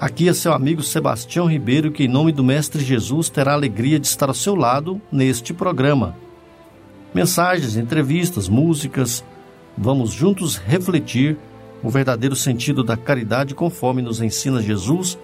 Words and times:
Aqui 0.00 0.28
é 0.28 0.32
seu 0.32 0.52
amigo 0.52 0.80
Sebastião 0.80 1.46
Ribeiro, 1.46 1.90
que, 1.90 2.04
em 2.04 2.08
nome 2.08 2.30
do 2.30 2.44
Mestre 2.44 2.84
Jesus, 2.84 3.28
terá 3.28 3.50
a 3.50 3.54
alegria 3.54 3.98
de 3.98 4.06
estar 4.06 4.28
ao 4.28 4.34
seu 4.34 4.54
lado 4.54 5.02
neste 5.10 5.52
programa. 5.52 6.16
Mensagens, 7.12 7.76
entrevistas, 7.76 8.48
músicas, 8.48 9.24
vamos 9.76 10.12
juntos 10.12 10.56
refletir 10.56 11.36
o 11.82 11.90
verdadeiro 11.90 12.36
sentido 12.36 12.84
da 12.84 12.96
caridade 12.96 13.56
conforme 13.56 14.00
nos 14.00 14.20
ensina 14.20 14.62
Jesus 14.62 15.18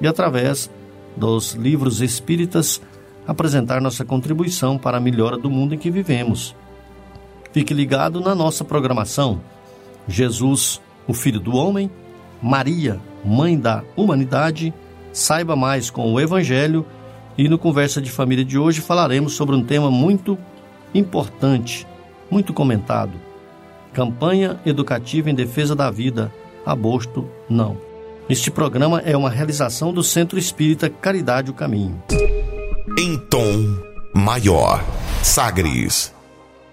e, 0.00 0.06
através 0.06 0.70
dos 1.16 1.54
livros 1.54 2.00
espíritas, 2.00 2.80
apresentar 3.26 3.80
nossa 3.80 4.04
contribuição 4.04 4.78
para 4.78 4.98
a 4.98 5.00
melhora 5.00 5.36
do 5.36 5.50
mundo 5.50 5.74
em 5.74 5.78
que 5.78 5.90
vivemos. 5.90 6.54
Fique 7.52 7.74
ligado 7.74 8.20
na 8.20 8.32
nossa 8.32 8.64
programação. 8.64 9.40
Jesus, 10.06 10.80
o 11.04 11.12
Filho 11.12 11.40
do 11.40 11.56
Homem, 11.56 11.90
Maria, 12.40 13.00
Mãe 13.24 13.58
da 13.58 13.82
Humanidade. 13.96 14.74
Saiba 15.12 15.56
mais 15.56 15.90
com 15.90 16.12
o 16.12 16.20
Evangelho 16.20 16.84
e 17.38 17.48
no 17.48 17.58
Conversa 17.58 18.00
de 18.00 18.10
Família 18.10 18.44
de 18.44 18.58
hoje 18.58 18.80
falaremos 18.80 19.34
sobre 19.34 19.56
um 19.56 19.64
tema 19.64 19.90
muito 19.90 20.38
importante, 20.94 21.86
muito 22.30 22.52
comentado: 22.52 23.12
campanha 23.92 24.60
educativa 24.66 25.30
em 25.30 25.34
defesa 25.34 25.74
da 25.74 25.90
vida, 25.90 26.32
aborto 26.64 27.28
não. 27.48 27.76
Este 28.28 28.50
programa 28.50 29.00
é 29.00 29.16
uma 29.16 29.28
realização 29.28 29.92
do 29.92 30.02
Centro 30.02 30.38
Espírita 30.38 30.88
Caridade 30.88 31.50
o 31.50 31.54
Caminho. 31.54 32.02
Em 32.98 33.18
tom 33.18 33.76
maior, 34.14 34.82
Sagres. 35.22 36.14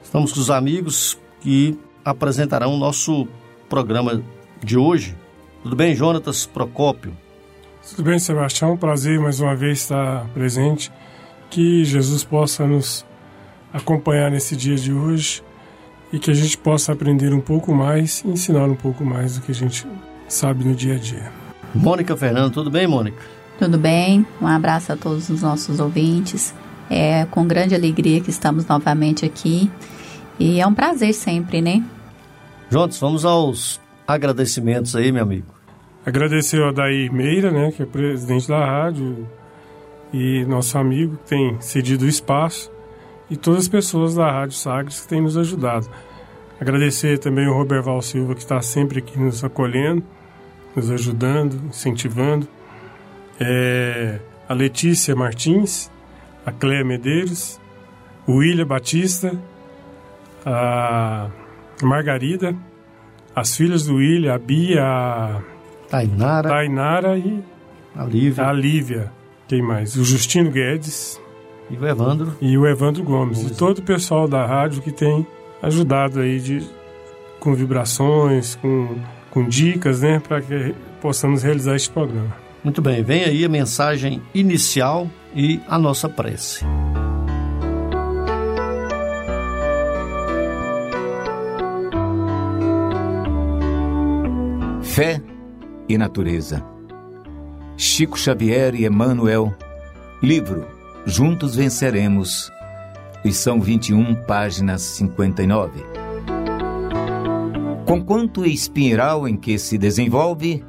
Estamos 0.01 0.31
com 0.31 0.39
os 0.39 0.49
amigos 0.49 1.17
que 1.41 1.77
apresentarão 2.05 2.73
o 2.73 2.77
nosso 2.77 3.27
programa 3.67 4.21
de 4.63 4.77
hoje 4.77 5.15
tudo 5.63 5.75
bem, 5.75 5.95
Jonatas 5.95 6.45
Procópio? 6.45 7.15
Tudo 7.89 8.03
bem, 8.03 8.19
Sebastião. 8.19 8.77
Prazer 8.77 9.19
mais 9.19 9.39
uma 9.39 9.55
vez 9.55 9.79
estar 9.79 10.27
presente. 10.33 10.91
Que 11.49 11.83
Jesus 11.83 12.23
possa 12.23 12.65
nos 12.65 13.05
acompanhar 13.73 14.31
nesse 14.31 14.55
dia 14.55 14.75
de 14.75 14.93
hoje 14.93 15.43
e 16.11 16.19
que 16.19 16.31
a 16.31 16.33
gente 16.33 16.57
possa 16.57 16.93
aprender 16.93 17.33
um 17.33 17.41
pouco 17.41 17.73
mais 17.73 18.21
e 18.25 18.29
ensinar 18.29 18.65
um 18.65 18.75
pouco 18.75 19.03
mais 19.03 19.35
do 19.35 19.41
que 19.41 19.51
a 19.51 19.55
gente 19.55 19.85
sabe 20.27 20.63
no 20.63 20.75
dia 20.75 20.95
a 20.95 20.97
dia. 20.97 21.31
Mônica 21.73 22.15
Fernando, 22.15 22.53
tudo 22.53 22.69
bem, 22.69 22.87
Mônica? 22.87 23.17
Tudo 23.57 23.77
bem. 23.77 24.25
Um 24.41 24.47
abraço 24.47 24.91
a 24.91 24.97
todos 24.97 25.29
os 25.29 25.41
nossos 25.41 25.79
ouvintes. 25.79 26.53
É 26.89 27.25
com 27.25 27.45
grande 27.47 27.73
alegria 27.73 28.19
que 28.19 28.29
estamos 28.29 28.65
novamente 28.65 29.25
aqui 29.25 29.71
e 30.39 30.59
é 30.59 30.67
um 30.67 30.73
prazer 30.73 31.13
sempre, 31.13 31.61
né? 31.61 31.83
Juntos, 32.69 32.99
vamos 32.99 33.23
aos 33.23 33.79
agradecimentos 34.13 34.95
aí, 34.95 35.11
meu 35.11 35.23
amigo. 35.23 35.47
Agradecer 36.05 36.61
ao 36.61 36.73
Daí 36.73 37.09
Meira, 37.09 37.51
né, 37.51 37.71
que 37.71 37.83
é 37.83 37.85
presidente 37.85 38.47
da 38.47 38.65
rádio, 38.65 39.27
e 40.11 40.43
nosso 40.45 40.77
amigo 40.77 41.17
que 41.17 41.29
tem 41.29 41.61
cedido 41.61 42.05
o 42.05 42.07
espaço, 42.07 42.71
e 43.29 43.37
todas 43.37 43.61
as 43.61 43.67
pessoas 43.67 44.15
da 44.15 44.29
Rádio 44.29 44.55
Sagres 44.55 45.01
que 45.01 45.07
têm 45.07 45.21
nos 45.21 45.37
ajudado. 45.37 45.87
Agradecer 46.59 47.17
também 47.17 47.47
o 47.47 47.53
Roberval 47.53 48.01
Silva, 48.01 48.35
que 48.35 48.41
está 48.41 48.61
sempre 48.61 48.99
aqui 48.99 49.19
nos 49.19 49.43
acolhendo, 49.43 50.03
nos 50.75 50.91
ajudando, 50.91 51.59
incentivando. 51.67 52.47
É, 53.39 54.19
a 54.47 54.53
Letícia 54.53 55.15
Martins, 55.15 55.89
a 56.45 56.51
Cléia 56.51 56.83
Medeiros, 56.83 57.59
o 58.27 58.33
William 58.33 58.67
Batista, 58.67 59.33
a 60.45 61.29
Margarida, 61.81 62.55
as 63.35 63.55
filhas 63.55 63.85
do 63.85 63.95
William, 63.95 64.33
a 64.33 64.37
Bia, 64.37 64.83
a 64.83 65.41
Tainara, 65.89 66.49
Tainara 66.49 67.17
e 67.17 67.43
a 67.95 68.05
Lívia. 68.05 68.47
a 68.47 68.53
Lívia. 68.53 69.11
Quem 69.47 69.61
mais? 69.61 69.95
O 69.95 70.03
Justino 70.03 70.49
Guedes. 70.49 71.19
E 71.69 71.77
o 71.77 71.87
Evandro. 71.87 72.35
E 72.41 72.57
o 72.57 72.67
Evandro 72.67 73.03
Gomes. 73.03 73.41
E 73.43 73.55
todo 73.55 73.79
o 73.79 73.81
pessoal 73.81 74.27
da 74.27 74.45
rádio 74.45 74.81
que 74.81 74.91
tem 74.91 75.25
ajudado 75.61 76.19
aí 76.19 76.39
de, 76.39 76.63
com 77.39 77.53
vibrações, 77.53 78.55
com, 78.55 78.95
com 79.29 79.47
dicas, 79.47 80.01
né? 80.01 80.19
Para 80.19 80.41
que 80.41 80.75
possamos 81.01 81.43
realizar 81.43 81.75
este 81.75 81.89
programa. 81.89 82.35
Muito 82.63 82.81
bem, 82.81 83.03
vem 83.03 83.23
aí 83.23 83.43
a 83.43 83.49
mensagem 83.49 84.21
inicial 84.33 85.09
e 85.35 85.59
a 85.67 85.77
nossa 85.79 86.07
prece. 86.07 86.63
Fé 94.91 95.21
e 95.87 95.97
Natureza. 95.97 96.61
Chico 97.77 98.19
Xavier 98.19 98.75
e 98.75 98.85
Emmanuel. 98.85 99.55
Livro 100.21 100.67
Juntos 101.05 101.55
Venceremos. 101.55 102.51
Lição 103.23 103.61
21, 103.61 104.13
página 104.25 104.77
59. 104.77 105.81
Conquanto 107.85 108.45
espinheiral 108.45 109.25
em 109.29 109.37
que 109.37 109.57
se 109.57 109.77
desenvolve, 109.77 110.61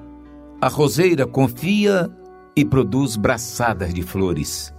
a 0.60 0.68
roseira 0.68 1.26
confia 1.26 2.08
e 2.54 2.64
produz 2.64 3.16
braçadas 3.16 3.92
de 3.92 4.02
flores. 4.02 4.72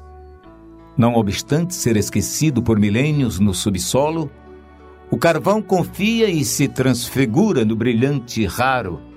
Não 0.96 1.16
obstante 1.16 1.76
ser 1.76 1.98
esquecido 1.98 2.64
por 2.64 2.80
milênios 2.80 3.42
no 3.42 3.54
subsolo, 3.54 4.32
o 5.12 5.18
carvão 5.18 5.62
confia 5.62 6.30
e 6.30 6.46
se 6.46 6.70
transfigura 6.70 7.66
no 7.66 7.76
brilhante 7.76 8.46
raro 8.46 9.12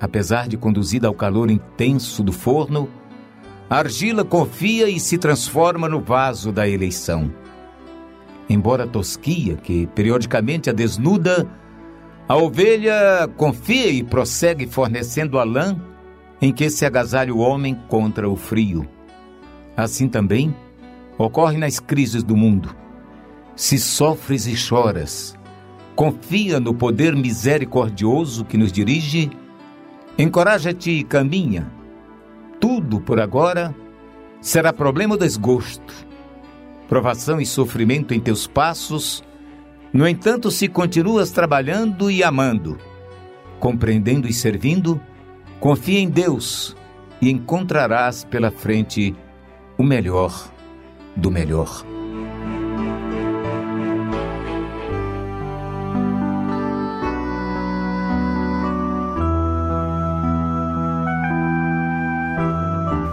apesar 0.00 0.48
de 0.48 0.56
conduzida 0.56 1.06
ao 1.06 1.14
calor 1.14 1.50
intenso 1.50 2.22
do 2.22 2.32
forno, 2.32 2.88
a 3.68 3.76
argila 3.76 4.24
confia 4.24 4.88
e 4.88 4.98
se 4.98 5.18
transforma 5.18 5.88
no 5.88 6.00
vaso 6.00 6.50
da 6.50 6.66
eleição. 6.66 7.30
Embora 8.48 8.86
tosquia, 8.86 9.56
que 9.56 9.86
periodicamente 9.88 10.70
a 10.70 10.72
desnuda, 10.72 11.46
a 12.26 12.36
ovelha 12.36 13.28
confia 13.36 13.90
e 13.90 14.02
prossegue 14.02 14.66
fornecendo 14.66 15.38
a 15.38 15.44
lã 15.44 15.80
em 16.40 16.52
que 16.52 16.70
se 16.70 16.86
agasalha 16.86 17.32
o 17.32 17.38
homem 17.38 17.78
contra 17.86 18.28
o 18.28 18.34
frio. 18.34 18.88
Assim 19.76 20.08
também 20.08 20.54
ocorre 21.18 21.58
nas 21.58 21.78
crises 21.78 22.22
do 22.22 22.36
mundo. 22.36 22.74
Se 23.54 23.78
sofres 23.78 24.46
e 24.46 24.56
choras, 24.56 25.36
confia 25.94 26.58
no 26.58 26.72
poder 26.72 27.14
misericordioso 27.14 28.44
que 28.44 28.56
nos 28.56 28.72
dirige 28.72 29.30
Encoraja-te 30.18 30.90
e 30.90 31.04
caminha. 31.04 31.70
Tudo 32.60 33.00
por 33.00 33.20
agora 33.20 33.74
será 34.40 34.72
problema 34.72 35.14
ou 35.14 35.18
desgosto, 35.18 35.94
provação 36.88 37.40
e 37.40 37.46
sofrimento 37.46 38.12
em 38.12 38.20
teus 38.20 38.46
passos. 38.46 39.24
No 39.92 40.06
entanto, 40.06 40.50
se 40.50 40.68
continuas 40.68 41.30
trabalhando 41.30 42.10
e 42.10 42.22
amando, 42.22 42.78
compreendendo 43.58 44.28
e 44.28 44.32
servindo, 44.32 45.00
confia 45.58 45.98
em 45.98 46.08
Deus 46.08 46.76
e 47.20 47.30
encontrarás 47.30 48.24
pela 48.24 48.50
frente 48.50 49.14
o 49.76 49.82
melhor 49.82 50.50
do 51.16 51.30
melhor. 51.30 51.84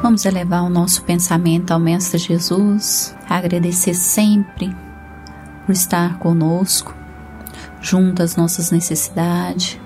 Vamos 0.07 0.24
elevar 0.24 0.63
o 0.63 0.69
nosso 0.69 1.04
pensamento 1.04 1.71
ao 1.71 1.81
Mestre 1.81 2.18
Jesus, 2.18 3.13
agradecer 3.30 3.94
sempre 3.94 4.74
por 5.65 5.74
estar 5.74 6.18
conosco, 6.19 6.95
junto 7.81 8.24
às 8.24 8.38
nossas 8.38 8.71
necessidades. 8.71 9.77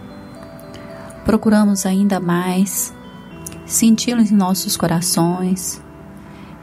Procuramos 1.25 1.87
ainda 1.87 2.19
mais 2.19 2.93
senti-lo 3.65 4.21
em 4.21 4.29
nossos 4.29 4.77
corações, 4.77 5.81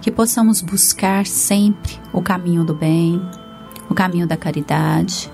que 0.00 0.12
possamos 0.12 0.60
buscar 0.60 1.26
sempre 1.26 1.98
o 2.12 2.22
caminho 2.22 2.62
do 2.62 2.76
bem, 2.76 3.20
o 3.90 3.94
caminho 3.94 4.28
da 4.28 4.36
caridade, 4.36 5.32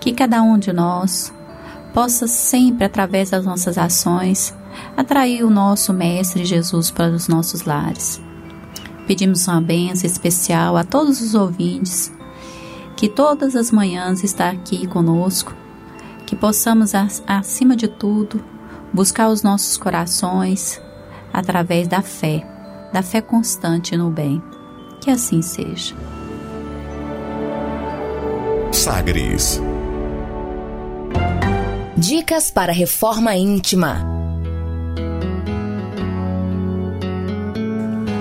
que 0.00 0.12
cada 0.12 0.40
um 0.40 0.58
de 0.58 0.72
nós 0.72 1.34
possa 1.92 2.26
sempre, 2.26 2.86
através 2.86 3.28
das 3.28 3.44
nossas 3.44 3.76
ações, 3.76 4.56
atrair 4.96 5.44
o 5.44 5.50
nosso 5.50 5.92
Mestre 5.92 6.44
Jesus 6.44 6.90
para 6.90 7.12
os 7.12 7.28
nossos 7.28 7.62
lares. 7.62 8.20
Pedimos 9.06 9.48
uma 9.48 9.60
benção 9.60 10.06
especial 10.06 10.76
a 10.76 10.84
todos 10.84 11.20
os 11.20 11.34
ouvintes 11.34 12.12
que 12.96 13.08
todas 13.08 13.54
as 13.54 13.70
manhãs 13.70 14.24
está 14.24 14.50
aqui 14.50 14.86
conosco, 14.86 15.54
que 16.26 16.34
possamos, 16.34 16.92
acima 17.26 17.76
de 17.76 17.86
tudo, 17.86 18.44
buscar 18.92 19.28
os 19.28 19.42
nossos 19.42 19.76
corações 19.76 20.80
através 21.32 21.86
da 21.86 22.02
fé, 22.02 22.44
da 22.92 23.02
fé 23.02 23.20
constante 23.20 23.96
no 23.96 24.10
bem. 24.10 24.42
Que 25.00 25.12
assim 25.12 25.40
seja. 25.40 25.94
Sagres. 28.72 29.60
Dicas 31.96 32.50
para 32.50 32.72
reforma 32.72 33.36
íntima. 33.36 34.17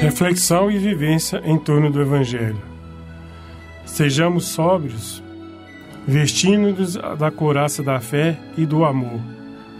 Reflexão 0.00 0.70
e 0.70 0.76
vivência 0.76 1.40
em 1.42 1.58
torno 1.58 1.90
do 1.90 2.02
Evangelho. 2.02 2.60
Sejamos 3.86 4.44
sóbrios, 4.44 5.22
vestindo-nos 6.06 6.96
da 7.18 7.30
couraça 7.30 7.82
da 7.82 7.98
fé 7.98 8.38
e 8.58 8.66
do 8.66 8.84
amor. 8.84 9.18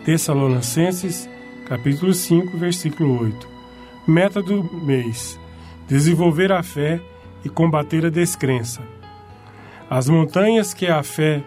Tessalonicenses, 0.07 1.29
capítulo 1.69 2.15
5, 2.15 2.57
versículo 2.57 3.21
8. 3.21 3.49
Meta 4.09 4.43
do 4.43 4.65
mês: 4.83 5.39
desenvolver 5.87 6.51
a 6.51 6.63
fé 6.63 6.99
e 7.45 7.51
combater 7.51 8.07
a 8.07 8.11
descrença. 8.11 8.81
As 9.91 10.09
montanhas 10.09 10.73
que 10.73 10.87
a 10.87 11.03
fé 11.03 11.45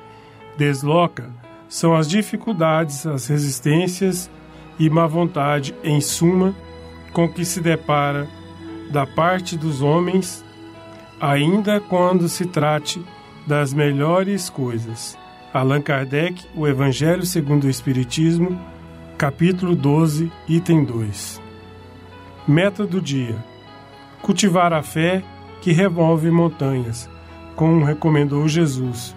desloca 0.56 1.28
são 1.68 1.96
as 1.96 2.08
dificuldades, 2.08 3.08
as 3.08 3.26
resistências 3.26 4.30
e 4.78 4.92
má 4.92 5.08
vontade, 5.08 5.74
em 5.84 6.00
suma, 6.00 6.56
com 7.12 7.28
que 7.28 7.44
se 7.44 7.62
depara 7.62 8.28
da 8.90 9.06
parte 9.06 9.58
dos 9.58 9.82
homens, 9.82 10.44
ainda 11.20 11.80
quando 11.80 12.28
se 12.28 12.46
trate 12.46 13.04
das 13.46 13.74
melhores 13.74 14.50
coisas. 14.50 15.18
Allan 15.54 15.82
Kardec, 15.82 16.46
O 16.56 16.68
Evangelho 16.68 17.26
segundo 17.26 17.66
o 17.66 17.70
Espiritismo, 17.70 18.60
capítulo 19.18 19.76
12, 19.76 20.32
item 20.48 20.86
2. 20.86 21.42
Meta 22.48 22.86
do 22.86 23.02
dia: 23.02 23.36
cultivar 24.22 24.74
a 24.74 24.84
fé 24.84 25.24
que 25.62 25.72
remove 25.72 26.30
montanhas, 26.30 27.10
como 27.56 27.84
recomendou 27.84 28.48
Jesus 28.48 29.16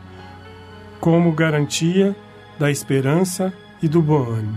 como 1.03 1.33
garantia 1.33 2.15
da 2.61 2.71
esperança 2.71 3.53
e 3.83 3.89
do 3.89 4.01
bom 4.01 4.23
ânimo. 4.23 4.57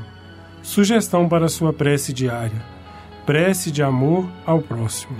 Sugestão 0.62 1.28
para 1.28 1.50
sua 1.50 1.74
prece 1.74 2.14
diária: 2.14 2.62
prece 3.26 3.72
de 3.72 3.82
amor 3.82 4.30
ao 4.46 4.62
próximo. 4.62 5.16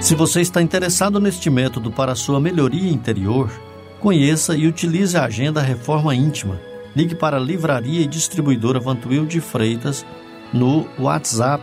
Se 0.00 0.14
você 0.14 0.40
está 0.40 0.62
interessado 0.62 1.18
neste 1.18 1.50
método 1.50 1.90
para 1.90 2.14
sua 2.14 2.38
melhoria 2.40 2.90
interior, 2.90 3.50
conheça 3.98 4.56
e 4.56 4.66
utilize 4.66 5.14
a 5.16 5.24
agenda 5.24 5.60
Reforma 5.60 6.14
Íntima. 6.14 6.60
Ligue 6.94 7.14
para 7.14 7.36
a 7.36 7.40
Livraria 7.40 8.00
e 8.00 8.06
Distribuidora 8.06 8.80
Vantuil 8.80 9.26
de 9.26 9.40
Freitas 9.40 10.06
no 10.52 10.86
WhatsApp 10.98 11.62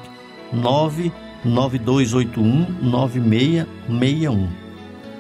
99281 0.54 2.78
9661. 2.82 4.50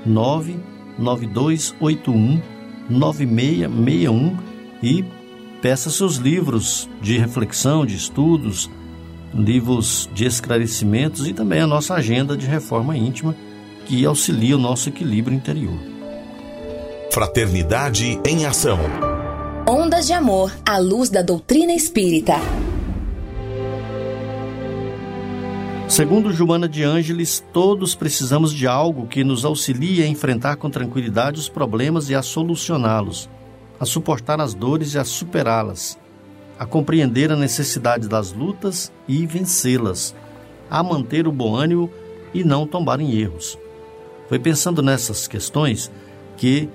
99281 0.06 2.42
9661 2.90 4.38
e 4.84 5.17
peça 5.62 5.89
seus 5.89 6.15
livros 6.15 6.89
de 7.01 7.18
reflexão, 7.18 7.86
de 7.86 7.95
estudos, 7.95 8.69
livros 9.33 10.09
de 10.13 10.25
esclarecimentos 10.25 11.27
e 11.27 11.33
também 11.33 11.59
a 11.62 11.68
nossa 11.68 11.94
agenda 11.94 12.36
de 12.36 12.45
reforma 12.45 12.95
íntima 12.95 13.36
que 13.86 14.06
auxilia 14.06 14.56
o 14.56 14.59
nosso 14.59 14.89
equilíbrio 14.89 15.36
interior. 15.36 15.77
Fraternidade 17.12 18.19
em 18.25 18.45
ação. 18.45 18.80
Ondas 19.68 20.07
de 20.07 20.13
amor 20.13 20.51
à 20.65 20.77
luz 20.77 21.09
da 21.09 21.21
doutrina 21.21 21.74
espírita. 21.74 22.36
Segundo 25.88 26.33
Joana 26.33 26.68
de 26.68 26.83
Ângeles, 26.83 27.44
todos 27.53 27.95
precisamos 27.95 28.53
de 28.53 28.68
algo 28.68 29.07
que 29.07 29.24
nos 29.24 29.45
auxilie 29.45 30.03
a 30.03 30.07
enfrentar 30.07 30.57
com 30.57 30.69
tranquilidade 30.69 31.39
os 31.39 31.48
problemas 31.48 32.10
e 32.10 32.15
a 32.15 32.21
solucioná-los, 32.21 33.30
a 33.79 33.85
suportar 33.85 34.41
as 34.41 34.53
dores 34.53 34.94
e 34.94 35.00
a 35.00 35.03
superá-las, 35.03 35.97
a 36.57 36.65
compreender 36.65 37.31
a 37.31 37.35
necessidade 37.35 38.07
das 38.07 38.33
lutas 38.33 38.91
e 39.07 39.25
vencê-las, 39.25 40.15
a 40.69 40.81
manter 40.81 41.27
o 41.27 41.31
bom 41.31 41.56
ânimo 41.56 41.89
e 42.33 42.44
não 42.44 42.68
tombar 42.68 43.00
em 43.00 43.12
erros. 43.19 43.57
Foi 44.27 44.39
pensando 44.39 44.81
nessas 44.81 45.27
questões 45.27 45.91
que 46.35 46.69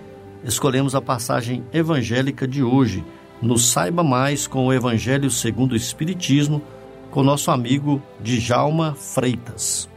escolhemos 0.44 0.94
a 0.94 1.00
passagem 1.00 1.64
evangélica 1.72 2.46
de 2.46 2.62
hoje, 2.62 3.04
no 3.40 3.58
Saiba 3.58 4.02
Mais 4.02 4.46
com 4.46 4.66
o 4.66 4.72
Evangelho 4.72 5.30
segundo 5.30 5.72
o 5.72 5.76
Espiritismo, 5.76 6.62
com 7.10 7.22
nosso 7.22 7.50
amigo 7.50 8.00
Djalma 8.20 8.94
Freitas. 8.94 9.91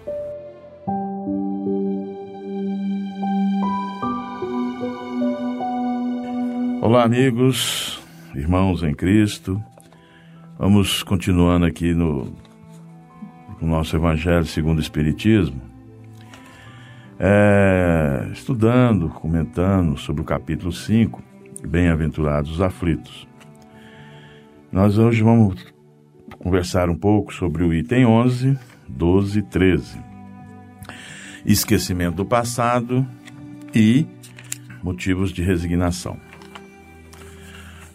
Olá, 6.88 7.04
amigos, 7.04 8.00
irmãos 8.36 8.84
em 8.84 8.94
Cristo. 8.94 9.60
Vamos 10.56 11.02
continuando 11.02 11.66
aqui 11.66 11.96
no, 11.96 12.32
no 13.60 13.68
nosso 13.68 13.96
Evangelho 13.96 14.46
segundo 14.46 14.78
o 14.78 14.82
Espiritismo, 14.82 15.60
é, 17.20 18.30
estudando, 18.32 19.10
comentando 19.10 19.98
sobre 19.98 20.22
o 20.22 20.26
capítulo 20.26 20.72
5, 20.72 21.24
Bem-aventurados 21.68 22.52
os 22.52 22.62
aflitos. 22.62 23.28
Nós 24.72 25.00
hoje 25.00 25.24
vamos 25.24 25.66
conversar 26.38 26.88
um 26.88 26.96
pouco 26.96 27.34
sobre 27.34 27.64
o 27.64 27.74
item 27.74 28.06
11, 28.06 28.60
12 28.88 29.40
e 29.40 29.42
13. 29.42 30.00
Esquecimento 31.48 32.18
do 32.18 32.26
passado 32.26 33.04
e 33.74 34.06
motivos 34.84 35.32
de 35.32 35.42
resignação. 35.42 36.35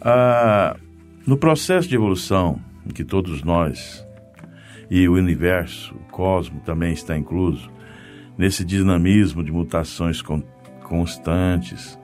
Ah, 0.01 0.77
no 1.27 1.37
processo 1.37 1.89
de 1.89 1.95
evolução 1.95 2.61
em 2.87 2.91
que 2.91 3.05
todos 3.05 3.43
nós 3.43 4.07
e 4.91 5.09
o 5.09 5.15
universo, 5.15 5.95
o 5.95 6.11
cosmos 6.11 6.63
também 6.63 6.93
está 6.93 7.17
incluso, 7.17 7.71
nesse 8.37 8.65
dinamismo 8.65 9.45
de 9.45 9.53
mutações 9.53 10.23
constantes, 10.83 11.99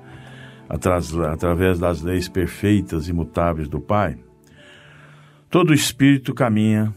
através 0.68 1.78
das 1.78 2.02
leis 2.02 2.28
perfeitas 2.28 3.08
e 3.08 3.10
imutáveis 3.10 3.68
do 3.68 3.80
Pai, 3.80 4.18
Todo 5.48 5.72
espírito 5.72 6.34
caminha 6.34 6.92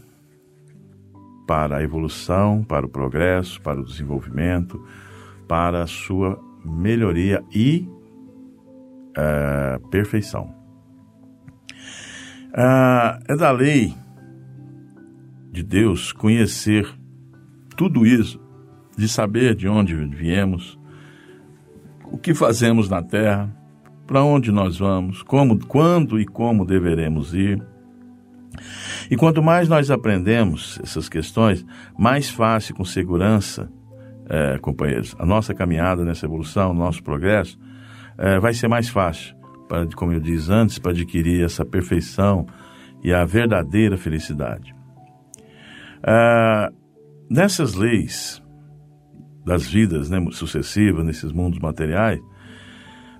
para 1.46 1.78
a 1.78 1.82
evolução, 1.82 2.64
para 2.64 2.84
o 2.84 2.88
progresso, 2.88 3.60
para 3.62 3.80
o 3.80 3.84
desenvolvimento, 3.84 4.84
para 5.48 5.82
a 5.82 5.86
sua 5.86 6.38
melhoria 6.64 7.42
e 7.50 7.88
é, 9.16 9.80
perfeição. 9.90 10.59
Ah, 12.54 13.18
é 13.28 13.36
da 13.36 13.50
lei 13.50 13.94
de 15.52 15.62
Deus 15.62 16.12
conhecer 16.12 16.88
tudo 17.76 18.06
isso, 18.06 18.40
de 18.96 19.08
saber 19.08 19.54
de 19.54 19.68
onde 19.68 19.94
viemos, 19.94 20.78
o 22.04 22.18
que 22.18 22.34
fazemos 22.34 22.88
na 22.88 23.02
terra, 23.02 23.54
para 24.06 24.24
onde 24.24 24.50
nós 24.50 24.78
vamos, 24.78 25.22
como, 25.22 25.58
quando 25.66 26.18
e 26.18 26.26
como 26.26 26.66
deveremos 26.66 27.34
ir 27.34 27.62
e 29.10 29.16
quanto 29.16 29.42
mais 29.42 29.68
nós 29.68 29.90
aprendemos 29.90 30.78
essas 30.82 31.08
questões, 31.08 31.64
mais 31.98 32.28
fácil, 32.28 32.74
com 32.74 32.84
segurança, 32.84 33.70
é, 34.28 34.58
companheiros, 34.58 35.16
a 35.18 35.26
nossa 35.26 35.54
caminhada 35.54 36.04
nessa 36.04 36.26
evolução, 36.26 36.70
o 36.70 36.74
nosso 36.74 37.02
progresso, 37.02 37.58
é, 38.16 38.38
vai 38.38 38.54
ser 38.54 38.68
mais 38.68 38.88
fácil. 38.88 39.39
Para, 39.70 39.86
como 39.94 40.12
eu 40.12 40.18
disse 40.18 40.52
antes, 40.52 40.80
para 40.80 40.90
adquirir 40.90 41.44
essa 41.44 41.64
perfeição 41.64 42.44
e 43.04 43.14
a 43.14 43.24
verdadeira 43.24 43.96
felicidade. 43.96 44.74
Ah, 46.02 46.72
nessas 47.30 47.74
leis 47.74 48.42
das 49.46 49.64
vidas 49.64 50.10
né, 50.10 50.18
sucessivas, 50.32 51.06
nesses 51.06 51.30
mundos 51.30 51.60
materiais, 51.60 52.20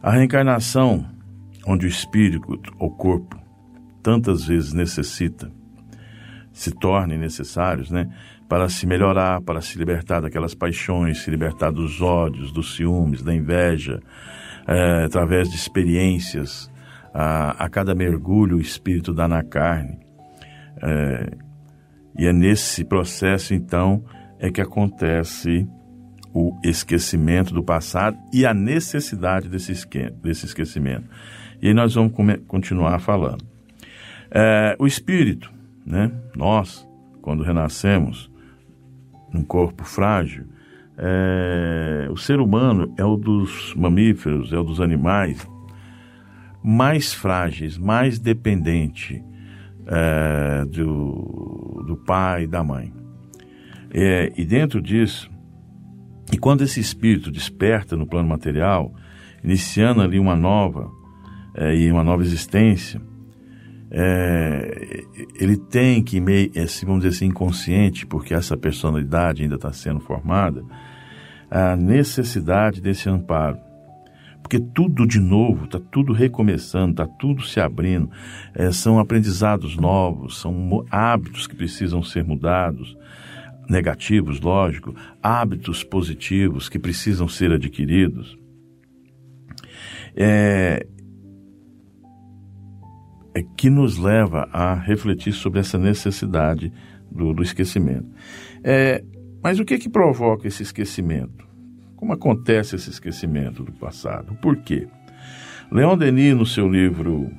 a 0.03 0.11
reencarnação, 0.11 1.07
onde 1.65 1.87
o 1.87 1.89
espírito 1.89 2.61
ou 2.81 2.91
corpo 2.91 3.39
tantas 4.03 4.45
vezes 4.45 4.73
necessita, 4.73 5.53
se 6.53 6.73
tornem 6.73 7.17
necessários, 7.17 7.93
né, 7.93 8.11
para 8.49 8.69
se 8.69 8.87
melhorar, 8.87 9.41
para 9.41 9.61
se 9.61 9.79
libertar 9.79 10.21
daquelas 10.21 10.55
paixões, 10.55 11.23
se 11.23 11.31
libertar 11.31 11.71
dos 11.71 12.01
ódios, 12.01 12.51
dos 12.51 12.75
ciúmes, 12.75 13.23
da 13.23 13.33
inveja, 13.33 14.01
é, 14.67 15.05
através 15.05 15.49
de 15.49 15.57
experiências. 15.57 16.71
A, 17.13 17.65
a, 17.65 17.69
cada 17.69 17.95
mergulho 17.95 18.57
o 18.57 18.61
espírito 18.61 19.13
dá 19.13 19.27
na 19.27 19.43
carne. 19.43 19.99
É, 20.83 21.31
e 22.19 22.27
é 22.27 22.33
nesse 22.33 22.85
processo, 22.85 23.55
então, 23.55 24.05
é 24.39 24.51
que 24.51 24.61
acontece 24.61 25.69
o 26.33 26.57
esquecimento 26.65 27.53
do 27.53 27.63
passado 27.63 28.17
e 28.33 28.47
a 28.47 28.55
necessidade 28.55 29.49
desse, 29.49 29.73
esque 29.73 30.11
desse 30.11 30.47
esquecimento. 30.47 31.09
E 31.61 31.69
aí 31.69 31.75
nós 31.75 31.95
vamos 31.95 32.13
continuar 32.47 32.99
falando. 33.01 33.45
É, 34.31 34.77
o 34.79 34.87
espírito, 34.87 35.53
né? 35.85 36.11
Nós, 36.37 36.87
quando 37.21 37.43
renascemos 37.43 38.31
num 39.33 39.43
corpo 39.43 39.85
frágil, 39.85 40.47
é, 41.03 42.09
o 42.11 42.17
ser 42.17 42.41
humano 42.41 42.93
é 42.99 43.05
o 43.05 43.17
dos 43.17 43.75
mamíferos, 43.75 44.53
é 44.53 44.59
o 44.59 44.63
dos 44.63 44.83
animais 44.83 45.49
mais 46.63 47.15
frágeis, 47.15 47.79
mais 47.79 48.19
dependente 48.19 49.25
é, 49.87 50.65
do, 50.67 51.83
do 51.87 51.97
pai 51.97 52.45
e 52.45 52.47
da 52.47 52.63
mãe. 52.63 52.93
É, 53.93 54.31
e 54.37 54.45
dentro 54.45 54.83
disso, 54.83 55.31
e 56.31 56.37
quando 56.37 56.63
esse 56.63 56.79
espírito 56.79 57.31
desperta 57.31 57.97
no 57.97 58.07
plano 58.07 58.29
material, 58.29 58.95
iniciando 59.43 60.03
ali 60.03 60.19
uma 60.19 60.37
nova 60.37 60.91
é, 61.57 61.75
e 61.75 61.91
uma 61.91 62.05
nova 62.05 62.23
existência, 62.23 63.01
é, 63.91 65.03
ele 65.35 65.57
tem 65.57 66.03
que, 66.03 66.21
meio, 66.21 66.51
assim, 66.63 66.85
vamos 66.85 67.03
dizer 67.03 67.17
assim, 67.17 67.27
inconsciente, 67.27 68.07
porque 68.07 68.35
essa 68.35 68.55
personalidade 68.55 69.43
ainda 69.43 69.57
está 69.57 69.73
sendo 69.73 69.99
formada, 69.99 70.63
a 71.51 71.77
necessidade 71.77 72.81
desse 72.81 73.09
amparo. 73.09 73.59
Porque 74.41 74.59
tudo 74.59 75.07
de 75.07 75.21
novo, 75.21 75.65
está 75.65 75.79
tudo 75.79 76.13
recomeçando, 76.13 76.93
está 76.93 77.07
tudo 77.07 77.43
se 77.43 77.61
abrindo, 77.61 78.11
é, 78.55 78.73
são 78.73 78.99
aprendizados 78.99 79.77
novos, 79.77 80.41
são 80.41 80.85
hábitos 80.91 81.47
que 81.47 81.55
precisam 81.55 82.03
ser 82.03 82.25
mudados, 82.25 82.97
negativos, 83.69 84.41
lógico, 84.41 84.95
hábitos 85.23 85.85
positivos 85.85 86.69
que 86.69 86.79
precisam 86.79 87.29
ser 87.29 87.53
adquiridos. 87.53 88.37
É, 90.17 90.85
é 93.35 93.43
que 93.57 93.71
nos 93.71 93.97
leva 93.97 94.49
a 94.53 94.75
refletir 94.75 95.33
sobre 95.33 95.61
essa 95.61 95.79
necessidade 95.79 96.73
do, 97.11 97.33
do 97.33 97.43
esquecimento. 97.43 98.09
É, 98.65 99.05
mas 99.43 99.59
o 99.59 99.65
que 99.65 99.79
que 99.79 99.89
provoca 99.89 100.47
esse 100.47 100.63
esquecimento? 100.63 101.49
Como 101.97 102.13
acontece 102.13 102.77
esse 102.77 102.91
esquecimento 102.91 103.63
do 103.63 103.73
passado? 103.73 104.35
Por 104.41 104.57
quê? 104.57 104.89
Leon 105.71 105.97
Denis, 105.97 106.35
no 106.35 106.47
seu 106.47 106.69
livro 106.69 107.31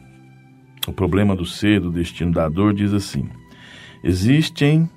O 0.87 0.93
Problema 0.93 1.35
do 1.35 1.45
Ser, 1.45 1.79
do 1.79 1.91
Destino 1.91 2.31
da 2.31 2.47
Dor, 2.47 2.73
diz 2.73 2.93
assim: 2.93 3.27
existem 4.03 4.89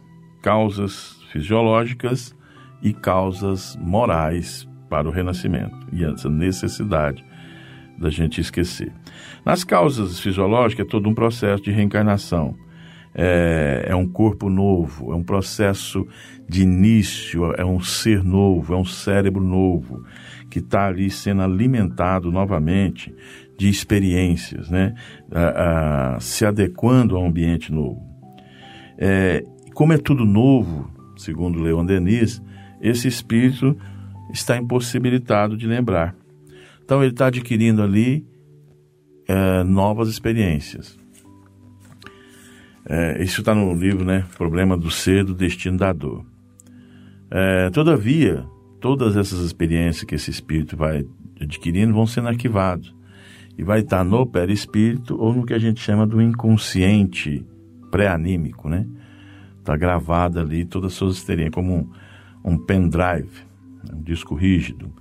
causas 0.42 1.16
fisiológicas 1.32 2.34
e 2.82 2.92
causas 2.92 3.76
morais 3.80 4.68
para 4.88 5.08
o 5.08 5.10
renascimento 5.10 5.76
e 5.92 6.04
essa 6.04 6.28
necessidade 6.28 7.24
da 7.98 8.10
gente 8.10 8.40
esquecer. 8.40 8.92
Nas 9.44 9.64
causas 9.64 10.20
fisiológicas 10.20 10.86
é 10.86 10.88
todo 10.88 11.08
um 11.08 11.14
processo 11.14 11.62
de 11.62 11.70
reencarnação. 11.70 12.54
É, 13.14 13.86
é, 13.88 13.94
um 13.94 14.08
corpo 14.08 14.50
novo, 14.50 15.12
é 15.12 15.14
um 15.14 15.22
processo 15.22 16.06
de 16.48 16.62
início, 16.62 17.52
é 17.56 17.64
um 17.64 17.80
ser 17.80 18.24
novo, 18.24 18.74
é 18.74 18.76
um 18.76 18.84
cérebro 18.84 19.42
novo 19.42 20.04
que 20.50 20.58
está 20.58 20.88
ali 20.88 21.10
sendo 21.10 21.42
alimentado 21.42 22.32
novamente 22.32 23.14
de 23.56 23.68
experiências, 23.68 24.68
né? 24.68 24.94
se 26.20 26.44
adequando 26.44 27.16
ao 27.16 27.24
ambiente 27.24 27.72
novo. 27.72 28.02
É, 28.98 29.44
como 29.74 29.92
é 29.92 29.98
tudo 29.98 30.24
novo, 30.24 30.90
segundo 31.16 31.60
Leon 31.60 31.84
Denis, 31.84 32.42
esse 32.80 33.08
espírito 33.08 33.76
está 34.32 34.56
impossibilitado 34.56 35.56
de 35.56 35.66
lembrar. 35.66 36.14
Então 36.84 37.02
ele 37.02 37.12
está 37.12 37.26
adquirindo 37.26 37.82
ali 37.82 38.26
é, 39.26 39.64
novas 39.64 40.08
experiências. 40.08 40.98
É, 42.86 43.22
isso 43.22 43.40
está 43.40 43.54
no 43.54 43.72
livro, 43.74 44.04
né? 44.04 44.24
Problema 44.36 44.76
do 44.76 44.90
ser, 44.90 45.24
do 45.24 45.34
destino 45.34 45.78
da 45.78 45.92
dor. 45.92 46.24
É, 47.30 47.70
todavia, 47.70 48.44
todas 48.80 49.16
essas 49.16 49.40
experiências 49.40 50.04
que 50.04 50.14
esse 50.14 50.30
espírito 50.30 50.76
vai 50.76 51.06
adquirindo 51.40 51.94
vão 51.94 52.06
sendo 52.06 52.28
arquivadas. 52.28 52.94
E 53.56 53.62
vai 53.62 53.80
estar 53.80 54.04
no 54.04 54.26
perispírito 54.26 55.16
ou 55.18 55.32
no 55.32 55.46
que 55.46 55.54
a 55.54 55.58
gente 55.58 55.80
chama 55.80 56.06
do 56.06 56.20
inconsciente 56.20 57.44
pré-anímico, 57.90 58.68
né? 58.68 58.86
Está 59.60 59.76
gravada 59.76 60.40
ali 60.40 60.64
todas 60.64 60.92
as 60.92 60.98
suas 60.98 61.16
experiências, 61.16 61.54
como 61.54 61.74
um, 61.74 61.90
um 62.44 62.58
pendrive, 62.58 63.30
um 63.90 64.02
disco 64.02 64.34
rígido. 64.34 64.92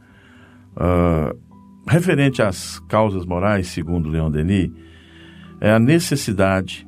Uh, 0.78 1.38
referente 1.88 2.42
às 2.42 2.80
causas 2.80 3.26
morais, 3.26 3.68
segundo 3.68 4.10
Leon 4.10 4.32
Denis, 4.32 4.72
é 5.60 5.72
a 5.72 5.80
necessidade 5.80 6.88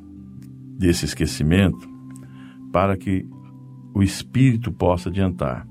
desse 0.78 1.04
esquecimento 1.04 1.88
para 2.72 2.96
que 2.96 3.26
o 3.94 4.02
espírito 4.02 4.70
possa 4.72 5.08
adiantar. 5.08 5.66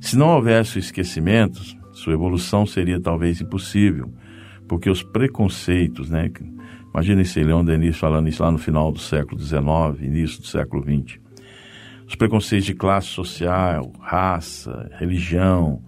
Se 0.00 0.16
não 0.16 0.28
houvesse 0.28 0.76
o 0.76 0.78
esquecimento, 0.78 1.60
sua 1.92 2.12
evolução 2.12 2.64
seria 2.64 3.00
talvez 3.00 3.40
impossível, 3.40 4.12
porque 4.68 4.88
os 4.88 5.02
preconceitos, 5.02 6.10
né? 6.10 6.30
Imagina 6.92 7.22
esse 7.22 7.42
Leon 7.42 7.64
Denis 7.64 7.96
falando 7.96 8.28
isso 8.28 8.42
lá 8.42 8.52
no 8.52 8.58
final 8.58 8.92
do 8.92 9.00
século 9.00 9.40
XIX, 9.40 10.00
início 10.00 10.40
do 10.40 10.46
século 10.46 10.82
XX. 10.82 11.18
Os 12.06 12.14
preconceitos 12.14 12.66
de 12.66 12.74
classe 12.74 13.08
social, 13.08 13.92
raça, 14.00 14.90
religião, 14.98 15.82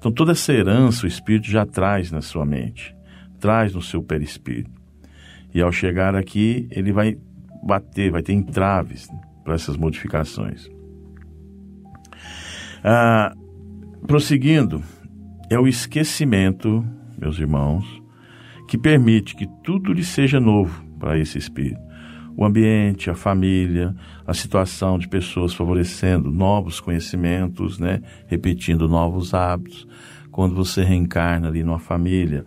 então, 0.00 0.10
toda 0.10 0.32
essa 0.32 0.50
herança 0.50 1.04
o 1.04 1.08
espírito 1.08 1.46
já 1.50 1.66
traz 1.66 2.10
na 2.10 2.22
sua 2.22 2.46
mente, 2.46 2.96
traz 3.38 3.74
no 3.74 3.82
seu 3.82 4.02
perispírito. 4.02 4.70
E 5.52 5.60
ao 5.60 5.70
chegar 5.70 6.14
aqui, 6.14 6.66
ele 6.70 6.90
vai 6.90 7.18
bater, 7.62 8.10
vai 8.10 8.22
ter 8.22 8.32
entraves 8.32 9.08
para 9.44 9.54
essas 9.54 9.76
modificações. 9.76 10.68
Ah, 12.82 13.34
prosseguindo, 14.06 14.82
é 15.50 15.58
o 15.58 15.68
esquecimento, 15.68 16.84
meus 17.18 17.38
irmãos, 17.38 17.84
que 18.68 18.78
permite 18.78 19.34
que 19.34 19.46
tudo 19.62 19.92
lhe 19.92 20.04
seja 20.04 20.38
novo 20.40 20.84
para 20.98 21.18
esse 21.18 21.38
espírito 21.38 21.90
o 22.36 22.44
ambiente, 22.44 23.10
a 23.10 23.14
família, 23.14 23.94
a 24.26 24.32
situação 24.32 24.98
de 24.98 25.06
pessoas 25.06 25.52
favorecendo 25.52 26.30
novos 26.30 26.80
conhecimentos, 26.80 27.78
né? 27.78 28.00
repetindo 28.26 28.88
novos 28.88 29.34
hábitos. 29.34 29.86
Quando 30.30 30.54
você 30.54 30.82
reencarna 30.82 31.48
ali 31.48 31.62
numa 31.62 31.78
família, 31.78 32.46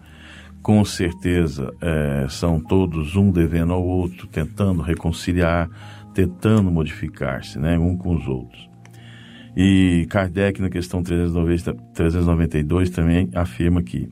com 0.64 0.84
certeza 0.86 1.76
é, 1.82 2.26
são 2.30 2.58
todos 2.58 3.18
um 3.18 3.30
devendo 3.30 3.74
ao 3.74 3.86
outro, 3.86 4.26
tentando 4.28 4.82
reconciliar, 4.82 5.70
tentando 6.14 6.72
modificar-se 6.72 7.60
né? 7.60 7.78
um 7.78 7.98
com 7.98 8.16
os 8.16 8.26
outros. 8.26 8.70
E 9.58 10.08
Kardec, 10.10 10.62
na 10.62 10.70
questão 10.70 11.04
390, 11.04 11.74
392, 11.94 12.90
também 12.90 13.30
afirma 13.36 13.84
que 13.84 14.10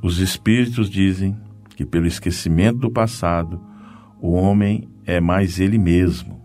os 0.00 0.20
espíritos 0.20 0.88
dizem 0.88 1.36
que 1.74 1.84
pelo 1.84 2.06
esquecimento 2.06 2.78
do 2.78 2.90
passado, 2.90 3.60
o 4.20 4.32
homem 4.32 4.88
é 5.04 5.20
mais 5.20 5.58
ele 5.58 5.76
mesmo. 5.76 6.40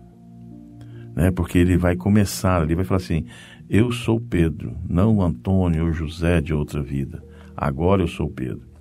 Né? 1.14 1.30
Porque 1.30 1.56
ele 1.56 1.76
vai 1.76 1.94
começar, 1.94 2.62
ele 2.62 2.74
vai 2.74 2.84
falar 2.84 2.98
assim: 2.98 3.24
Eu 3.70 3.92
sou 3.92 4.20
Pedro, 4.20 4.76
não 4.88 5.22
Antônio 5.22 5.86
ou 5.86 5.92
José 5.92 6.40
de 6.40 6.52
outra 6.52 6.82
vida. 6.82 7.22
Agora 7.56 8.02
eu 8.02 8.08
sou 8.08 8.28
Pedro. 8.28 8.73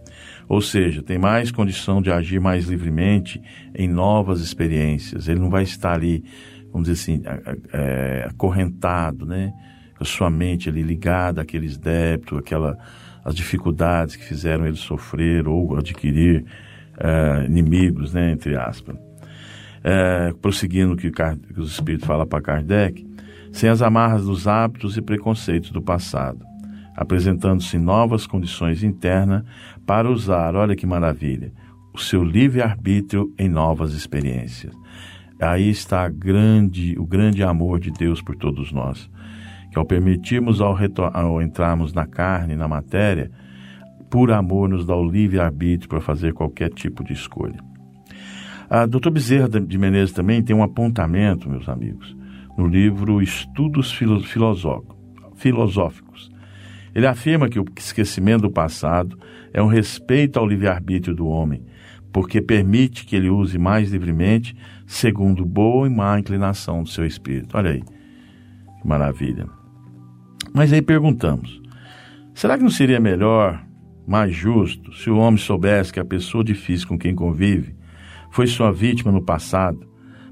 Ou 0.48 0.62
seja, 0.62 1.02
tem 1.02 1.18
mais 1.18 1.52
condição 1.52 2.02
de 2.02 2.12
agir 2.12 2.40
mais 2.40 2.68
livremente 2.68 3.42
em 3.74 3.88
novas 3.88 4.42
experiências. 4.42 5.28
Ele 5.28 5.40
não 5.40 5.50
vai 5.50 5.64
estar 5.64 5.94
ali, 5.94 6.24
vamos 6.72 6.88
dizer 6.88 7.02
assim, 7.02 7.24
é, 7.72 8.28
acorrentado, 8.30 9.26
né? 9.26 9.54
Com 9.98 10.04
a 10.04 10.08
sua 10.08 10.30
mente 10.30 10.70
ali 10.70 10.82
ligada 10.82 11.42
àqueles 11.42 11.78
débitos, 11.78 12.38
aquela, 12.38 12.78
as 13.24 13.36
dificuldades 13.36 14.16
que 14.16 14.24
fizeram 14.24 14.66
ele 14.66 14.78
sofrer 14.78 15.48
ou 15.48 15.78
adquirir 15.78 16.46
é, 17.00 17.46
inimigos, 17.46 18.14
né, 18.14 18.32
entre 18.32 18.56
aspas. 18.56 18.96
É, 19.84 20.34
prosseguindo 20.42 20.94
o 20.94 20.98
que, 20.98 21.12
que 21.12 21.60
os 21.60 21.72
Espíritos 21.74 22.08
falam 22.08 22.26
para 22.26 22.42
Kardec, 22.42 23.06
sem 23.52 23.70
as 23.70 23.82
amarras 23.82 24.24
dos 24.24 24.48
hábitos 24.48 24.98
e 24.98 25.02
preconceitos 25.02 25.72
do 25.72 25.82
passado, 25.82 26.46
apresentando-se 26.96 27.78
novas 27.78 28.28
condições 28.28 28.84
internas 28.84 29.44
para 29.86 30.10
usar, 30.10 30.56
olha 30.56 30.76
que 30.76 30.86
maravilha, 30.86 31.52
o 31.94 32.00
seu 32.00 32.24
livre-arbítrio 32.24 33.34
em 33.38 33.48
novas 33.48 33.94
experiências. 33.94 34.74
Aí 35.40 35.70
está 35.70 36.08
grande, 36.08 36.96
o 36.98 37.06
grande 37.06 37.44
amor 37.44 37.80
de 37.80 37.92
Deus 37.92 38.22
por 38.22 38.36
todos 38.36 38.72
nós, 38.72 39.10
que 39.72 39.78
ao 39.78 39.86
permitirmos 39.86 40.62
ao, 40.62 40.78
ao 41.14 41.42
entrarmos 41.42 41.94
na 41.94 42.06
carne, 42.06 42.56
na 42.56 42.68
matéria, 42.68 43.32
por 44.10 44.32
amor 44.32 44.70
nos 44.70 44.86
dá 44.86 44.96
o 44.96 45.10
livre-arbítrio 45.10 45.90
para 45.90 46.00
fazer 46.00 46.34
qualquer 46.34 46.70
tipo 46.70 47.04
de 47.04 47.14
escolha. 47.14 47.58
A 48.70 48.86
doutor 48.86 49.12
Bezerra 49.12 49.48
de 49.48 49.78
Menezes 49.78 50.14
também 50.14 50.42
tem 50.42 50.56
um 50.56 50.64
apontamento, 50.64 51.50
meus 51.50 51.68
amigos, 51.68 52.16
no 52.58 52.68
livro 52.68 53.22
Estudos 53.22 53.92
Filosóficos. 55.36 56.33
Ele 56.94 57.08
afirma 57.08 57.50
que 57.50 57.60
o 57.60 57.66
esquecimento 57.78 58.44
do 58.44 58.52
passado 58.52 59.18
é 59.52 59.62
um 59.62 59.68
respeito 59.68 60.38
ao 60.38 60.48
livre-arbítrio 60.48 61.16
do 61.16 61.28
homem, 61.28 61.66
porque 62.12 62.42
permite 62.42 63.06
que 63.06 63.16
ele 63.16 63.30
use 63.30 63.58
mais 63.58 63.92
livremente, 63.92 64.56
segundo 64.86 65.44
boa 65.44 65.88
e 65.88 65.90
má 65.90 66.20
inclinação 66.20 66.84
do 66.84 66.90
seu 66.90 67.06
espírito. 67.06 67.58
Olha 67.58 67.72
aí, 67.72 67.82
que 67.82 68.88
maravilha. 68.88 69.48
Mas 70.54 70.72
aí 70.72 70.82
perguntamos: 70.82 71.60
será 72.36 72.58
que 72.58 72.64
não 72.64 72.70
seria 72.70 73.00
melhor, 73.00 73.66
mais 74.06 74.36
justo, 74.36 74.94
se 74.94 75.10
o 75.10 75.18
homem 75.18 75.38
soubesse 75.38 75.92
que 75.92 76.00
a 76.00 76.06
pessoa 76.06 76.44
difícil 76.44 76.88
com 76.88 76.98
quem 76.98 77.16
convive 77.16 77.76
foi 78.30 78.48
sua 78.48 78.72
vítima 78.72 79.12
no 79.12 79.24
passado, 79.24 79.88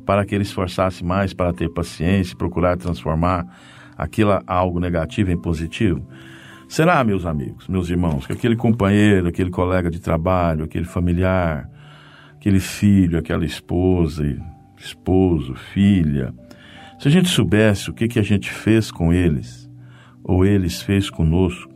para 0.06 0.25
que 0.25 0.36
ele 0.36 0.44
esforçasse 0.44 1.03
mais 1.03 1.34
para 1.34 1.53
ter 1.53 1.70
paciência 1.70 2.34
e 2.34 2.38
procurar 2.38 2.77
transformar 2.77 3.46
aquilo 3.98 4.39
algo 4.46 4.80
negativo 4.80 5.32
em 5.32 5.38
positivo? 5.38 6.06
Será, 6.72 7.04
meus 7.04 7.25
amigos, 7.25 7.68
meus 7.68 7.90
irmãos, 7.90 8.25
que 8.25 8.32
aquele 8.32 8.56
companheiro, 8.56 9.28
aquele 9.28 9.50
colega 9.50 9.92
de 9.92 10.00
trabalho, 10.00 10.63
aquele 10.63 10.86
familiar, 10.86 11.70
aquele 12.34 12.62
filho, 12.62 13.20
aquela 13.20 13.44
esposa, 13.44 14.24
esposo, 14.78 15.54
filha, 15.54 16.34
se 16.98 17.10
a 17.10 17.12
gente 17.12 17.28
soubesse 17.28 17.90
o 17.90 17.94
que, 17.94 18.08
que 18.08 18.18
a 18.18 18.24
gente 18.24 18.50
fez 18.50 18.90
com 18.90 19.12
eles, 19.12 19.70
ou 20.24 20.46
eles 20.46 20.82
fez 20.82 21.10
conosco, 21.10 21.70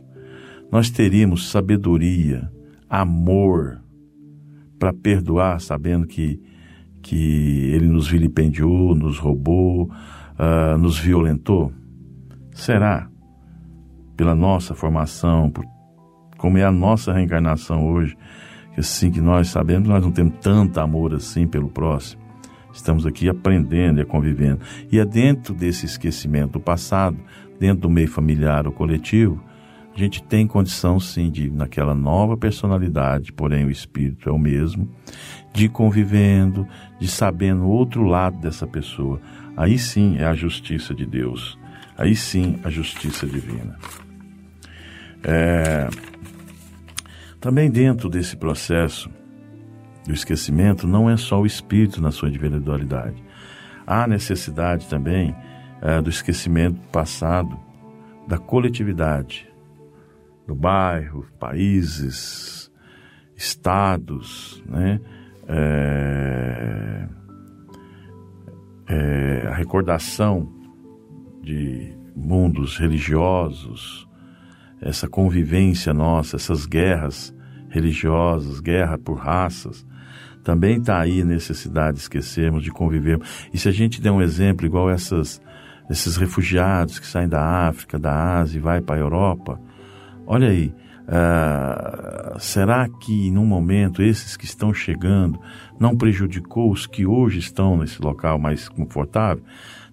nós 0.72 0.88
teríamos 0.88 1.50
sabedoria, 1.50 2.50
amor, 2.88 3.82
para 4.78 4.94
perdoar, 4.94 5.60
sabendo 5.60 6.06
que, 6.06 6.40
que 7.02 7.70
ele 7.70 7.86
nos 7.86 8.08
vilipendiou, 8.08 8.94
nos 8.94 9.18
roubou, 9.18 9.90
uh, 10.38 10.78
nos 10.78 10.98
violentou? 10.98 11.70
Será? 12.54 13.10
Pela 14.16 14.34
nossa 14.34 14.74
formação, 14.74 15.50
por, 15.50 15.64
como 16.38 16.58
é 16.58 16.64
a 16.64 16.72
nossa 16.72 17.12
reencarnação 17.12 17.86
hoje, 17.86 18.16
que 18.74 18.80
assim 18.80 19.10
que 19.10 19.20
nós 19.20 19.48
sabemos, 19.48 19.88
nós 19.88 20.02
não 20.02 20.12
temos 20.12 20.34
tanto 20.40 20.78
amor 20.80 21.14
assim 21.14 21.46
pelo 21.46 21.68
próximo. 21.68 22.22
Estamos 22.72 23.06
aqui 23.06 23.28
aprendendo 23.28 24.00
e 24.00 24.04
convivendo. 24.04 24.60
E 24.92 24.98
é 24.98 25.04
dentro 25.04 25.54
desse 25.54 25.86
esquecimento 25.86 26.52
do 26.52 26.60
passado, 26.60 27.16
dentro 27.58 27.82
do 27.82 27.90
meio 27.90 28.08
familiar 28.08 28.66
ou 28.66 28.72
coletivo, 28.72 29.42
a 29.96 29.98
gente 29.98 30.22
tem 30.22 30.46
condição 30.46 31.00
sim 31.00 31.30
de, 31.30 31.48
naquela 31.48 31.94
nova 31.94 32.36
personalidade, 32.36 33.32
porém 33.32 33.64
o 33.64 33.70
espírito 33.70 34.28
é 34.28 34.32
o 34.32 34.38
mesmo, 34.38 34.86
de 35.54 35.70
convivendo, 35.70 36.68
de 37.00 37.08
sabendo 37.08 37.62
o 37.62 37.70
outro 37.70 38.02
lado 38.02 38.38
dessa 38.38 38.66
pessoa. 38.66 39.18
Aí 39.56 39.78
sim 39.78 40.18
é 40.18 40.26
a 40.26 40.34
justiça 40.34 40.94
de 40.94 41.06
Deus. 41.06 41.58
Aí 41.96 42.14
sim 42.14 42.58
a 42.62 42.68
justiça 42.68 43.26
divina. 43.26 43.78
É, 45.28 45.88
também 47.40 47.68
dentro 47.68 48.08
desse 48.08 48.36
processo 48.36 49.10
do 50.06 50.14
esquecimento, 50.14 50.86
não 50.86 51.10
é 51.10 51.16
só 51.16 51.40
o 51.40 51.46
espírito 51.46 52.00
na 52.00 52.12
sua 52.12 52.28
individualidade. 52.28 53.20
Há 53.84 54.06
necessidade 54.06 54.86
também 54.86 55.34
é, 55.82 56.00
do 56.00 56.08
esquecimento 56.08 56.80
passado 56.92 57.58
da 58.28 58.38
coletividade, 58.38 59.48
do 60.46 60.54
bairro, 60.54 61.26
países, 61.40 62.70
estados, 63.36 64.62
né? 64.68 65.00
É, 65.48 67.08
é, 68.88 69.46
a 69.48 69.54
recordação 69.54 70.52
de 71.42 71.96
mundos 72.16 72.78
religiosos, 72.78 74.05
essa 74.88 75.08
convivência 75.08 75.92
nossa, 75.92 76.36
essas 76.36 76.66
guerras 76.66 77.34
religiosas, 77.68 78.60
guerra 78.60 78.96
por 78.96 79.14
raças, 79.14 79.86
também 80.42 80.78
está 80.78 81.00
aí 81.00 81.22
a 81.22 81.24
necessidade 81.24 81.96
de 81.96 82.02
esquecermos, 82.02 82.62
de 82.62 82.70
convivermos. 82.70 83.48
E 83.52 83.58
se 83.58 83.68
a 83.68 83.72
gente 83.72 84.00
der 84.00 84.12
um 84.12 84.22
exemplo 84.22 84.64
igual 84.64 84.88
essas, 84.88 85.40
esses 85.90 86.16
refugiados 86.16 86.98
que 86.98 87.06
saem 87.06 87.28
da 87.28 87.68
África, 87.68 87.98
da 87.98 88.38
Ásia 88.38 88.58
e 88.58 88.60
vai 88.60 88.80
para 88.80 88.96
a 88.96 89.00
Europa, 89.00 89.60
Olha 90.26 90.48
aí, 90.48 90.74
uh, 91.06 92.38
será 92.40 92.88
que 92.88 93.30
num 93.30 93.46
momento 93.46 94.02
esses 94.02 94.36
que 94.36 94.44
estão 94.44 94.74
chegando 94.74 95.38
não 95.78 95.96
prejudicou 95.96 96.72
os 96.72 96.84
que 96.84 97.06
hoje 97.06 97.38
estão 97.38 97.78
nesse 97.78 98.02
local 98.02 98.36
mais 98.38 98.68
confortável? 98.68 99.44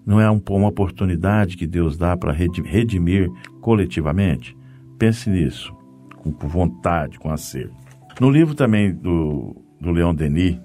Não 0.03 0.19
é 0.19 0.27
uma 0.29 0.67
oportunidade 0.67 1.55
que 1.55 1.67
Deus 1.67 1.95
dá 1.97 2.17
para 2.17 2.33
redimir 2.33 3.29
coletivamente? 3.61 4.57
Pense 5.03 5.29
nisso, 5.29 5.75
com 6.15 6.31
vontade, 6.47 7.19
com 7.19 7.29
acerto. 7.29 7.75
No 8.21 8.29
livro 8.29 8.55
também 8.55 8.93
do, 8.93 9.53
do 9.77 9.91
Leon 9.91 10.15
Denis, 10.15 10.57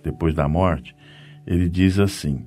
Depois 0.00 0.32
da 0.32 0.46
Morte, 0.46 0.94
ele 1.44 1.68
diz 1.68 1.98
assim: 1.98 2.44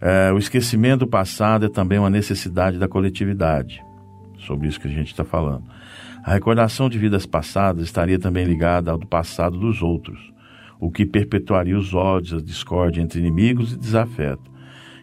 é, 0.00 0.30
o 0.32 0.38
esquecimento 0.38 1.00
do 1.00 1.08
passado 1.08 1.66
é 1.66 1.68
também 1.68 1.98
uma 1.98 2.08
necessidade 2.08 2.78
da 2.78 2.86
coletividade 2.86 3.82
sobre 4.38 4.68
isso 4.68 4.78
que 4.78 4.86
a 4.86 4.92
gente 4.92 5.08
está 5.08 5.24
falando. 5.24 5.64
A 6.22 6.30
recordação 6.30 6.88
de 6.88 7.00
vidas 7.00 7.26
passadas 7.26 7.82
estaria 7.82 8.20
também 8.20 8.44
ligada 8.44 8.92
ao 8.92 8.96
do 8.96 9.08
passado 9.08 9.58
dos 9.58 9.82
outros, 9.82 10.32
o 10.78 10.88
que 10.88 11.04
perpetuaria 11.04 11.76
os 11.76 11.94
ódios, 11.94 12.40
a 12.40 12.40
discórdia 12.40 13.02
entre 13.02 13.18
inimigos 13.18 13.72
e 13.72 13.76
desafeto. 13.76 14.52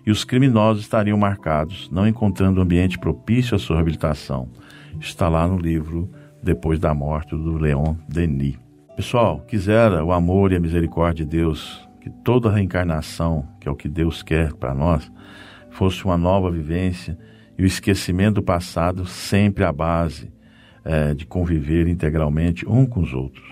E 0.06 0.12
os 0.12 0.24
criminosos 0.24 0.84
estariam 0.84 1.18
marcados, 1.18 1.90
não 1.92 2.08
encontrando 2.08 2.62
ambiente 2.62 2.98
propício 2.98 3.54
à 3.54 3.60
sua 3.60 3.76
reabilitação. 3.76 4.50
Está 5.00 5.30
lá 5.30 5.48
no 5.48 5.58
livro 5.58 6.10
Depois 6.44 6.80
da 6.80 6.94
Morte, 6.94 7.36
do 7.36 7.58
Leon 7.58 7.96
Denis. 8.08 8.58
Pessoal, 8.96 9.42
quisera 9.48 10.04
o 10.04 10.12
amor 10.12 10.52
e 10.52 10.56
a 10.56 10.60
misericórdia 10.60 11.26
de 11.26 11.38
Deus 11.38 11.88
que 12.02 12.10
toda 12.10 12.52
reencarnação, 12.52 13.48
que 13.60 13.68
é 13.68 13.72
o 13.72 13.76
que 13.76 13.88
Deus 13.88 14.24
quer 14.24 14.54
para 14.54 14.74
nós, 14.74 15.12
fosse 15.70 16.04
uma 16.04 16.18
nova 16.18 16.52
vivência 16.52 17.18
e 17.58 17.64
o 17.64 17.66
esquecimento 17.66 18.36
do 18.36 18.44
passado 18.44 19.06
sempre 19.06 19.64
a 19.64 19.72
base 19.72 20.32
é, 20.84 21.14
de 21.14 21.26
conviver 21.26 21.88
integralmente 21.88 22.68
um 22.68 22.86
com 22.86 23.02
os 23.02 23.14
outros, 23.14 23.48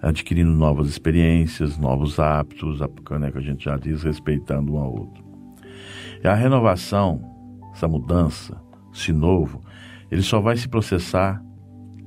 adquirindo 0.00 0.50
novas 0.50 0.88
experiências, 0.88 1.78
novos 1.78 2.18
hábitos, 2.18 2.80
né, 2.80 3.30
que 3.30 3.38
a 3.38 3.42
gente 3.42 3.64
já 3.64 3.76
diz, 3.76 4.02
respeitando 4.02 4.74
um 4.74 4.78
ao 4.78 4.92
outro. 4.92 5.24
E 6.22 6.26
a 6.26 6.34
renovação, 6.34 7.22
essa 7.74 7.86
mudança, 7.86 8.60
esse 8.94 9.12
novo, 9.12 9.60
ele 10.14 10.22
só 10.22 10.40
vai 10.40 10.56
se 10.56 10.68
processar, 10.68 11.42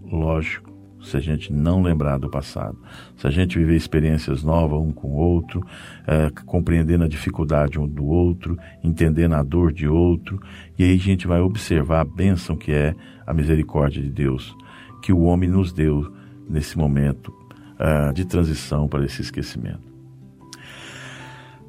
lógico, 0.10 0.72
se 1.04 1.18
a 1.18 1.20
gente 1.20 1.52
não 1.52 1.82
lembrar 1.82 2.18
do 2.18 2.30
passado. 2.30 2.78
Se 3.18 3.28
a 3.28 3.30
gente 3.30 3.60
viver 3.60 3.76
experiências 3.76 4.44
novas 4.44 4.80
um 4.80 4.94
com 4.94 5.10
o 5.10 5.16
outro, 5.16 5.62
é, 6.08 6.30
compreendendo 6.46 7.04
a 7.04 7.08
dificuldade 7.10 7.78
um 7.78 7.86
do 7.86 8.06
outro, 8.06 8.58
entendendo 8.82 9.34
a 9.34 9.44
dor 9.44 9.74
de 9.74 9.90
outro, 9.90 10.42
e 10.80 10.86
aí 10.86 10.94
a 10.94 10.98
gente 10.98 11.28
vai 11.28 11.42
observar 11.42 12.00
a 12.00 12.06
bênção 12.06 12.56
que 12.56 12.72
é 12.72 12.96
a 13.26 13.34
misericórdia 13.34 14.02
de 14.02 14.10
Deus, 14.10 14.56
que 15.02 15.12
o 15.12 15.24
homem 15.24 15.50
nos 15.50 15.74
deu 15.74 16.10
nesse 16.50 16.78
momento 16.78 17.28
uh, 17.28 18.14
de 18.14 18.24
transição 18.24 18.88
para 18.88 19.04
esse 19.04 19.22
esquecimento. 19.22 19.87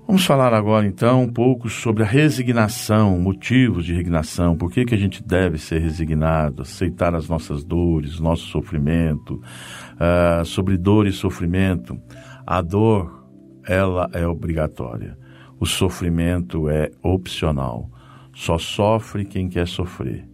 Vamos 0.09 0.25
falar 0.25 0.55
agora 0.55 0.87
então 0.87 1.25
um 1.25 1.29
pouco 1.31 1.69
sobre 1.69 2.03
a 2.03 2.07
resignação, 2.07 3.19
motivos 3.19 3.85
de 3.85 3.93
resignação, 3.93 4.57
por 4.57 4.73
que, 4.73 4.87
que 4.87 4.95
a 4.95 4.99
gente 4.99 5.23
deve 5.23 5.59
ser 5.59 5.81
resignado, 5.81 6.63
aceitar 6.63 7.15
as 7.15 7.29
nossas 7.29 7.63
dores, 7.63 8.19
nosso 8.19 8.47
sofrimento, 8.47 9.35
uh, 9.35 10.43
sobre 10.47 10.79
dor 10.79 11.07
e 11.07 11.13
sofrimento. 11.13 12.01
A 12.47 12.63
dor, 12.63 13.29
ela 13.67 14.09
é 14.15 14.27
obrigatória, 14.27 15.15
o 15.61 15.67
sofrimento 15.67 16.71
é 16.71 16.91
opcional. 17.03 17.91
Só 18.35 18.57
sofre 18.57 19.27
quem 19.27 19.47
quer 19.47 19.69
sofrer. 19.69 20.27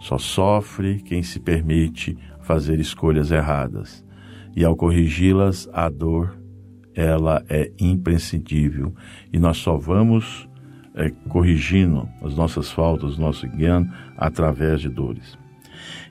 Só 0.00 0.16
sofre 0.16 1.02
quem 1.02 1.22
se 1.22 1.38
permite 1.38 2.16
fazer 2.40 2.80
escolhas 2.80 3.30
erradas. 3.30 4.02
e 4.56 4.64
ao 4.64 4.74
corrigi-las, 4.74 5.68
a 5.72 5.90
dor 5.90 6.39
ela 6.94 7.44
é 7.48 7.70
imprescindível 7.78 8.94
e 9.32 9.38
nós 9.38 9.58
só 9.58 9.76
vamos 9.76 10.48
é, 10.94 11.10
corrigindo 11.28 12.08
as 12.22 12.34
nossas 12.34 12.70
faltas, 12.70 13.16
nosso 13.16 13.46
engano, 13.46 13.92
através 14.16 14.80
de 14.80 14.88
dores. 14.88 15.38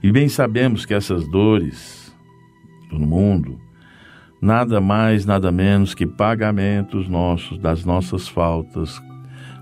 E 0.01 0.11
bem 0.11 0.29
sabemos 0.29 0.85
que 0.85 0.93
essas 0.93 1.27
dores 1.29 2.15
no 2.91 2.99
mundo 2.99 3.59
nada 4.41 4.79
mais, 4.79 5.25
nada 5.25 5.51
menos 5.51 5.93
que 5.93 6.05
pagamentos 6.05 7.07
nossos 7.07 7.57
das 7.57 7.83
nossas 7.83 8.27
faltas 8.27 9.01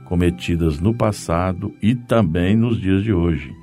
cometidas 0.06 0.80
no 0.80 0.94
passado 0.94 1.74
e 1.82 1.96
também 1.96 2.56
nos 2.56 2.80
dias 2.80 3.04
de 3.04 3.12
hoje. 3.12 3.54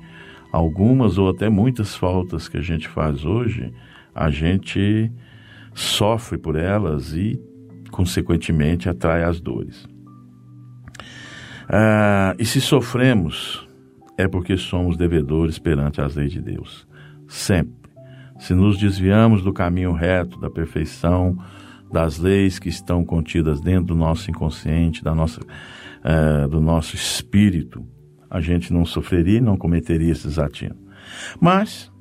Algumas 0.51 1.17
ou 1.17 1.29
até 1.29 1.49
muitas 1.49 1.95
faltas 1.95 2.47
que 2.47 2.57
a 2.57 2.61
gente 2.61 2.87
faz 2.87 3.25
hoje, 3.25 3.73
a 4.13 4.29
gente 4.29 5.11
sofre 5.75 6.37
por 6.37 6.55
elas 6.55 7.13
e, 7.13 7.39
consequentemente, 7.91 8.89
atrai 8.89 9.23
as 9.23 9.41
dores. 9.41 9.85
Ah, 11.67 12.33
e 12.39 12.45
se 12.45 12.61
sofremos, 12.61 13.67
é 14.17 14.27
porque 14.27 14.55
somos 14.57 14.95
devedores 14.95 15.59
perante 15.59 15.99
as 16.01 16.15
leis 16.15 16.31
de 16.31 16.41
Deus. 16.41 16.87
Sempre. 17.27 17.75
Se 18.39 18.53
nos 18.53 18.77
desviamos 18.77 19.43
do 19.43 19.53
caminho 19.53 19.91
reto, 19.91 20.39
da 20.39 20.49
perfeição, 20.49 21.37
das 21.91 22.17
leis 22.17 22.57
que 22.57 22.69
estão 22.69 23.03
contidas 23.03 23.61
dentro 23.61 23.87
do 23.87 23.95
nosso 23.95 24.29
inconsciente, 24.29 25.03
da 25.03 25.13
nossa, 25.13 25.41
uh, 25.41 26.47
do 26.47 26.59
nosso 26.59 26.95
espírito, 26.95 27.85
a 28.29 28.41
gente 28.41 28.73
não 28.73 28.85
sofreria 28.85 29.37
e 29.37 29.41
não 29.41 29.57
cometeria 29.57 30.11
esses 30.11 30.37
atinos. 30.37 30.77
Mas, 31.39 31.91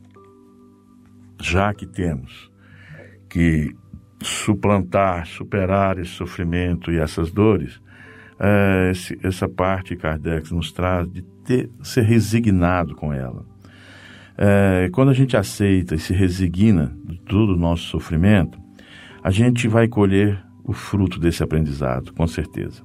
já 1.40 1.72
que 1.72 1.86
temos 1.86 2.50
que 3.34 3.74
suplantar, 4.22 5.26
superar 5.26 5.98
esse 5.98 6.12
sofrimento 6.12 6.92
e 6.92 6.98
essas 6.98 7.32
dores, 7.32 7.78
uh, 8.38 8.92
esse, 8.92 9.18
essa 9.24 9.48
parte 9.48 9.96
Kardec 9.96 10.54
nos 10.54 10.70
traz 10.70 11.10
de 11.10 11.22
ter, 11.44 11.68
ser 11.82 12.02
resignado 12.02 12.94
com 12.94 13.12
ela. 13.12 13.44
É, 14.38 14.88
quando 14.92 15.10
a 15.10 15.12
gente 15.12 15.36
aceita 15.36 15.96
e 15.96 15.98
se 15.98 16.12
resigna 16.12 16.96
de 17.04 17.20
todo 17.20 17.54
o 17.54 17.58
nosso 17.58 17.84
sofrimento, 17.84 18.56
a 19.22 19.30
gente 19.30 19.66
vai 19.66 19.88
colher 19.88 20.40
o 20.62 20.72
fruto 20.72 21.18
desse 21.18 21.42
aprendizado, 21.42 22.12
com 22.12 22.26
certeza. 22.26 22.82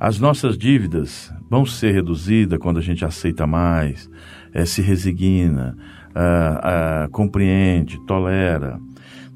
As 0.00 0.18
nossas 0.18 0.56
dívidas 0.56 1.32
vão 1.48 1.66
ser 1.66 1.92
reduzidas 1.92 2.58
quando 2.58 2.78
a 2.78 2.82
gente 2.82 3.04
aceita 3.04 3.46
mais, 3.46 4.10
é, 4.52 4.64
se 4.64 4.80
resigna, 4.80 5.76
ah, 6.14 7.04
ah, 7.04 7.08
compreende, 7.10 7.98
tolera. 8.06 8.80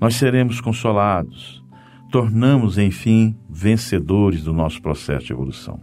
Nós 0.01 0.17
seremos 0.17 0.61
consolados, 0.61 1.65
tornamos, 2.11 2.79
enfim, 2.79 3.37
vencedores 3.49 4.45
do 4.45 4.53
nosso 4.53 4.81
processo 4.81 5.27
de 5.27 5.33
evolução. 5.33 5.81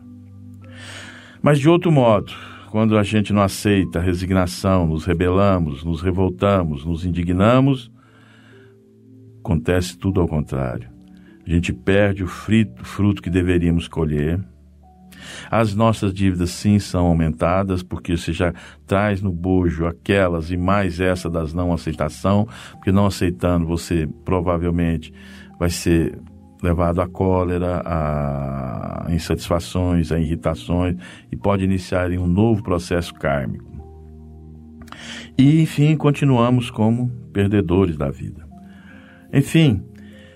Mas 1.41 1.60
de 1.60 1.67
outro 1.67 1.91
modo, 1.91 2.32
quando 2.71 2.97
a 2.97 3.04
gente 3.04 3.34
não 3.34 3.41
aceita 3.41 3.99
a 3.99 4.02
resignação, 4.02 4.88
nos 4.88 5.06
rebelamos, 5.06 5.84
nos 5.84 6.02
revoltamos, 6.02 6.86
nos 6.86 7.06
indignamos, 7.06 7.91
acontece 9.39 9.97
tudo 9.97 10.21
ao 10.21 10.28
contrário. 10.28 10.89
A 11.45 11.49
gente 11.49 11.73
perde 11.73 12.23
o 12.23 12.28
frito, 12.28 12.86
fruto 12.86 13.21
que 13.21 13.30
deveríamos 13.30 13.88
colher. 13.88 14.39
As 15.50 15.74
nossas 15.74 16.14
dívidas 16.14 16.52
sim 16.52 16.80
são 16.80 17.06
aumentadas, 17.06 17.84
porque 17.84 18.16
você 18.18 18.34
já 18.34 18.54
traz 18.86 19.22
no 19.22 19.32
bojo 19.32 19.86
aquelas 19.86 20.52
e 20.52 20.58
mais 20.58 21.00
essa 21.00 21.30
das 21.30 21.54
não 21.54 21.74
aceitação, 21.74 22.48
porque 22.74 22.92
não 22.92 23.06
aceitando 23.06 23.66
você 23.66 24.08
provavelmente 24.26 25.14
vai 25.60 25.70
ser 25.70 26.18
levado 26.62 27.02
à 27.02 27.08
cólera, 27.08 27.82
a 27.86 29.08
insatisfações, 29.10 30.12
a 30.12 30.20
irritações 30.20 30.96
e 31.32 31.36
pode 31.36 31.64
iniciar 31.64 32.10
um 32.12 32.26
novo 32.26 32.64
processo 32.64 33.14
kármico. 33.14 33.74
E, 35.38 35.62
enfim, 35.62 35.96
continuamos 35.98 36.70
como 36.70 37.10
perdedores 37.34 37.98
da 37.98 38.10
vida. 38.10 38.48
Enfim, 39.34 39.84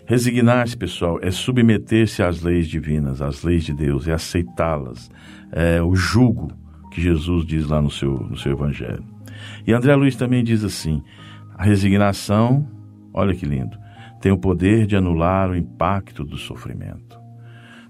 resignar-se, 0.07 0.75
pessoal, 0.75 1.19
é 1.21 1.29
submeter-se 1.29 2.23
às 2.23 2.41
leis 2.41 2.67
divinas, 2.67 3.21
às 3.21 3.43
leis 3.43 3.65
de 3.65 3.73
Deus, 3.73 4.07
é 4.07 4.13
aceitá-las, 4.13 5.11
é 5.51 5.81
o 5.81 5.93
jugo 5.95 6.51
que 6.91 7.01
Jesus 7.01 7.45
diz 7.45 7.67
lá 7.67 7.81
no 7.81 7.91
seu, 7.91 8.13
no 8.13 8.37
seu 8.37 8.53
Evangelho. 8.53 9.03
E 9.67 9.73
André 9.73 9.93
Luiz 9.95 10.15
também 10.15 10.43
diz 10.43 10.63
assim: 10.63 11.03
a 11.55 11.63
resignação, 11.63 12.65
olha 13.13 13.35
que 13.35 13.45
lindo, 13.45 13.77
tem 14.21 14.31
o 14.31 14.37
poder 14.37 14.87
de 14.87 14.95
anular 14.95 15.51
o 15.51 15.55
impacto 15.55 16.23
do 16.23 16.37
sofrimento. 16.37 17.19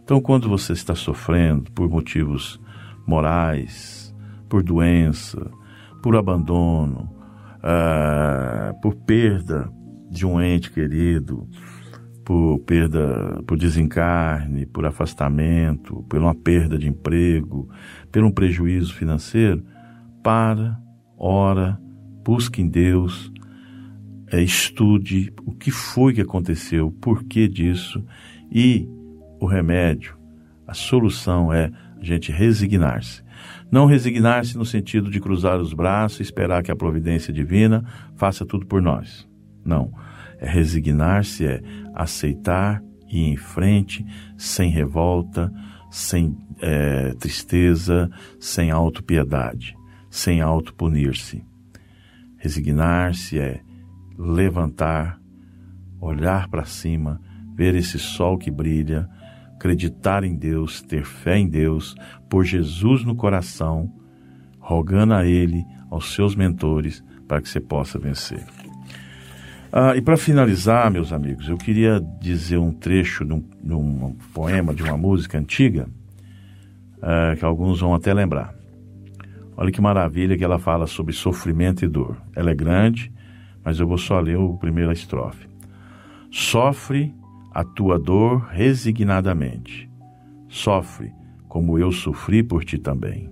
Então, 0.03 0.19
quando 0.19 0.49
você 0.49 0.73
está 0.73 0.95
sofrendo 0.95 1.71
por 1.71 1.87
motivos 1.87 2.59
morais, 3.05 4.15
por 4.49 4.63
doença, 4.63 5.51
por 6.01 6.15
abandono, 6.15 7.13
uh, 7.57 8.81
por 8.81 8.95
perda 8.95 9.69
de 10.09 10.25
um 10.25 10.41
ente 10.41 10.71
querido, 10.71 11.47
por 12.27 12.59
perda, 12.59 13.41
por 13.47 13.57
desencarne, 13.57 14.65
por 14.65 14.85
afastamento, 14.85 16.03
por 16.09 16.19
uma 16.19 16.35
perda 16.35 16.77
de 16.77 16.85
emprego, 16.85 17.69
por 18.11 18.21
um 18.21 18.29
prejuízo 18.29 18.93
financeiro, 18.93 19.63
para, 20.21 20.77
ora, 21.17 21.79
busque 22.25 22.61
em 22.61 22.67
Deus 22.67 23.31
é, 24.29 24.41
estude 24.41 25.31
o 25.45 25.53
que 25.53 25.71
foi 25.71 26.13
que 26.13 26.19
aconteceu, 26.19 26.87
o 26.87 26.91
porquê 26.91 27.47
disso 27.47 28.03
e 28.51 28.85
o 29.39 29.45
remédio, 29.45 30.17
a 30.67 30.73
solução 30.73 31.53
é 31.53 31.71
a 31.97 32.03
gente 32.03 32.29
resignar-se. 32.29 33.23
Não 33.71 33.85
resignar-se 33.85 34.57
no 34.57 34.65
sentido 34.65 35.09
de 35.09 35.21
cruzar 35.21 35.61
os 35.61 35.71
braços 35.71 36.19
e 36.19 36.23
esperar 36.23 36.61
que 36.61 36.71
a 36.71 36.75
providência 36.75 37.31
divina 37.31 37.85
faça 38.17 38.45
tudo 38.45 38.65
por 38.65 38.81
nós. 38.81 39.25
Não. 39.63 39.93
É 40.39 40.49
resignar-se, 40.49 41.45
é 41.45 41.61
aceitar 41.93 42.81
e 43.07 43.19
ir 43.19 43.33
em 43.33 43.37
frente, 43.37 44.05
sem 44.37 44.69
revolta, 44.69 45.51
sem 45.89 46.37
é, 46.61 47.13
tristeza, 47.15 48.09
sem 48.39 48.71
autopiedade, 48.71 49.75
sem 50.09 50.41
autopunir-se. 50.41 51.43
Resignar-se 52.37 53.39
é 53.39 53.61
levantar, 54.17 55.19
olhar 55.99 56.47
para 56.49 56.65
cima, 56.65 57.21
ver 57.55 57.75
esse 57.75 57.97
sol 57.97 58.37
que 58.37 58.51
brilha, 58.51 59.07
acreditar 59.55 60.23
em 60.23 60.35
Deus, 60.35 60.81
ter 60.81 61.03
fé 61.03 61.37
em 61.37 61.49
Deus, 61.49 61.95
por 62.29 62.45
Jesus 62.45 63.03
no 63.03 63.15
coração, 63.15 63.91
rogando 64.59 65.13
a 65.13 65.25
Ele, 65.25 65.65
aos 65.89 66.13
seus 66.13 66.35
mentores, 66.35 67.03
para 67.27 67.41
que 67.41 67.49
você 67.49 67.59
possa 67.59 67.97
vencer. 67.97 68.45
Ah, 69.71 69.95
e 69.95 70.01
para 70.01 70.15
finalizar, 70.15 70.89
meus 70.89 71.11
amigos, 71.11 71.49
eu 71.49 71.57
queria 71.57 71.99
dizer 72.21 72.57
um 72.57 72.71
trecho 72.71 73.25
de 73.25 73.33
um, 73.33 73.43
de 73.61 73.73
um 73.73 74.15
poema, 74.33 74.73
de 74.73 74.81
uma 74.81 74.97
música 74.97 75.37
antiga, 75.37 75.87
ah, 77.01 77.35
que 77.37 77.43
alguns 77.43 77.81
vão 77.81 77.93
até 77.93 78.13
lembrar. 78.13 78.55
Olha 79.57 79.71
que 79.71 79.81
maravilha 79.81 80.37
que 80.37 80.43
ela 80.43 80.59
fala 80.59 80.87
sobre 80.87 81.13
sofrimento 81.13 81.83
e 81.83 81.87
dor. 81.87 82.15
Ela 82.35 82.51
é 82.51 82.55
grande, 82.55 83.11
mas 83.63 83.79
eu 83.79 83.87
vou 83.87 83.97
só 83.97 84.19
ler 84.19 84.37
o 84.37 84.57
primeira 84.57 84.93
estrofe. 84.93 85.47
Sofre 86.31 87.13
a 87.53 87.63
tua 87.63 87.99
dor 87.99 88.47
resignadamente. 88.51 89.89
Sofre 90.47 91.11
como 91.47 91.77
eu 91.77 91.91
sofri 91.91 92.43
por 92.43 92.63
ti 92.63 92.77
também. 92.77 93.29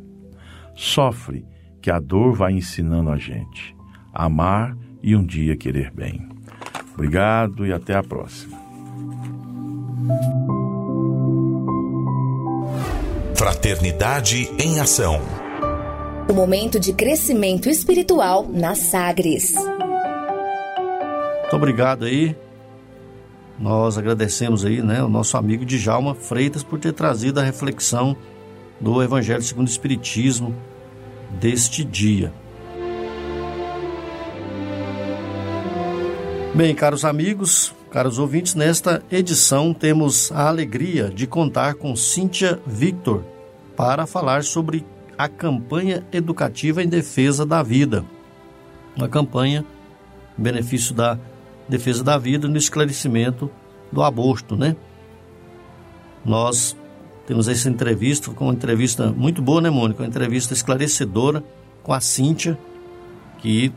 Sofre 0.73 1.45
que 1.81 1.91
a 1.91 1.99
dor 1.99 2.33
vai 2.33 2.53
ensinando 2.53 3.11
a 3.11 3.17
gente 3.17 3.75
a 4.11 4.25
amar 4.25 4.75
e 5.05 5.15
um 5.15 5.23
dia 5.23 5.55
querer 5.55 5.91
bem. 5.91 6.27
Obrigado 6.95 7.63
e 7.63 7.71
até 7.71 7.93
a 7.93 8.01
próxima. 8.01 8.57
Fraternidade 13.35 14.49
em 14.57 14.79
Ação. 14.79 15.21
O 16.27 16.33
momento 16.33 16.79
de 16.79 16.91
crescimento 16.91 17.69
espiritual 17.69 18.47
na 18.51 18.73
Sagres. 18.73 19.53
Muito 19.53 21.55
obrigado 21.55 22.05
aí. 22.05 22.35
Nós 23.59 23.99
agradecemos 23.99 24.65
aí, 24.65 24.81
né, 24.81 25.03
o 25.03 25.07
nosso 25.07 25.37
amigo 25.37 25.63
Djalma 25.63 26.15
Freitas 26.15 26.63
por 26.63 26.79
ter 26.79 26.93
trazido 26.93 27.39
a 27.39 27.43
reflexão 27.43 28.17
do 28.81 29.03
Evangelho 29.03 29.43
segundo 29.43 29.67
o 29.67 29.71
Espiritismo 29.71 30.55
deste 31.39 31.83
dia. 31.83 32.33
Bem, 36.55 36.73
caros 36.73 37.03
amigos, 37.03 37.75
caros 37.91 38.17
ouvintes, 38.17 38.55
nesta 38.55 39.03
edição 39.11 39.73
temos 39.73 40.31
a 40.31 40.47
alegria 40.47 41.09
de 41.09 41.27
contar 41.27 41.73
com 41.73 41.93
Cíntia 41.97 42.61
Victor 42.65 43.25
para 43.75 44.07
falar 44.07 44.41
sobre 44.45 44.85
a 45.17 45.27
campanha 45.27 46.01
educativa 46.13 46.81
em 46.81 46.87
defesa 46.87 47.45
da 47.45 47.61
vida. 47.61 48.05
Uma 48.95 49.09
campanha 49.09 49.65
em 50.39 50.41
benefício 50.41 50.95
da 50.95 51.19
defesa 51.67 52.01
da 52.05 52.17
vida 52.17 52.47
no 52.47 52.55
esclarecimento 52.55 53.51
do 53.91 54.01
aborto, 54.01 54.55
né? 54.55 54.77
Nós 56.23 56.73
temos 57.27 57.49
essa 57.49 57.67
entrevista, 57.67 58.31
com 58.31 58.45
uma 58.45 58.53
entrevista 58.53 59.11
muito 59.11 59.41
boa, 59.41 59.59
né, 59.59 59.69
Mônica? 59.69 60.01
Uma 60.03 60.07
entrevista 60.07 60.53
esclarecedora 60.53 61.43
com 61.83 61.91
a 61.91 61.99
Cíntia, 61.99 62.57
que 63.39 63.73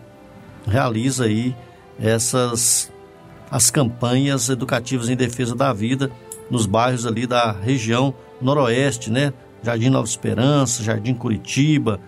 realiza 0.64 1.24
aí 1.24 1.56
essas 2.00 2.92
as 3.50 3.70
campanhas 3.70 4.48
educativas 4.48 5.08
em 5.08 5.16
defesa 5.16 5.54
da 5.54 5.72
vida 5.72 6.10
nos 6.50 6.66
bairros 6.66 7.06
ali 7.06 7.26
da 7.26 7.50
região 7.50 8.14
noroeste, 8.40 9.10
né? 9.10 9.32
Jardim 9.62 9.88
Nova 9.88 10.06
Esperança, 10.06 10.82
Jardim 10.82 11.14
Curitiba 11.14 12.00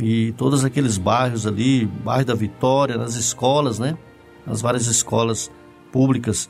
e 0.00 0.32
todos 0.32 0.64
aqueles 0.64 0.98
bairros 0.98 1.46
ali, 1.46 1.86
bairro 1.86 2.24
da 2.24 2.34
Vitória, 2.34 2.96
nas 2.96 3.14
escolas, 3.14 3.78
né? 3.78 3.96
Nas 4.46 4.60
várias 4.60 4.86
escolas 4.86 5.50
públicas, 5.92 6.48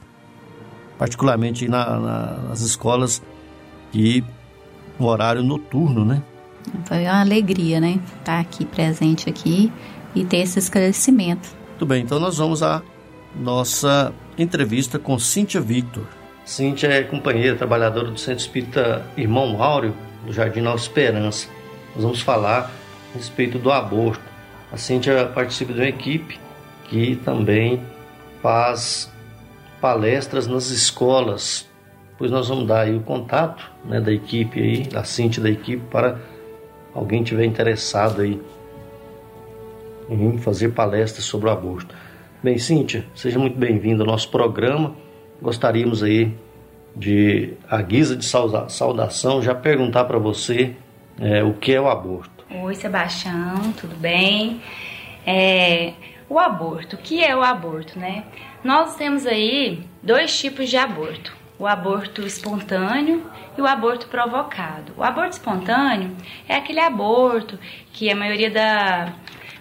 particularmente 0.98 1.68
na, 1.68 1.98
na, 1.98 2.37
nas 2.48 2.61
escolas 2.61 3.22
que 3.92 4.24
no 4.98 5.07
horário 5.07 5.42
noturno, 5.42 6.05
né? 6.05 6.22
Foi 6.85 7.03
uma 7.05 7.20
alegria, 7.20 7.81
né? 7.81 8.01
Estar 8.18 8.40
aqui 8.40 8.64
presente 8.64 9.29
aqui 9.29 9.72
e 10.14 10.24
ter 10.24 10.38
esse 10.38 10.59
esclarecimento. 10.59 11.58
Muito 11.79 11.87
bem, 11.87 12.03
então 12.03 12.19
nós 12.19 12.38
vamos 12.38 12.61
à 12.61 12.83
nossa 13.37 14.12
entrevista 14.37 14.99
com 14.99 15.17
Cíntia 15.17 15.61
Victor. 15.61 16.03
Cíntia 16.45 16.88
é 16.88 17.05
companheira, 17.05 17.55
trabalhadora 17.55 18.11
do 18.11 18.19
Centro 18.19 18.41
Espírita 18.41 19.07
Irmão 19.17 19.62
Áureo, 19.62 19.95
do 20.27 20.33
Jardim 20.33 20.61
Nova 20.61 20.77
Esperança. 20.77 21.47
Nós 21.95 22.03
vamos 22.03 22.21
falar 22.21 22.69
a 23.14 23.17
respeito 23.17 23.61
do 23.61 23.71
aborto. 23.71 24.21
A 24.73 24.77
Cíntia 24.77 25.27
participa 25.27 25.73
de 25.73 25.79
uma 25.79 25.88
equipe 25.88 26.41
que 26.88 27.14
também 27.25 27.81
faz 28.43 29.09
palestras 29.81 30.49
nas 30.49 30.71
escolas 30.71 31.69
Pois 32.19 32.33
nós 32.33 32.49
vamos 32.49 32.67
dar 32.67 32.88
o 32.88 32.99
contato 32.99 33.71
né, 33.85 34.01
da 34.01 34.12
equipe 34.12 34.61
aí, 34.61 34.83
da 34.83 35.05
Cintia 35.05 35.41
da 35.41 35.49
equipe, 35.49 35.85
para 35.88 36.19
alguém 36.93 37.23
tiver 37.23 37.45
interessado 37.45 38.23
aí 38.23 38.43
em 40.09 40.38
fazer 40.38 40.71
palestras 40.71 41.25
sobre 41.25 41.49
o 41.49 41.53
aborto. 41.53 41.94
Bem, 42.42 42.59
Cíntia, 42.59 43.05
seja 43.14 43.38
muito 43.38 43.59
bem-vinda 43.59 44.03
ao 44.03 44.07
nosso 44.07 44.31
programa. 44.31 44.94
Gostaríamos 45.40 46.03
aí 46.03 46.35
de, 46.94 47.55
a 47.68 47.81
guisa 47.83 48.16
de 48.16 48.25
saudação, 48.25 49.42
já 49.42 49.55
perguntar 49.55 50.05
para 50.05 50.18
você 50.18 50.75
é, 51.21 51.42
o 51.42 51.55
que 51.55 51.73
é 51.73 51.81
o 51.81 51.88
aborto. 51.88 52.44
Oi, 52.51 52.75
Sebastião, 52.75 53.73
tudo 53.79 53.97
bem? 53.97 54.61
É, 55.27 55.92
o 56.29 56.38
aborto, 56.38 56.97
o 56.97 56.99
que 56.99 57.23
é 57.23 57.37
o 57.37 57.42
aborto, 57.42 57.99
né? 57.99 58.25
Nós 58.64 58.97
temos 58.97 59.27
aí 59.27 59.81
dois 60.03 60.37
tipos 60.38 60.68
de 60.68 60.77
aborto 60.77 61.38
o 61.59 61.66
aborto 61.66 62.23
espontâneo 62.23 63.23
e 63.57 63.61
o 63.61 63.66
aborto 63.66 64.07
provocado. 64.07 64.92
O 64.97 65.03
aborto 65.03 65.33
espontâneo 65.33 66.16
é 66.49 66.55
aquele 66.55 66.79
aborto 66.79 67.59
que 67.92 68.11
a 68.11 68.14
maioria 68.14 68.51
da 68.51 69.12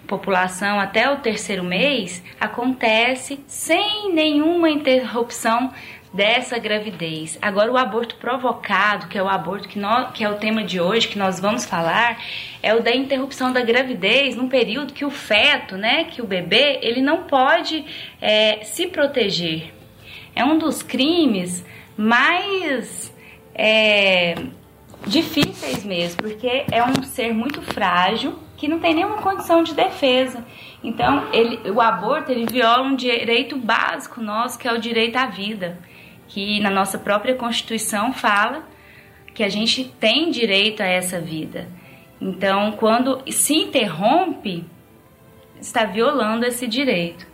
população 0.08 0.80
até 0.80 1.08
o 1.10 1.18
terceiro 1.18 1.62
mês 1.62 2.22
acontece 2.40 3.38
sem 3.46 4.12
nenhuma 4.12 4.70
interrupção 4.70 5.72
dessa 6.12 6.58
gravidez. 6.58 7.38
Agora 7.42 7.70
o 7.70 7.76
aborto 7.76 8.16
provocado, 8.16 9.08
que 9.08 9.18
é 9.18 9.22
o 9.22 9.28
aborto 9.28 9.68
que, 9.68 9.78
nós, 9.78 10.10
que 10.12 10.24
é 10.24 10.28
o 10.28 10.36
tema 10.36 10.64
de 10.64 10.80
hoje 10.80 11.06
que 11.06 11.18
nós 11.18 11.38
vamos 11.38 11.66
falar, 11.66 12.18
é 12.62 12.74
o 12.74 12.82
da 12.82 12.96
interrupção 12.96 13.52
da 13.52 13.60
gravidez 13.60 14.34
num 14.34 14.48
período 14.48 14.94
que 14.94 15.04
o 15.04 15.10
feto, 15.10 15.76
né, 15.76 16.04
que 16.04 16.22
o 16.22 16.26
bebê, 16.26 16.78
ele 16.80 17.02
não 17.02 17.24
pode 17.24 17.84
é, 18.20 18.64
se 18.64 18.86
proteger. 18.86 19.74
É 20.34 20.42
um 20.42 20.56
dos 20.56 20.82
crimes 20.82 21.64
mais 21.94 23.14
é, 23.54 24.34
difíceis 25.06 25.84
mesmo, 25.84 26.22
porque 26.22 26.64
é 26.72 26.82
um 26.82 27.02
ser 27.02 27.34
muito 27.34 27.60
frágil 27.60 28.47
que 28.58 28.66
não 28.66 28.80
tem 28.80 28.92
nenhuma 28.92 29.22
condição 29.22 29.62
de 29.62 29.72
defesa. 29.72 30.44
Então, 30.82 31.32
ele, 31.32 31.70
o 31.70 31.80
aborto 31.80 32.32
ele 32.32 32.44
viola 32.44 32.82
um 32.82 32.96
direito 32.96 33.56
básico 33.56 34.20
nosso, 34.20 34.58
que 34.58 34.66
é 34.66 34.72
o 34.72 34.80
direito 34.80 35.16
à 35.16 35.26
vida, 35.26 35.78
que 36.26 36.58
na 36.60 36.68
nossa 36.68 36.98
própria 36.98 37.36
Constituição 37.36 38.12
fala 38.12 38.68
que 39.32 39.44
a 39.44 39.48
gente 39.48 39.84
tem 39.84 40.30
direito 40.32 40.82
a 40.82 40.86
essa 40.86 41.20
vida. 41.20 41.68
Então, 42.20 42.72
quando 42.72 43.22
se 43.30 43.54
interrompe, 43.54 44.64
está 45.60 45.84
violando 45.84 46.44
esse 46.44 46.66
direito. 46.66 47.28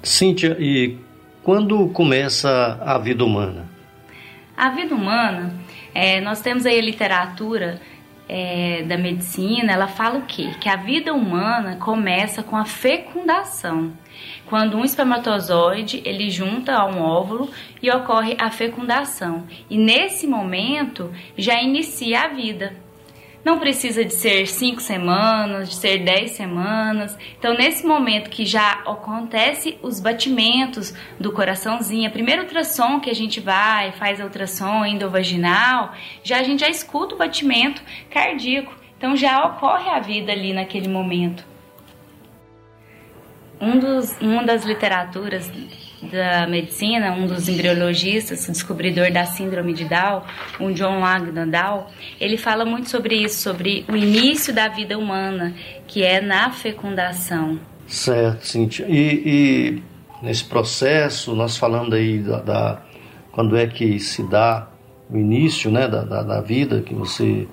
Cíntia, 0.00 0.56
e 0.60 0.96
quando 1.42 1.88
começa 1.88 2.80
a 2.84 2.96
vida 2.98 3.24
humana? 3.24 3.68
A 4.56 4.70
vida 4.70 4.94
humana, 4.94 5.52
é, 5.92 6.20
nós 6.20 6.40
temos 6.40 6.64
aí 6.64 6.78
a 6.78 6.82
literatura 6.82 7.80
é, 8.28 8.82
da 8.82 8.98
medicina, 8.98 9.72
ela 9.72 9.88
fala 9.88 10.18
o 10.18 10.26
quê? 10.26 10.50
Que 10.60 10.68
a 10.68 10.76
vida 10.76 11.14
humana 11.14 11.76
começa 11.76 12.42
com 12.42 12.56
a 12.56 12.64
fecundação. 12.64 13.92
Quando 14.46 14.76
um 14.76 14.84
espermatozoide 14.84 16.02
ele 16.04 16.30
junta 16.30 16.74
a 16.74 16.86
um 16.86 17.00
óvulo 17.00 17.50
e 17.82 17.90
ocorre 17.90 18.36
a 18.38 18.50
fecundação. 18.50 19.46
E 19.70 19.78
nesse 19.78 20.26
momento 20.26 21.12
já 21.36 21.60
inicia 21.60 22.22
a 22.22 22.28
vida. 22.28 22.87
Não 23.44 23.58
precisa 23.58 24.04
de 24.04 24.12
ser 24.12 24.46
cinco 24.46 24.80
semanas, 24.80 25.68
de 25.68 25.76
ser 25.76 26.04
dez 26.04 26.32
semanas. 26.32 27.16
Então, 27.38 27.54
nesse 27.54 27.86
momento 27.86 28.28
que 28.28 28.44
já 28.44 28.72
acontece 28.84 29.78
os 29.80 30.00
batimentos 30.00 30.92
do 31.18 31.32
coraçãozinho, 31.32 32.08
a 32.08 32.12
primeira 32.12 32.42
ultrassom 32.42 33.00
que 33.00 33.08
a 33.08 33.14
gente 33.14 33.40
vai, 33.40 33.92
faz 33.92 34.20
a 34.20 34.24
ultrassom 34.24 34.84
endovaginal, 34.84 35.92
já 36.22 36.40
a 36.40 36.42
gente 36.42 36.60
já 36.60 36.68
escuta 36.68 37.14
o 37.14 37.18
batimento 37.18 37.80
cardíaco. 38.10 38.74
Então, 38.96 39.16
já 39.16 39.46
ocorre 39.46 39.88
a 39.88 40.00
vida 40.00 40.32
ali 40.32 40.52
naquele 40.52 40.88
momento. 40.88 41.46
Um 43.60 43.78
dos, 43.78 44.16
uma 44.20 44.42
das 44.42 44.64
literaturas 44.64 45.48
da 46.02 46.46
medicina, 46.46 47.12
um 47.12 47.26
dos 47.26 47.48
embriologistas, 47.48 48.46
descobridor 48.46 49.10
da 49.12 49.24
síndrome 49.24 49.72
de 49.72 49.84
Down, 49.84 50.22
o 50.60 50.72
John 50.72 51.00
Langdon 51.00 51.48
Down, 51.48 51.86
ele 52.20 52.36
fala 52.36 52.64
muito 52.64 52.88
sobre 52.88 53.16
isso, 53.16 53.42
sobre 53.42 53.84
o 53.88 53.96
início 53.96 54.54
da 54.54 54.68
vida 54.68 54.96
humana, 54.96 55.54
que 55.86 56.02
é 56.02 56.20
na 56.20 56.50
fecundação. 56.50 57.58
Certo, 57.86 58.46
Cintia. 58.46 58.86
E, 58.88 59.22
e 59.24 59.82
nesse 60.22 60.44
processo, 60.44 61.34
nós 61.34 61.56
falando 61.56 61.94
aí 61.94 62.18
da, 62.18 62.40
da, 62.40 62.82
quando 63.32 63.56
é 63.56 63.66
que 63.66 63.98
se 63.98 64.22
dá 64.22 64.68
o 65.10 65.16
início 65.16 65.70
né, 65.70 65.88
da, 65.88 66.02
da, 66.02 66.22
da 66.22 66.40
vida, 66.40 66.82
que 66.82 66.94
você 66.94 67.48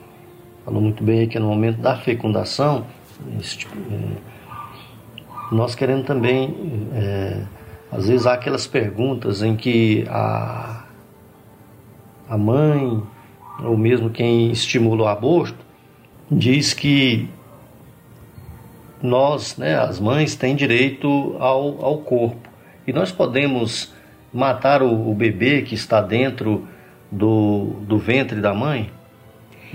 falou 0.63 0.81
muito 0.81 1.03
bem 1.03 1.21
aí 1.21 1.27
que 1.27 1.37
é 1.37 1.39
no 1.39 1.47
momento 1.47 1.79
da 1.79 1.95
fecundação, 1.95 2.85
esse, 3.39 3.65
é, 3.65 4.35
nós 5.51 5.73
queremos 5.73 6.05
também 6.05 6.89
é, 6.93 7.43
às 7.95 8.07
vezes 8.07 8.27
há 8.27 8.33
aquelas 8.33 8.67
perguntas 8.67 9.41
em 9.41 9.55
que 9.55 10.05
a, 10.09 10.83
a 12.29 12.37
mãe, 12.37 13.01
ou 13.63 13.77
mesmo 13.77 14.09
quem 14.09 14.51
estimula 14.51 15.03
o 15.03 15.07
aborto, 15.07 15.57
diz 16.29 16.73
que 16.73 17.29
nós, 19.01 19.55
né, 19.55 19.75
as 19.79 19.99
mães, 19.99 20.35
têm 20.35 20.55
direito 20.55 21.37
ao, 21.39 21.85
ao 21.85 21.99
corpo. 21.99 22.49
E 22.85 22.91
nós 22.91 23.11
podemos 23.11 23.93
matar 24.33 24.81
o, 24.81 25.09
o 25.09 25.13
bebê 25.13 25.61
que 25.61 25.73
está 25.73 26.01
dentro 26.01 26.67
do, 27.09 27.77
do 27.81 27.97
ventre 27.97 28.41
da 28.41 28.53
mãe? 28.53 28.91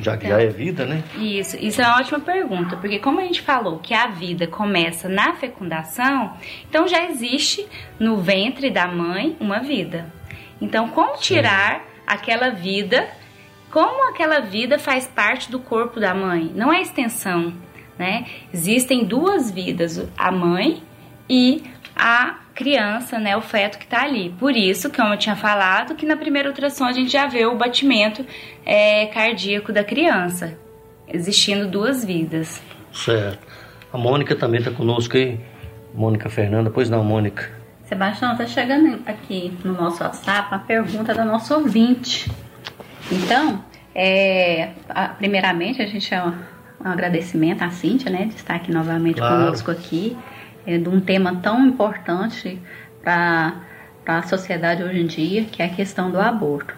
Já 0.00 0.16
que 0.16 0.26
então, 0.26 0.38
já 0.38 0.44
é 0.44 0.48
vida, 0.48 0.86
né? 0.86 1.02
Isso, 1.16 1.56
isso 1.60 1.80
é 1.80 1.86
uma 1.86 1.98
ótima 1.98 2.20
pergunta, 2.20 2.76
porque 2.76 2.98
como 2.98 3.20
a 3.20 3.24
gente 3.24 3.42
falou 3.42 3.78
que 3.78 3.94
a 3.94 4.06
vida 4.06 4.46
começa 4.46 5.08
na 5.08 5.34
fecundação, 5.34 6.34
então 6.68 6.88
já 6.88 7.04
existe 7.04 7.66
no 7.98 8.18
ventre 8.18 8.70
da 8.70 8.86
mãe 8.86 9.36
uma 9.40 9.60
vida. 9.60 10.12
Então, 10.60 10.88
como 10.88 11.16
tirar 11.18 11.80
Sim. 11.80 11.84
aquela 12.06 12.50
vida, 12.50 13.08
como 13.70 14.08
aquela 14.10 14.40
vida 14.40 14.78
faz 14.78 15.06
parte 15.06 15.50
do 15.50 15.58
corpo 15.58 15.98
da 15.98 16.14
mãe? 16.14 16.50
Não 16.54 16.72
é 16.72 16.82
extensão, 16.82 17.54
né? 17.98 18.26
Existem 18.52 19.04
duas 19.04 19.50
vidas, 19.50 20.06
a 20.16 20.30
mãe 20.30 20.82
e 21.28 21.62
a 21.96 22.38
criança, 22.60 23.18
né, 23.18 23.34
o 23.38 23.40
feto 23.40 23.78
que 23.78 23.84
está 23.84 24.02
ali. 24.02 24.34
Por 24.38 24.54
isso, 24.54 24.92
como 24.92 25.14
eu 25.14 25.16
tinha 25.16 25.34
falado, 25.34 25.94
que 25.94 26.04
na 26.04 26.14
primeira 26.14 26.50
ultrassom 26.50 26.84
a 26.84 26.92
gente 26.92 27.10
já 27.10 27.26
vê 27.26 27.46
o 27.46 27.56
batimento 27.56 28.22
é, 28.66 29.06
cardíaco 29.06 29.72
da 29.72 29.82
criança, 29.82 30.58
existindo 31.08 31.66
duas 31.66 32.04
vidas. 32.04 32.60
Certo. 32.92 33.46
A 33.90 33.96
Mônica 33.96 34.36
também 34.36 34.60
está 34.60 34.70
conosco 34.70 35.16
aí. 35.16 35.40
Mônica 35.94 36.28
Fernanda, 36.28 36.70
pois 36.70 36.90
não, 36.90 37.02
Mônica. 37.02 37.50
Sebastião, 37.84 38.32
está 38.32 38.46
chegando 38.46 39.00
aqui 39.06 39.56
no 39.64 39.72
nosso 39.72 40.04
WhatsApp 40.04 40.48
uma 40.52 40.60
pergunta 40.60 41.14
da 41.14 41.24
nossa 41.24 41.56
ouvinte. 41.56 42.30
Então, 43.10 43.64
é, 43.94 44.72
a, 44.86 45.08
primeiramente, 45.08 45.80
a 45.80 45.86
gente 45.86 46.12
é 46.14 46.22
um, 46.22 46.34
um 46.84 46.88
agradecimento 46.88 47.62
à 47.62 47.70
Cíntia, 47.70 48.10
né, 48.10 48.26
de 48.26 48.34
estar 48.34 48.56
aqui 48.56 48.70
novamente 48.70 49.16
claro. 49.16 49.46
conosco 49.46 49.70
aqui 49.70 50.14
é, 50.70 50.78
de 50.78 50.88
um 50.88 51.00
tema 51.00 51.40
tão 51.42 51.66
importante 51.66 52.60
para 53.02 53.54
a 54.06 54.22
sociedade 54.22 54.82
hoje 54.82 55.00
em 55.00 55.06
dia, 55.06 55.44
que 55.44 55.62
é 55.62 55.66
a 55.66 55.74
questão 55.74 56.10
do 56.10 56.20
aborto. 56.20 56.74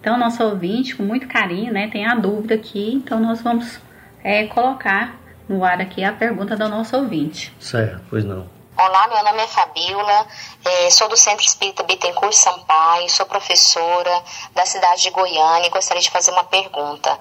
Então, 0.00 0.18
nosso 0.18 0.42
ouvinte, 0.42 0.96
com 0.96 1.02
muito 1.02 1.26
carinho, 1.26 1.72
né, 1.72 1.88
tem 1.88 2.06
a 2.06 2.14
dúvida 2.14 2.54
aqui, 2.54 2.94
então 2.94 3.20
nós 3.20 3.42
vamos 3.42 3.80
é, 4.22 4.46
colocar 4.46 5.16
no 5.48 5.64
ar 5.64 5.80
aqui 5.80 6.04
a 6.04 6.12
pergunta 6.12 6.56
do 6.56 6.68
nosso 6.68 6.96
ouvinte. 6.96 7.54
Certo, 7.58 8.00
pois 8.08 8.24
não. 8.24 8.58
Olá, 8.76 9.08
meu 9.08 9.24
nome 9.24 9.42
é 9.42 9.46
Fabiola, 9.48 10.26
é, 10.64 10.90
sou 10.90 11.08
do 11.08 11.16
Centro 11.16 11.44
Espírita 11.44 11.82
Bittencourt 11.82 12.32
Sampaio, 12.32 13.10
sou 13.10 13.26
professora 13.26 14.22
da 14.54 14.64
cidade 14.64 15.02
de 15.02 15.10
Goiânia 15.10 15.66
e 15.66 15.70
gostaria 15.70 16.00
de 16.00 16.08
fazer 16.08 16.30
uma 16.30 16.44
pergunta. 16.44 17.18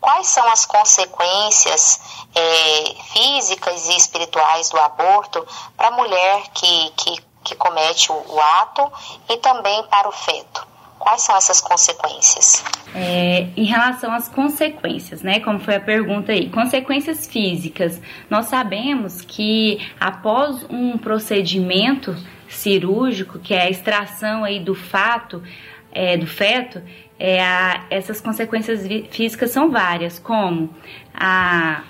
Quais 0.00 0.28
são 0.28 0.48
as 0.52 0.64
consequências 0.64 2.00
é, 2.34 2.94
físicas 3.12 3.88
e 3.88 3.96
espirituais 3.96 4.70
do 4.70 4.78
aborto 4.78 5.46
para 5.76 5.88
a 5.88 5.90
mulher 5.90 6.42
que, 6.54 6.90
que, 6.96 7.22
que 7.44 7.54
comete 7.56 8.10
o, 8.12 8.14
o 8.14 8.40
ato 8.60 8.90
e 9.28 9.36
também 9.38 9.82
para 9.84 10.08
o 10.08 10.12
feto? 10.12 10.68
Quais 10.98 11.22
são 11.22 11.34
essas 11.34 11.62
consequências? 11.62 12.62
É, 12.94 13.48
em 13.56 13.64
relação 13.64 14.12
às 14.12 14.28
consequências, 14.28 15.22
né? 15.22 15.40
Como 15.40 15.58
foi 15.58 15.76
a 15.76 15.80
pergunta 15.80 16.32
aí, 16.32 16.50
consequências 16.50 17.26
físicas. 17.26 18.00
Nós 18.28 18.46
sabemos 18.46 19.22
que 19.22 19.78
após 19.98 20.62
um 20.68 20.98
procedimento 20.98 22.14
cirúrgico, 22.48 23.38
que 23.38 23.54
é 23.54 23.62
a 23.62 23.70
extração 23.70 24.44
aí 24.44 24.60
do 24.60 24.74
fato, 24.74 25.42
é, 25.90 26.18
do 26.18 26.26
feto, 26.26 26.82
é, 27.18 27.42
a, 27.42 27.86
essas 27.88 28.20
consequências 28.20 28.80
físicas 29.10 29.50
são 29.50 29.70
várias, 29.70 30.18
como 30.18 30.74
a, 31.14 31.82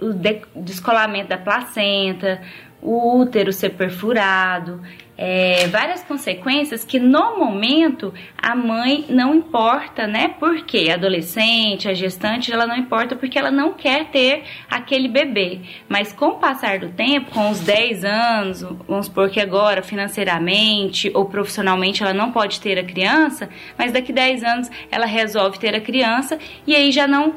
o 0.00 0.12
de, 0.12 0.42
descolamento 0.54 1.28
da 1.28 1.38
placenta, 1.38 2.40
o 2.80 3.18
útero 3.20 3.52
ser 3.52 3.70
perfurado, 3.70 4.80
é, 5.18 5.66
várias 5.68 6.02
consequências 6.04 6.84
que 6.84 6.98
no 6.98 7.38
momento 7.38 8.12
a 8.36 8.54
mãe 8.54 9.06
não 9.08 9.34
importa, 9.34 10.06
né? 10.06 10.34
Porque 10.38 10.88
a 10.90 10.94
adolescente, 10.94 11.88
a 11.88 11.94
gestante, 11.94 12.52
ela 12.52 12.66
não 12.66 12.76
importa 12.76 13.16
porque 13.16 13.38
ela 13.38 13.50
não 13.50 13.72
quer 13.72 14.10
ter 14.10 14.44
aquele 14.70 15.08
bebê. 15.08 15.60
Mas 15.88 16.12
com 16.12 16.26
o 16.26 16.38
passar 16.38 16.78
do 16.78 16.90
tempo, 16.90 17.30
com 17.30 17.50
os 17.50 17.60
10 17.60 18.04
anos, 18.04 18.62
vamos 18.86 19.06
supor 19.06 19.30
que 19.30 19.40
agora 19.40 19.82
financeiramente 19.82 21.10
ou 21.14 21.24
profissionalmente 21.24 22.02
ela 22.02 22.12
não 22.12 22.30
pode 22.30 22.60
ter 22.60 22.78
a 22.78 22.84
criança, 22.84 23.48
mas 23.78 23.92
daqui 23.92 24.12
10 24.12 24.44
anos 24.44 24.70
ela 24.90 25.06
resolve 25.06 25.58
ter 25.58 25.74
a 25.74 25.80
criança 25.80 26.38
e 26.66 26.76
aí 26.76 26.92
já 26.92 27.06
não 27.06 27.34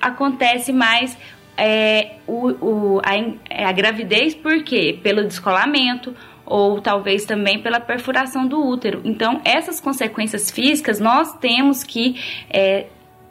acontece 0.00 0.72
mais 0.72 1.16
é, 1.60 2.12
o, 2.26 2.48
o, 2.48 3.00
a, 3.04 3.68
a 3.68 3.72
gravidez, 3.72 4.34
por 4.34 4.64
quê? 4.64 4.98
Pelo 5.02 5.22
descolamento 5.24 6.16
ou 6.46 6.80
talvez 6.80 7.26
também 7.26 7.60
pela 7.60 7.78
perfuração 7.78 8.46
do 8.46 8.66
útero. 8.66 9.02
Então, 9.04 9.40
essas 9.44 9.78
consequências 9.78 10.50
físicas 10.50 10.98
nós 10.98 11.34
temos 11.34 11.84
que 11.84 12.18
é, 12.48 12.86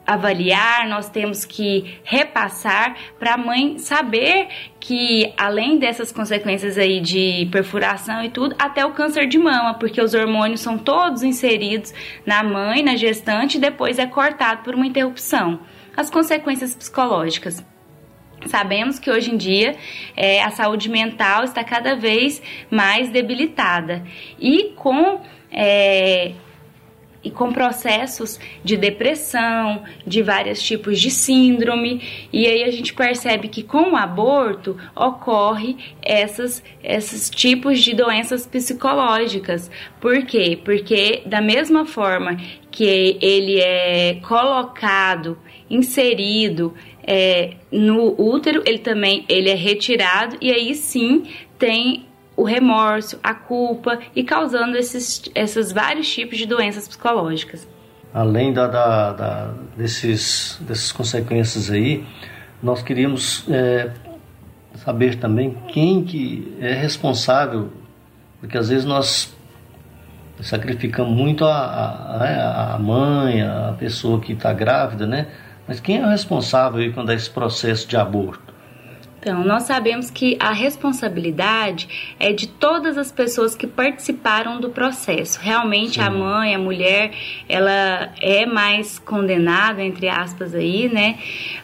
avaliar, 0.06 0.88
nós 0.88 1.08
temos 1.08 1.44
que 1.44 1.98
repassar 2.04 2.96
para 3.18 3.34
a 3.34 3.36
mãe 3.36 3.78
saber 3.78 4.46
que 4.78 5.34
além 5.36 5.78
dessas 5.78 6.12
consequências 6.12 6.78
aí 6.78 7.00
de 7.00 7.48
perfuração 7.50 8.24
e 8.24 8.30
tudo, 8.30 8.54
até 8.58 8.86
o 8.86 8.92
câncer 8.92 9.26
de 9.26 9.38
mama, 9.38 9.74
porque 9.74 10.00
os 10.00 10.14
hormônios 10.14 10.60
são 10.60 10.78
todos 10.78 11.24
inseridos 11.24 11.92
na 12.24 12.44
mãe, 12.44 12.82
na 12.82 12.94
gestante 12.94 13.58
e 13.58 13.60
depois 13.60 13.98
é 13.98 14.06
cortado 14.06 14.62
por 14.62 14.74
uma 14.76 14.86
interrupção. 14.86 15.60
As 15.96 16.08
consequências 16.08 16.74
psicológicas 16.74 17.62
Sabemos 18.46 18.98
que 18.98 19.10
hoje 19.10 19.30
em 19.30 19.36
dia 19.36 19.76
é, 20.16 20.42
a 20.42 20.50
saúde 20.50 20.88
mental 20.88 21.44
está 21.44 21.62
cada 21.62 21.94
vez 21.94 22.42
mais 22.70 23.10
debilitada 23.10 24.02
e 24.38 24.72
com 24.76 25.20
é, 25.52 26.32
e 27.22 27.30
com 27.30 27.52
processos 27.52 28.40
de 28.64 28.76
depressão, 28.76 29.82
de 30.06 30.22
vários 30.22 30.62
tipos 30.62 30.98
de 30.98 31.10
síndrome, 31.10 32.28
e 32.32 32.46
aí 32.46 32.64
a 32.64 32.70
gente 32.70 32.94
percebe 32.94 33.48
que 33.48 33.62
com 33.62 33.92
o 33.92 33.96
aborto 33.96 34.76
ocorre 34.96 35.76
essas, 36.00 36.62
esses 36.82 37.28
tipos 37.28 37.80
de 37.80 37.94
doenças 37.94 38.46
psicológicas. 38.46 39.70
Por 40.00 40.24
quê? 40.24 40.58
Porque 40.64 41.22
da 41.26 41.40
mesma 41.40 41.84
forma 41.84 42.38
que 42.70 43.18
ele 43.20 43.60
é 43.60 44.18
colocado, 44.26 45.38
inserido 45.68 46.74
é, 47.06 47.54
no 47.70 48.14
útero, 48.20 48.62
ele 48.66 48.78
também 48.78 49.24
ele 49.28 49.50
é 49.50 49.54
retirado 49.54 50.36
e 50.40 50.50
aí 50.52 50.74
sim 50.74 51.24
tem 51.58 52.06
o 52.36 52.44
remorso, 52.44 53.18
a 53.22 53.34
culpa 53.34 53.98
e 54.16 54.24
causando 54.24 54.76
esses, 54.76 55.22
esses 55.34 55.72
vários 55.72 56.08
tipos 56.12 56.38
de 56.38 56.46
doenças 56.46 56.88
psicológicas. 56.88 57.68
Além 58.12 58.52
da, 58.52 58.66
da, 58.66 59.12
da 59.12 59.54
desses, 59.76 60.58
dessas 60.62 60.90
consequências 60.90 61.70
aí, 61.70 62.04
nós 62.62 62.82
queríamos 62.82 63.44
é, 63.48 63.90
saber 64.76 65.16
também 65.16 65.56
quem 65.68 66.02
que 66.02 66.56
é 66.60 66.72
responsável, 66.72 67.70
porque 68.40 68.56
às 68.56 68.68
vezes 68.68 68.84
nós 68.84 69.34
sacrificamos 70.42 71.14
muito 71.14 71.44
a, 71.44 71.54
a, 71.54 72.74
a 72.74 72.78
mãe, 72.78 73.42
a 73.42 73.74
pessoa 73.78 74.18
que 74.18 74.32
está 74.32 74.52
grávida, 74.52 75.06
né? 75.06 75.26
Mas 75.70 75.78
quem 75.78 75.98
é 75.98 76.04
o 76.04 76.08
responsável 76.08 76.92
quando 76.92 77.12
é 77.12 77.14
esse 77.14 77.30
processo 77.30 77.86
de 77.86 77.96
aborto? 77.96 78.52
Então, 79.20 79.44
nós 79.44 79.64
sabemos 79.64 80.10
que 80.10 80.36
a 80.40 80.50
responsabilidade 80.50 82.16
é 82.18 82.32
de 82.32 82.48
todas 82.48 82.98
as 82.98 83.12
pessoas 83.12 83.54
que 83.54 83.68
participaram 83.68 84.60
do 84.60 84.70
processo. 84.70 85.38
Realmente 85.40 85.94
Sim. 85.94 86.00
a 86.00 86.10
mãe, 86.10 86.54
a 86.56 86.58
mulher, 86.58 87.12
ela 87.48 88.10
é 88.20 88.46
mais 88.46 88.98
condenada, 88.98 89.80
entre 89.80 90.08
aspas 90.08 90.56
aí, 90.56 90.88
né? 90.92 91.18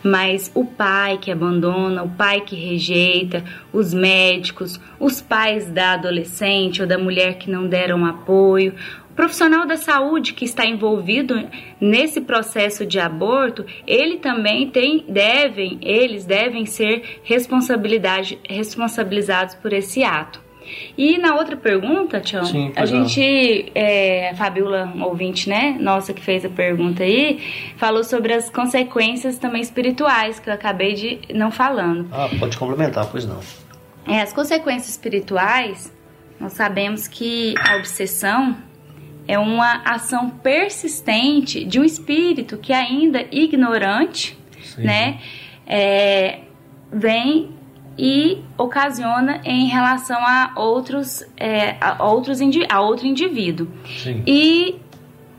Mas 0.04 0.52
o 0.54 0.64
pai 0.64 1.18
que 1.18 1.32
abandona, 1.32 2.04
o 2.04 2.10
pai 2.10 2.42
que 2.42 2.54
rejeita, 2.54 3.42
os 3.72 3.92
médicos, 3.92 4.78
os 5.00 5.20
pais 5.20 5.68
da 5.68 5.94
adolescente 5.94 6.80
ou 6.80 6.86
da 6.86 6.96
mulher 6.96 7.38
que 7.38 7.50
não 7.50 7.66
deram 7.66 8.04
apoio, 8.04 8.72
profissional 9.16 9.66
da 9.66 9.78
saúde 9.78 10.34
que 10.34 10.44
está 10.44 10.66
envolvido 10.66 11.48
nesse 11.80 12.20
processo 12.20 12.84
de 12.84 13.00
aborto, 13.00 13.64
ele 13.86 14.18
também 14.18 14.68
tem, 14.68 15.04
devem, 15.08 15.78
eles 15.80 16.26
devem 16.26 16.66
ser 16.66 17.20
responsabilidade, 17.24 18.38
responsabilizados 18.48 19.54
por 19.54 19.72
esse 19.72 20.04
ato. 20.04 20.44
E 20.98 21.16
na 21.16 21.34
outra 21.36 21.56
pergunta, 21.56 22.20
Tião, 22.20 22.42
a 22.74 22.84
gente, 22.84 23.70
é, 23.74 24.30
a 24.30 24.34
Fabiola, 24.34 24.92
ouvinte, 25.00 25.48
né, 25.48 25.76
nossa 25.80 26.12
que 26.12 26.20
fez 26.20 26.44
a 26.44 26.48
pergunta 26.48 27.04
aí, 27.04 27.40
falou 27.76 28.02
sobre 28.02 28.32
as 28.32 28.50
consequências 28.50 29.38
também 29.38 29.62
espirituais, 29.62 30.40
que 30.40 30.50
eu 30.50 30.54
acabei 30.54 30.94
de 30.94 31.20
não 31.32 31.50
falando. 31.52 32.08
Ah, 32.12 32.28
pode 32.38 32.58
complementar, 32.58 33.06
pois 33.06 33.24
não. 33.24 33.38
É, 34.08 34.20
as 34.20 34.32
consequências 34.32 34.90
espirituais, 34.90 35.92
nós 36.40 36.52
sabemos 36.52 37.06
que 37.06 37.54
a 37.58 37.76
obsessão 37.76 38.56
é 39.26 39.38
uma 39.38 39.82
ação 39.84 40.30
persistente 40.30 41.64
de 41.64 41.80
um 41.80 41.84
espírito 41.84 42.56
que 42.56 42.72
ainda 42.72 43.24
ignorante, 43.30 44.38
Sim. 44.62 44.82
né, 44.82 45.20
é, 45.66 46.40
vem 46.92 47.50
e 47.98 48.42
ocasiona 48.58 49.40
em 49.44 49.66
relação 49.66 50.18
a 50.18 50.52
outros, 50.56 51.22
é, 51.36 51.76
a 51.80 52.04
outros 52.04 52.38
a 52.68 52.80
outro 52.80 53.06
indivíduo. 53.06 53.68
Sim. 54.02 54.22
E 54.26 54.76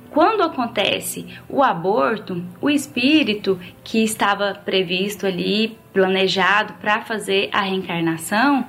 quando 0.10 0.42
acontece 0.42 1.28
o 1.48 1.62
aborto, 1.62 2.44
o 2.60 2.70
espírito 2.70 3.60
que 3.84 4.04
estava 4.04 4.56
previsto 4.66 5.28
ali, 5.28 5.78
planejado 5.94 6.74
para 6.82 7.02
fazer 7.02 7.50
a 7.52 7.62
reencarnação, 7.62 8.66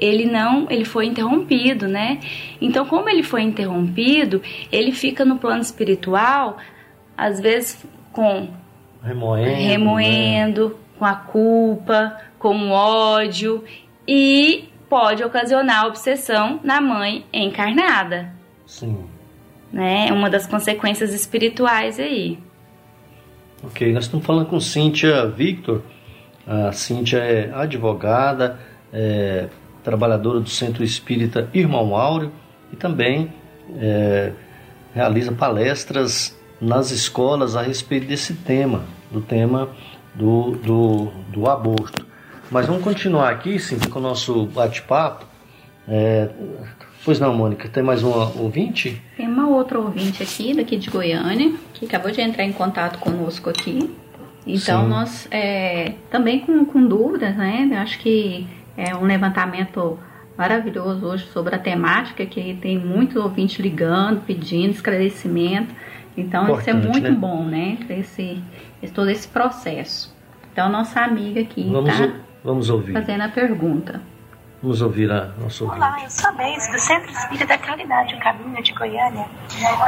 ele 0.00 0.26
não, 0.26 0.66
ele 0.70 0.84
foi 0.84 1.06
interrompido, 1.06 1.88
né? 1.88 2.20
Então, 2.60 2.86
como 2.86 3.08
ele 3.08 3.22
foi 3.22 3.42
interrompido, 3.42 4.42
ele 4.70 4.92
fica 4.92 5.24
no 5.24 5.36
plano 5.38 5.60
espiritual, 5.60 6.58
às 7.16 7.40
vezes 7.40 7.84
com 8.12 8.48
remoendo, 9.02 9.50
remoendo 9.50 10.68
né? 10.68 10.74
com 10.98 11.04
a 11.04 11.14
culpa, 11.14 12.16
com 12.38 12.56
o 12.56 12.70
ódio 12.70 13.64
e 14.06 14.68
pode 14.88 15.22
ocasionar 15.22 15.86
obsessão 15.86 16.60
na 16.62 16.80
mãe 16.80 17.24
encarnada. 17.32 18.32
Sim. 18.66 19.04
Né? 19.72 20.08
É 20.08 20.12
uma 20.12 20.30
das 20.30 20.46
consequências 20.46 21.12
espirituais 21.12 22.00
aí. 22.00 22.38
Ok, 23.62 23.92
nós 23.92 24.04
estamos 24.04 24.24
falando 24.24 24.46
com 24.46 24.60
Cíntia 24.60 25.26
Victor. 25.26 25.82
A 26.46 26.72
Cíntia 26.72 27.18
é 27.18 27.52
advogada, 27.52 28.58
é 28.92 29.48
trabalhadora 29.88 30.38
do 30.38 30.50
Centro 30.50 30.84
Espírita 30.84 31.48
Irmão 31.54 31.96
Áureo 31.96 32.30
e 32.70 32.76
também 32.76 33.32
é, 33.78 34.32
realiza 34.94 35.32
palestras 35.32 36.38
nas 36.60 36.90
escolas 36.90 37.56
a 37.56 37.62
respeito 37.62 38.06
desse 38.06 38.34
tema, 38.34 38.82
do 39.10 39.22
tema 39.22 39.70
do, 40.14 40.50
do, 40.56 41.08
do 41.32 41.48
aborto. 41.48 42.06
Mas 42.50 42.66
vamos 42.66 42.84
continuar 42.84 43.30
aqui, 43.30 43.58
sim, 43.58 43.78
com 43.78 43.98
o 43.98 44.02
nosso 44.02 44.44
bate-papo. 44.44 45.24
É, 45.88 46.28
pois 47.02 47.18
não, 47.18 47.34
Mônica, 47.34 47.66
tem 47.66 47.82
mais 47.82 48.02
um 48.02 48.10
ouvinte? 48.10 49.00
Tem 49.16 49.26
uma 49.26 49.48
outra 49.48 49.78
ouvinte 49.78 50.22
aqui, 50.22 50.52
daqui 50.52 50.76
de 50.76 50.90
Goiânia, 50.90 51.54
que 51.72 51.86
acabou 51.86 52.10
de 52.10 52.20
entrar 52.20 52.44
em 52.44 52.52
contato 52.52 52.98
conosco 52.98 53.48
aqui. 53.48 53.90
Então, 54.46 54.82
Sim. 54.82 54.88
nós 54.88 55.28
é, 55.30 55.94
também 56.10 56.40
com, 56.40 56.66
com 56.66 56.86
dúvidas, 56.86 57.34
né? 57.36 57.66
Eu 57.70 57.78
acho 57.78 57.98
que 58.00 58.46
é 58.78 58.94
um 58.94 59.02
levantamento 59.02 59.98
maravilhoso 60.36 61.04
hoje 61.04 61.26
sobre 61.26 61.56
a 61.56 61.58
temática, 61.58 62.24
que 62.24 62.54
tem 62.54 62.78
muitos 62.78 63.16
ouvintes 63.16 63.58
ligando, 63.58 64.20
pedindo 64.24 64.70
esclarecimento. 64.70 65.74
Então, 66.16 66.44
Importante, 66.44 66.78
isso 66.78 66.88
é 66.88 66.90
muito 66.90 67.10
né? 67.10 67.10
bom, 67.10 67.44
né? 67.44 67.78
Esse, 67.90 68.40
esse, 68.80 68.94
todo 68.94 69.10
esse 69.10 69.26
processo. 69.26 70.16
Então, 70.52 70.68
nossa 70.70 71.00
amiga 71.00 71.40
aqui 71.40 71.62
está 71.62 72.12
vamos 72.44 72.70
ouvir. 72.70 72.92
fazendo 72.92 73.22
a 73.22 73.28
pergunta. 73.28 74.00
Vamos 74.62 74.80
ouvir 74.80 75.10
a 75.10 75.26
nossa 75.40 75.64
ouvinte. 75.64 75.80
Olá, 75.80 76.00
eu 76.02 76.10
sou 76.10 76.30
a 76.30 76.32
Beis, 76.32 76.68
do 76.70 76.78
Centro 76.78 77.10
Espírita 77.10 77.46
da 77.46 77.58
Caridade, 77.58 78.14
o 78.14 78.18
Caminho 78.20 78.62
de 78.62 78.72
Goiânia. 78.72 79.26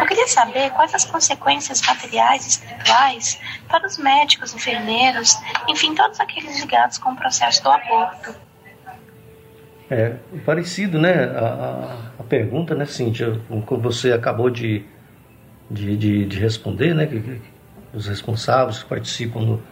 Eu 0.01 0.07
queria 0.07 0.29
saber 0.29 0.71
quais 0.71 0.95
as 0.95 1.05
consequências 1.05 1.81
materiais 1.83 2.47
e 2.47 2.51
espirituais 2.51 3.41
para 3.69 3.87
os 3.87 3.99
médicos, 3.99 4.55
enfermeiros, 4.55 5.37
enfim, 5.69 5.95
todos 5.95 6.19
aqueles 6.21 6.61
ligados 6.61 6.99
com 6.99 7.13
o 7.13 7.17
processo 7.17 7.63
do 7.63 7.71
aborto. 7.71 8.50
É 9.91 10.15
parecido, 10.47 10.99
né? 10.99 11.25
A, 11.25 11.47
a, 12.19 12.21
a 12.21 12.23
pergunta, 12.23 12.75
né, 12.75 12.85
Cíntia, 12.85 13.41
como 13.67 13.83
você 13.83 14.13
acabou 14.13 14.49
de, 14.49 14.85
de, 15.69 15.97
de, 15.97 16.25
de 16.27 16.39
responder, 16.39 16.95
né? 16.95 17.07
Que, 17.07 17.21
que, 17.21 17.41
os 17.93 18.07
responsáveis 18.07 18.85
que 18.85 18.89
participam 18.89 19.41
no, 19.41 19.63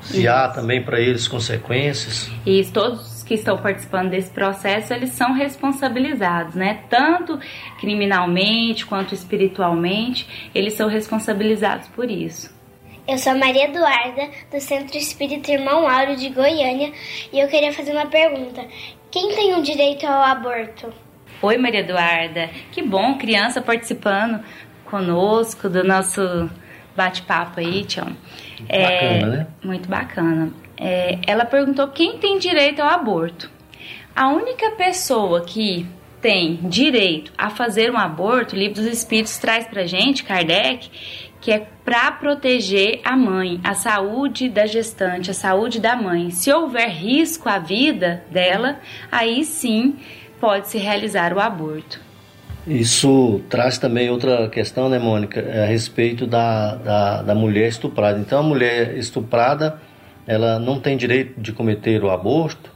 se 0.00 0.22
Isso. 0.22 0.30
há 0.30 0.48
também 0.48 0.82
para 0.82 1.00
eles 1.00 1.28
consequências. 1.28 2.30
Isso, 2.44 2.72
todos 2.72 3.22
que 3.22 3.34
estão 3.34 3.56
participando 3.56 4.10
desse 4.10 4.30
processo, 4.30 4.92
eles 4.92 5.10
são 5.10 5.32
responsabilizados, 5.32 6.56
né? 6.56 6.82
Tanto 6.90 7.38
criminalmente 7.78 8.84
quanto 8.84 9.14
espiritualmente, 9.14 10.50
eles 10.52 10.74
são 10.74 10.88
responsabilizados 10.88 11.88
por 11.88 12.10
isso. 12.10 12.52
Eu 13.06 13.18
sou 13.18 13.36
Maria 13.36 13.64
Eduarda, 13.64 14.28
do 14.50 14.60
Centro 14.60 14.96
Espírita 14.96 15.50
Irmão 15.50 15.88
Áureo 15.88 16.16
de 16.16 16.28
Goiânia, 16.28 16.92
e 17.32 17.38
eu 17.38 17.48
queria 17.48 17.72
fazer 17.72 17.92
uma 17.92 18.06
pergunta. 18.06 18.64
Quem 19.12 19.34
tem 19.34 19.54
o 19.54 19.62
direito 19.62 20.06
ao 20.06 20.22
aborto? 20.22 20.90
Oi, 21.42 21.58
Maria 21.58 21.80
Eduarda. 21.80 22.48
Que 22.72 22.80
bom, 22.80 23.18
criança 23.18 23.60
participando 23.60 24.42
conosco 24.86 25.68
do 25.68 25.84
nosso 25.84 26.48
bate-papo 26.96 27.60
aí, 27.60 27.84
Tião. 27.84 28.16
É, 28.66 29.18
bacana, 29.18 29.36
né? 29.36 29.46
Muito 29.62 29.86
bacana. 29.86 30.52
É, 30.78 31.18
ela 31.26 31.44
perguntou 31.44 31.88
quem 31.88 32.16
tem 32.16 32.38
direito 32.38 32.80
ao 32.80 32.88
aborto. 32.88 33.50
A 34.16 34.28
única 34.30 34.70
pessoa 34.70 35.42
que 35.42 35.86
tem 36.22 36.56
direito 36.62 37.32
a 37.36 37.50
fazer 37.50 37.92
um 37.92 37.98
aborto, 37.98 38.56
o 38.56 38.58
Livro 38.58 38.76
dos 38.76 38.86
Espíritos 38.86 39.36
traz 39.36 39.66
pra 39.66 39.84
gente, 39.84 40.24
Kardec, 40.24 40.90
que 41.42 41.50
é 41.50 41.66
para 41.84 42.12
proteger 42.12 43.00
a 43.04 43.16
mãe, 43.16 43.60
a 43.64 43.74
saúde 43.74 44.48
da 44.48 44.64
gestante, 44.64 45.32
a 45.32 45.34
saúde 45.34 45.80
da 45.80 45.96
mãe. 45.96 46.30
Se 46.30 46.52
houver 46.52 46.88
risco 46.88 47.48
à 47.48 47.58
vida 47.58 48.22
dela, 48.30 48.78
aí 49.10 49.44
sim 49.44 49.96
pode 50.40 50.68
se 50.68 50.78
realizar 50.78 51.32
o 51.34 51.40
aborto. 51.40 52.00
Isso 52.64 53.42
traz 53.50 53.76
também 53.76 54.08
outra 54.08 54.48
questão, 54.48 54.88
né, 54.88 55.00
Mônica, 55.00 55.40
é 55.40 55.64
a 55.64 55.66
respeito 55.66 56.28
da, 56.28 56.76
da, 56.76 57.22
da 57.22 57.34
mulher 57.34 57.66
estuprada. 57.66 58.20
Então, 58.20 58.38
a 58.38 58.42
mulher 58.42 58.96
estuprada, 58.96 59.82
ela 60.24 60.60
não 60.60 60.78
tem 60.78 60.96
direito 60.96 61.40
de 61.40 61.52
cometer 61.52 62.04
o 62.04 62.10
aborto? 62.10 62.70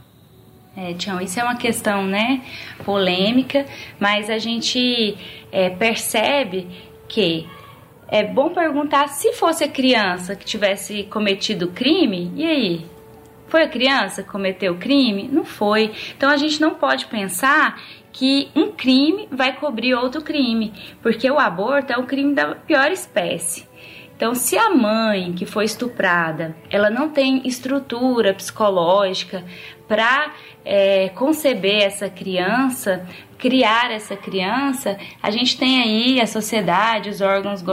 É, 0.75 0.93
Tião, 0.93 1.21
isso 1.21 1.39
é 1.39 1.43
uma 1.43 1.55
questão, 1.55 2.05
né, 2.05 2.41
polêmica, 2.83 3.65
mas 3.97 4.29
a 4.29 4.37
gente 4.37 5.17
é, 5.53 5.69
percebe 5.69 6.67
que 7.07 7.47
é 8.07 8.23
bom 8.23 8.49
perguntar 8.49 9.09
se 9.09 9.33
fosse 9.33 9.63
a 9.63 9.67
criança 9.67 10.35
que 10.35 10.45
tivesse 10.45 11.03
cometido 11.03 11.65
o 11.65 11.71
crime, 11.71 12.31
e 12.35 12.45
aí? 12.45 12.85
Foi 13.47 13.63
a 13.63 13.67
criança 13.67 14.23
que 14.23 14.29
cometeu 14.29 14.73
o 14.73 14.77
crime? 14.77 15.29
Não 15.31 15.45
foi. 15.45 15.91
Então 16.15 16.29
a 16.29 16.37
gente 16.37 16.59
não 16.59 16.75
pode 16.75 17.05
pensar 17.05 17.81
que 18.11 18.49
um 18.55 18.71
crime 18.71 19.27
vai 19.31 19.55
cobrir 19.55 19.93
outro 19.93 20.21
crime, 20.21 20.73
porque 21.01 21.29
o 21.29 21.39
aborto 21.39 21.93
é 21.93 21.97
um 21.97 22.05
crime 22.05 22.33
da 22.33 22.55
pior 22.55 22.91
espécie. 22.91 23.67
Então, 24.17 24.33
se 24.33 24.57
a 24.57 24.71
mãe 24.71 25.31
que 25.33 25.45
foi 25.45 25.65
estuprada, 25.65 26.57
ela 26.71 26.89
não 26.89 27.09
tem 27.09 27.47
estrutura 27.47 28.33
psicológica 28.33 29.43
para 29.87 30.33
é, 30.65 31.09
conceber 31.09 31.83
essa 31.83 32.09
criança, 32.09 33.07
criar 33.37 33.91
essa 33.91 34.15
criança, 34.15 34.97
a 35.21 35.29
gente 35.29 35.57
tem 35.57 35.81
aí 35.81 36.21
a 36.21 36.27
sociedade, 36.27 37.09
os 37.09 37.21
órgãos 37.21 37.63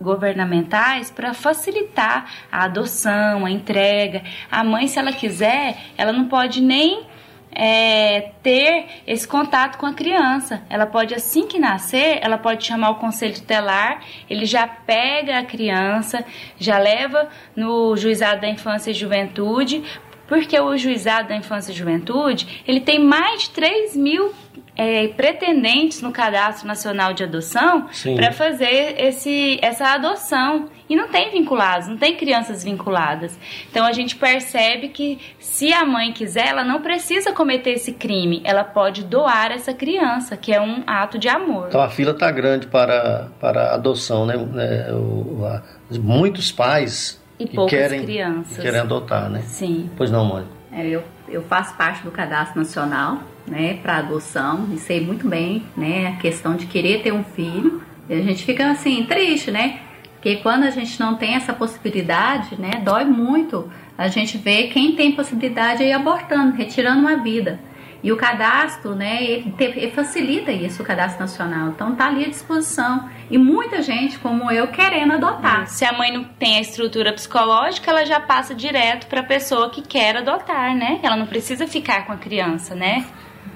governamentais 0.00 1.10
para 1.10 1.32
facilitar 1.32 2.30
a 2.50 2.64
adoção, 2.64 3.46
a 3.46 3.50
entrega. 3.50 4.22
A 4.50 4.64
mãe, 4.64 4.86
se 4.86 4.98
ela 4.98 5.12
quiser, 5.12 5.78
ela 5.96 6.12
não 6.12 6.26
pode 6.26 6.60
nem 6.60 7.06
é, 7.52 8.32
ter 8.42 8.86
esse 9.06 9.26
contato 9.26 9.78
com 9.78 9.86
a 9.86 9.92
criança. 9.92 10.62
Ela 10.68 10.86
pode, 10.86 11.14
assim 11.14 11.46
que 11.46 11.58
nascer, 11.58 12.18
ela 12.22 12.38
pode 12.38 12.64
chamar 12.64 12.90
o 12.90 12.96
conselho 12.96 13.34
tutelar, 13.34 14.02
ele 14.28 14.44
já 14.44 14.66
pega 14.66 15.38
a 15.38 15.44
criança, 15.44 16.24
já 16.58 16.78
leva 16.78 17.28
no 17.56 17.96
juizado 17.96 18.40
da 18.40 18.48
infância 18.48 18.90
e 18.90 18.94
juventude, 18.94 19.82
porque 20.26 20.58
o 20.60 20.76
juizado 20.76 21.28
da 21.28 21.36
infância 21.36 21.72
e 21.72 21.74
juventude 21.74 22.62
ele 22.66 22.80
tem 22.80 22.98
mais 22.98 23.44
de 23.44 23.50
3 23.50 23.96
mil 23.96 24.32
é, 24.78 25.08
pretendentes 25.08 26.00
no 26.00 26.12
Cadastro 26.12 26.68
Nacional 26.68 27.12
de 27.12 27.24
Adoção 27.24 27.88
para 28.14 28.30
fazer 28.30 28.94
esse, 28.96 29.58
essa 29.60 29.88
adoção. 29.88 30.68
E 30.88 30.96
não 30.96 31.08
tem 31.08 31.30
vinculados, 31.30 31.88
não 31.88 31.98
tem 31.98 32.16
crianças 32.16 32.64
vinculadas. 32.64 33.36
Então 33.68 33.84
a 33.84 33.92
gente 33.92 34.16
percebe 34.16 34.88
que 34.88 35.18
se 35.38 35.70
a 35.70 35.84
mãe 35.84 36.12
quiser, 36.12 36.46
ela 36.46 36.64
não 36.64 36.80
precisa 36.80 37.32
cometer 37.32 37.72
esse 37.72 37.92
crime, 37.92 38.40
ela 38.44 38.64
pode 38.64 39.04
doar 39.04 39.50
essa 39.50 39.74
criança, 39.74 40.34
que 40.36 40.54
é 40.54 40.60
um 40.60 40.84
ato 40.86 41.18
de 41.18 41.28
amor. 41.28 41.66
Então 41.68 41.82
a 41.82 41.90
fila 41.90 42.12
está 42.12 42.30
grande 42.30 42.68
para, 42.68 43.28
para 43.38 43.74
adoção, 43.74 44.24
né? 44.24 44.34
É, 44.36 44.92
o, 44.94 45.44
a, 45.44 45.62
muitos 45.98 46.50
pais 46.50 47.20
e 47.38 47.46
poucas 47.46 47.78
querem, 47.78 48.04
crianças. 48.04 48.56
querem 48.56 48.80
adotar, 48.80 49.28
né? 49.28 49.42
Sim. 49.42 49.90
Pois 49.96 50.10
não, 50.10 50.24
mãe. 50.24 50.46
É, 50.72 50.86
eu, 50.86 51.02
eu 51.28 51.42
faço 51.42 51.74
parte 51.76 52.02
do 52.02 52.10
cadastro 52.10 52.58
nacional 52.58 53.18
né, 53.48 53.74
para 53.74 53.98
adoção 53.98 54.68
e 54.72 54.78
sei 54.78 55.00
muito 55.00 55.28
bem, 55.28 55.64
né, 55.76 56.08
a 56.08 56.20
questão 56.20 56.56
de 56.56 56.66
querer 56.66 57.02
ter 57.02 57.12
um 57.12 57.24
filho. 57.24 57.82
E 58.08 58.14
a 58.14 58.22
gente 58.22 58.44
fica 58.44 58.70
assim 58.70 59.04
triste, 59.04 59.50
né? 59.50 59.80
Porque 60.14 60.36
quando 60.36 60.64
a 60.64 60.70
gente 60.70 60.98
não 60.98 61.14
tem 61.16 61.34
essa 61.34 61.52
possibilidade, 61.52 62.60
né, 62.60 62.80
dói 62.82 63.04
muito. 63.04 63.70
A 63.96 64.08
gente 64.08 64.38
vê 64.38 64.64
quem 64.68 64.94
tem 64.94 65.12
possibilidade 65.12 65.82
aí 65.82 65.92
abortando, 65.92 66.56
retirando 66.56 67.00
uma 67.00 67.16
vida. 67.16 67.60
E 68.02 68.12
o 68.12 68.16
cadastro, 68.16 68.94
né, 68.94 69.22
ele, 69.24 69.50
te, 69.50 69.64
ele, 69.64 69.90
facilita 69.90 70.52
isso, 70.52 70.82
o 70.82 70.86
cadastro 70.86 71.20
nacional. 71.20 71.68
Então 71.68 71.96
tá 71.96 72.06
ali 72.06 72.24
à 72.24 72.28
disposição. 72.28 73.08
E 73.28 73.36
muita 73.36 73.82
gente, 73.82 74.18
como 74.18 74.50
eu, 74.50 74.68
querendo 74.68 75.14
adotar. 75.14 75.66
Se 75.66 75.84
a 75.84 75.92
mãe 75.92 76.12
não 76.12 76.24
tem 76.24 76.58
a 76.58 76.60
estrutura 76.60 77.12
psicológica, 77.12 77.90
ela 77.90 78.04
já 78.04 78.20
passa 78.20 78.54
direto 78.54 79.08
para 79.08 79.20
a 79.20 79.24
pessoa 79.24 79.70
que 79.70 79.82
quer 79.82 80.16
adotar, 80.16 80.76
né? 80.76 81.00
Ela 81.02 81.16
não 81.16 81.26
precisa 81.26 81.66
ficar 81.66 82.06
com 82.06 82.12
a 82.12 82.16
criança, 82.16 82.74
né? 82.74 83.04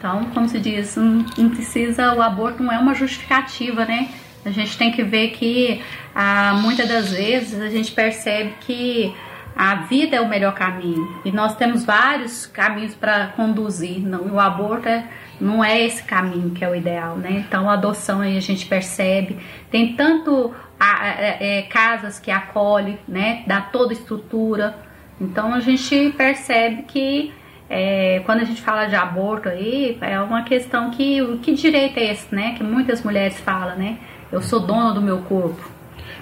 Então, 0.02 0.24
como 0.34 0.48
se 0.48 0.58
diz, 0.58 0.96
não, 0.96 1.48
precisa, 1.48 2.12
o 2.12 2.20
aborto 2.20 2.60
não 2.60 2.72
é 2.72 2.78
uma 2.78 2.92
justificativa, 2.92 3.84
né? 3.84 4.08
A 4.44 4.50
gente 4.50 4.76
tem 4.76 4.90
que 4.90 5.04
ver 5.04 5.28
que 5.28 5.80
ah, 6.12 6.58
muitas 6.60 6.88
das 6.88 7.12
vezes 7.12 7.60
a 7.60 7.68
gente 7.68 7.92
percebe 7.92 8.52
que 8.62 9.14
a 9.54 9.76
vida 9.76 10.16
é 10.16 10.20
o 10.20 10.28
melhor 10.28 10.54
caminho 10.54 11.20
e 11.24 11.30
nós 11.30 11.54
temos 11.54 11.84
vários 11.84 12.46
caminhos 12.46 12.96
para 12.96 13.28
conduzir. 13.36 14.00
Não, 14.00 14.34
o 14.34 14.40
aborto 14.40 14.88
é, 14.88 15.06
não 15.40 15.62
é 15.62 15.80
esse 15.80 16.02
caminho 16.02 16.50
que 16.50 16.64
é 16.64 16.68
o 16.68 16.74
ideal, 16.74 17.16
né? 17.16 17.44
Então 17.46 17.70
a 17.70 17.74
adoção 17.74 18.22
aí 18.22 18.36
a 18.36 18.40
gente 18.40 18.66
percebe 18.66 19.38
tem 19.70 19.94
tanto 19.94 20.52
a, 20.80 21.06
é, 21.06 21.58
é, 21.58 21.62
casas 21.62 22.18
que 22.18 22.32
acolhe, 22.32 22.98
né? 23.06 23.44
Dá 23.46 23.60
toda 23.60 23.92
estrutura. 23.92 24.76
Então 25.20 25.54
a 25.54 25.60
gente 25.60 26.12
percebe 26.16 26.82
que 26.88 27.32
é, 27.74 28.20
quando 28.26 28.40
a 28.40 28.44
gente 28.44 28.60
fala 28.60 28.84
de 28.84 28.94
aborto 28.94 29.48
aí, 29.48 29.96
é 30.02 30.20
uma 30.20 30.42
questão 30.42 30.90
que 30.90 31.22
o 31.22 31.38
que 31.38 31.54
direito 31.54 31.96
é 31.96 32.12
esse, 32.12 32.34
né? 32.34 32.54
Que 32.54 32.62
muitas 32.62 33.02
mulheres 33.02 33.40
falam, 33.40 33.78
né? 33.78 33.96
Eu 34.30 34.42
sou 34.42 34.60
dona 34.60 34.92
do 34.92 35.00
meu 35.00 35.22
corpo. 35.22 35.70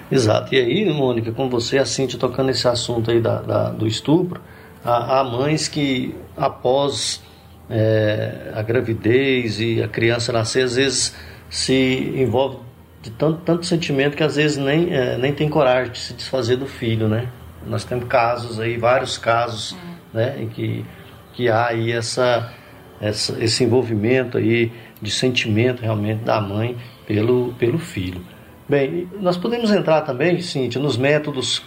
Exato. 0.09 0.55
E 0.55 0.57
aí, 0.57 0.89
Mônica, 0.93 1.33
com 1.33 1.49
você, 1.49 1.77
a 1.77 1.83
Cintia, 1.85 2.17
tocando 2.17 2.51
esse 2.51 2.65
assunto 2.69 3.11
aí 3.11 3.19
da, 3.19 3.41
da 3.41 3.69
do 3.69 3.85
estupro, 3.85 4.39
há, 4.81 5.19
há, 5.19 5.23
mães 5.25 5.67
que 5.67 6.15
após 6.37 7.21
é, 7.69 8.53
a 8.55 8.61
gravidez 8.61 9.59
e 9.59 9.83
a 9.83 9.89
criança 9.89 10.31
nascer, 10.31 10.63
às 10.63 10.77
vezes 10.77 11.17
se 11.49 12.13
envolve 12.15 12.59
de 13.01 13.11
tanto, 13.11 13.41
tanto 13.43 13.65
sentimento 13.65 14.15
que 14.15 14.23
às 14.23 14.37
vezes 14.37 14.55
nem, 14.55 14.93
é, 14.93 15.17
nem 15.17 15.33
tem 15.33 15.49
coragem 15.49 15.91
de 15.91 15.99
se 15.99 16.13
desfazer 16.13 16.55
do 16.55 16.65
filho, 16.65 17.09
né? 17.09 17.27
Nós 17.67 17.83
temos 17.83 18.07
casos 18.07 18.57
aí, 18.57 18.77
vários 18.77 19.17
casos, 19.17 19.75
é. 20.13 20.17
né, 20.17 20.41
em 20.41 20.47
que 20.47 20.85
que 21.33 21.49
há 21.49 21.67
aí 21.67 21.91
essa, 21.91 22.53
essa, 22.99 23.43
esse 23.43 23.63
envolvimento 23.63 24.37
aí 24.37 24.71
de 25.01 25.11
sentimento 25.11 25.81
realmente 25.81 26.23
da 26.23 26.39
mãe 26.39 26.77
pelo, 27.07 27.53
pelo 27.53 27.79
filho. 27.79 28.21
Bem, 28.69 29.09
nós 29.19 29.37
podemos 29.37 29.71
entrar 29.71 30.01
também, 30.01 30.39
Cíntia, 30.39 30.79
nos 30.81 30.95
métodos 30.95 31.61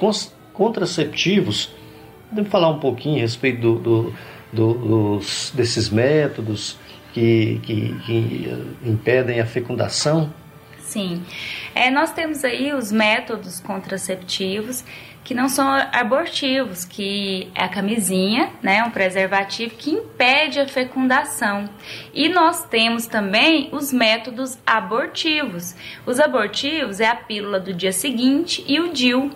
contraceptivos. 0.52 1.70
Podemos 2.28 2.50
falar 2.50 2.70
um 2.70 2.78
pouquinho 2.78 3.18
a 3.18 3.20
respeito 3.20 3.60
do, 3.60 3.78
do, 3.78 4.14
do, 4.52 4.74
dos, 4.74 5.52
desses 5.54 5.90
métodos 5.90 6.78
que, 7.12 7.60
que, 7.62 7.94
que 8.06 8.64
impedem 8.84 9.40
a 9.40 9.46
fecundação? 9.46 10.32
Sim. 10.94 11.24
É, 11.74 11.90
nós 11.90 12.12
temos 12.12 12.44
aí 12.44 12.72
os 12.72 12.92
métodos 12.92 13.58
contraceptivos 13.58 14.84
que 15.24 15.34
não 15.34 15.48
são 15.48 15.66
abortivos, 15.90 16.84
que 16.84 17.50
é 17.52 17.64
a 17.64 17.68
camisinha, 17.68 18.52
né, 18.62 18.84
um 18.84 18.92
preservativo 18.92 19.74
que 19.74 19.90
impede 19.90 20.60
a 20.60 20.68
fecundação. 20.68 21.68
E 22.12 22.28
nós 22.28 22.64
temos 22.68 23.06
também 23.06 23.70
os 23.72 23.92
métodos 23.92 24.56
abortivos. 24.64 25.74
Os 26.06 26.20
abortivos 26.20 27.00
é 27.00 27.08
a 27.08 27.16
pílula 27.16 27.58
do 27.58 27.74
dia 27.74 27.90
seguinte 27.90 28.64
e 28.68 28.78
o 28.78 28.92
DIU. 28.92 29.32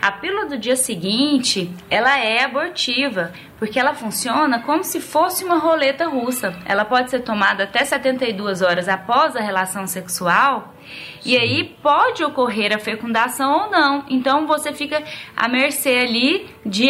A 0.00 0.10
pílula 0.10 0.46
do 0.46 0.56
dia 0.56 0.76
seguinte, 0.76 1.70
ela 1.90 2.18
é 2.18 2.42
abortiva, 2.42 3.32
porque 3.58 3.78
ela 3.78 3.92
funciona 3.92 4.60
como 4.60 4.82
se 4.82 4.98
fosse 4.98 5.44
uma 5.44 5.58
roleta 5.58 6.08
russa. 6.08 6.56
Ela 6.64 6.86
pode 6.86 7.10
ser 7.10 7.20
tomada 7.20 7.64
até 7.64 7.84
72 7.84 8.62
horas 8.62 8.88
após 8.88 9.36
a 9.36 9.40
relação 9.40 9.86
sexual 9.86 10.74
Sim. 11.20 11.32
e 11.32 11.36
aí 11.36 11.64
pode 11.82 12.24
ocorrer 12.24 12.74
a 12.74 12.78
fecundação 12.78 13.64
ou 13.64 13.70
não. 13.70 14.04
Então 14.08 14.46
você 14.46 14.72
fica 14.72 15.02
à 15.36 15.46
mercê 15.48 15.90
ali 15.98 16.48
de 16.64 16.88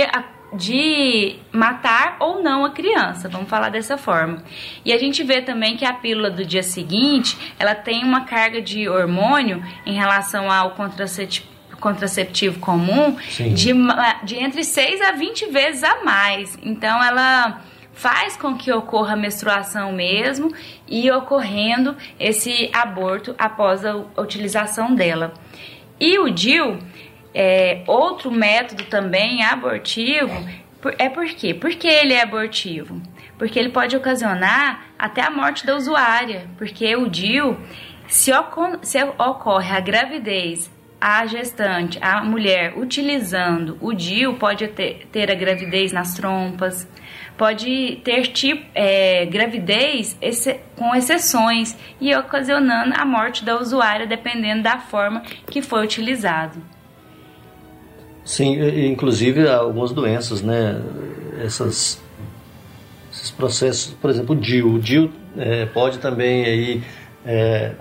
de 0.52 1.36
matar 1.52 2.16
ou 2.18 2.42
não 2.42 2.64
a 2.64 2.70
criança, 2.70 3.28
vamos 3.28 3.48
falar 3.48 3.68
dessa 3.68 3.96
forma. 3.96 4.42
E 4.84 4.92
a 4.92 4.98
gente 4.98 5.22
vê 5.22 5.40
também 5.40 5.76
que 5.76 5.84
a 5.84 5.92
pílula 5.92 6.28
do 6.28 6.44
dia 6.44 6.62
seguinte, 6.62 7.54
ela 7.56 7.72
tem 7.72 8.02
uma 8.02 8.22
carga 8.22 8.60
de 8.60 8.88
hormônio 8.88 9.62
em 9.86 9.94
relação 9.94 10.50
ao 10.50 10.72
contraceptivo 10.72 11.49
contraceptivo 11.80 12.60
comum 12.60 13.16
de, 13.54 13.72
de 14.22 14.36
entre 14.36 14.62
6 14.62 15.00
a 15.00 15.12
20 15.12 15.46
vezes 15.46 15.82
a 15.82 16.04
mais. 16.04 16.56
Então 16.62 17.02
ela 17.02 17.62
faz 17.92 18.36
com 18.36 18.56
que 18.56 18.72
ocorra 18.72 19.12
a 19.12 19.16
menstruação 19.16 19.92
mesmo 19.92 20.54
e 20.88 21.10
ocorrendo 21.10 21.96
esse 22.18 22.70
aborto 22.72 23.34
após 23.38 23.84
a 23.84 23.94
utilização 24.16 24.94
dela. 24.94 25.34
E 25.98 26.18
o 26.18 26.30
DIL, 26.30 26.78
é, 27.34 27.82
outro 27.86 28.30
método 28.30 28.84
também 28.84 29.44
abortivo, 29.44 30.32
é 30.98 31.10
por 31.10 31.26
quê? 31.26 31.52
Por 31.52 31.70
que 31.70 31.86
ele 31.86 32.14
é 32.14 32.22
abortivo? 32.22 33.02
Porque 33.36 33.58
ele 33.58 33.68
pode 33.68 33.94
ocasionar 33.94 34.86
até 34.98 35.22
a 35.22 35.30
morte 35.30 35.66
da 35.66 35.76
usuária, 35.76 36.46
porque 36.56 36.96
o 36.96 37.08
DIL, 37.08 37.58
se, 38.08 38.32
se 38.82 39.02
ocorre 39.18 39.76
a 39.76 39.80
gravidez 39.80 40.70
a 41.00 41.26
gestante, 41.26 41.98
a 42.02 42.22
mulher 42.22 42.74
utilizando 42.76 43.78
o 43.80 43.92
DIU 43.94 44.34
pode 44.34 44.68
ter, 44.68 45.06
ter 45.10 45.30
a 45.30 45.34
gravidez 45.34 45.92
nas 45.92 46.14
trompas, 46.14 46.86
pode 47.38 48.00
ter 48.04 48.26
tipo, 48.26 48.62
é, 48.74 49.24
gravidez 49.24 50.14
com 50.76 50.94
exceções 50.94 51.74
e 51.98 52.14
ocasionando 52.14 52.92
a 52.94 53.04
morte 53.06 53.42
da 53.44 53.58
usuária 53.58 54.06
dependendo 54.06 54.62
da 54.62 54.78
forma 54.78 55.22
que 55.46 55.62
foi 55.62 55.82
utilizado. 55.82 56.60
Sim, 58.22 58.60
inclusive 58.86 59.48
algumas 59.48 59.92
doenças, 59.92 60.42
né? 60.42 60.82
Essas, 61.42 62.02
esses 63.10 63.30
processos, 63.30 63.94
por 63.94 64.10
exemplo, 64.10 64.36
o 64.36 64.38
DIU. 64.38 64.74
O 64.74 64.78
DIU 64.78 65.10
é, 65.38 65.64
pode 65.64 65.98
também 65.98 66.44
aí 66.44 66.82
é, 67.24 67.72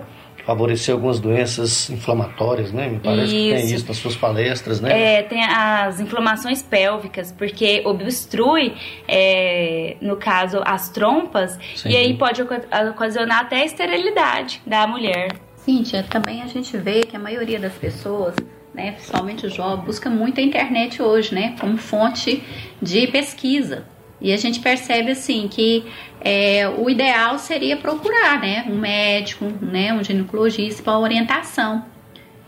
favorecer 0.50 0.92
algumas 0.92 1.20
doenças 1.20 1.88
inflamatórias, 1.90 2.72
né? 2.72 2.88
Me 2.88 2.98
parece 2.98 3.36
isso. 3.36 3.54
que 3.54 3.62
tem 3.62 3.74
isso 3.76 3.86
nas 3.86 3.96
suas 3.98 4.16
palestras, 4.16 4.80
né? 4.80 5.18
É, 5.18 5.22
tem 5.22 5.44
as 5.44 6.00
inflamações 6.00 6.60
pélvicas, 6.60 7.30
porque 7.30 7.82
obstrui, 7.84 8.74
é, 9.06 9.96
no 10.00 10.16
caso, 10.16 10.60
as 10.64 10.88
trompas, 10.88 11.56
Sim. 11.76 11.90
e 11.90 11.96
aí 11.96 12.18
pode 12.18 12.42
ocasionar 12.42 13.42
até 13.42 13.62
a 13.62 13.64
esterilidade 13.64 14.60
da 14.66 14.88
mulher. 14.88 15.36
Cíntia, 15.54 16.02
também 16.02 16.42
a 16.42 16.46
gente 16.48 16.76
vê 16.76 17.02
que 17.02 17.14
a 17.14 17.20
maioria 17.20 17.60
das 17.60 17.74
pessoas 17.74 18.34
né, 18.74 18.92
principalmente 18.92 19.46
o 19.46 19.50
jovem, 19.50 19.84
busca 19.84 20.08
muito 20.08 20.40
a 20.40 20.42
internet 20.42 21.02
hoje, 21.02 21.34
né, 21.34 21.56
como 21.60 21.76
fonte 21.76 22.42
de 22.80 23.06
pesquisa. 23.08 23.84
E 24.20 24.32
a 24.32 24.36
gente 24.36 24.60
percebe 24.60 25.12
assim 25.12 25.48
que 25.48 25.84
é, 26.20 26.68
o 26.68 26.90
ideal 26.90 27.38
seria 27.38 27.76
procurar 27.76 28.40
né, 28.40 28.64
um 28.68 28.76
médico, 28.76 29.46
né, 29.62 29.92
um 29.94 30.04
ginecologista 30.04 30.82
para 30.82 30.98
orientação. 30.98 31.84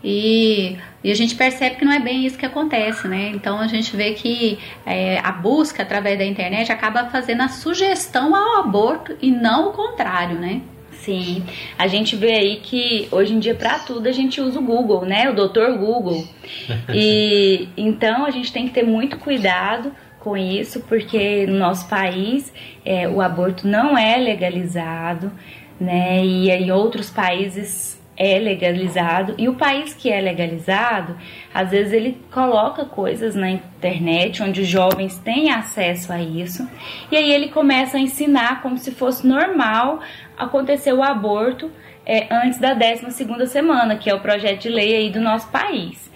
E, 0.03 0.77
e, 1.01 1.09
a 1.09 1.15
gente 1.15 1.33
percebe 1.33 1.77
que 1.77 1.85
não 1.85 1.93
é 1.93 1.99
bem 1.99 2.25
isso 2.25 2.37
que 2.37 2.45
acontece, 2.45 3.07
né? 3.07 3.31
Então 3.33 3.57
a 3.57 3.67
gente 3.67 3.95
vê 3.95 4.11
que 4.11 4.59
é, 4.85 5.17
a 5.19 5.31
busca 5.31 5.81
através 5.81 6.17
da 6.17 6.25
internet 6.25 6.69
acaba 6.73 7.05
fazendo 7.05 7.41
a 7.41 7.47
sugestão 7.47 8.35
ao 8.35 8.59
aborto 8.59 9.15
e 9.21 9.31
não 9.31 9.69
o 9.69 9.71
contrário, 9.71 10.37
né? 10.37 10.61
Sim, 10.91 11.43
a 11.77 11.87
gente 11.87 12.15
vê 12.15 12.33
aí 12.33 12.57
que 12.57 13.07
hoje 13.11 13.33
em 13.33 13.39
dia 13.39 13.55
para 13.55 13.79
tudo 13.79 14.07
a 14.07 14.11
gente 14.11 14.39
usa 14.41 14.59
o 14.59 14.63
Google, 14.63 15.05
né? 15.05 15.29
O 15.29 15.33
doutor 15.33 15.77
Google. 15.77 16.27
E 16.93 17.69
então 17.77 18.25
a 18.25 18.29
gente 18.29 18.51
tem 18.51 18.67
que 18.67 18.73
ter 18.73 18.83
muito 18.83 19.17
cuidado 19.17 19.93
com 20.23 20.37
isso, 20.37 20.79
porque 20.81 21.45
no 21.45 21.57
nosso 21.57 21.87
país 21.87 22.53
é, 22.85 23.07
o 23.07 23.21
aborto 23.21 23.67
não 23.67 23.97
é 23.97 24.17
legalizado, 24.17 25.31
né? 25.79 26.23
E 26.23 26.49
em 26.49 26.71
outros 26.71 27.09
países 27.09 28.01
é 28.15 28.39
legalizado. 28.39 29.35
E 29.37 29.49
o 29.49 29.55
país 29.55 29.93
que 29.93 30.09
é 30.09 30.21
legalizado, 30.21 31.17
às 31.53 31.71
vezes 31.71 31.91
ele 31.91 32.17
coloca 32.31 32.85
coisas 32.85 33.35
na 33.35 33.49
internet 33.49 34.41
onde 34.41 34.61
os 34.61 34.67
jovens 34.67 35.17
têm 35.17 35.51
acesso 35.51 36.13
a 36.13 36.21
isso. 36.21 36.67
E 37.11 37.17
aí 37.17 37.31
ele 37.31 37.49
começa 37.49 37.97
a 37.97 37.99
ensinar 37.99 38.61
como 38.61 38.77
se 38.77 38.91
fosse 38.91 39.27
normal 39.27 39.99
acontecer 40.37 40.93
o 40.93 41.03
aborto 41.03 41.69
é, 42.05 42.27
antes 42.33 42.59
da 42.59 42.73
12 42.73 43.11
segunda 43.11 43.45
semana, 43.45 43.95
que 43.95 44.09
é 44.09 44.13
o 44.13 44.19
projeto 44.19 44.61
de 44.61 44.69
lei 44.69 44.95
aí 44.95 45.09
do 45.09 45.19
nosso 45.19 45.49
país 45.49 46.12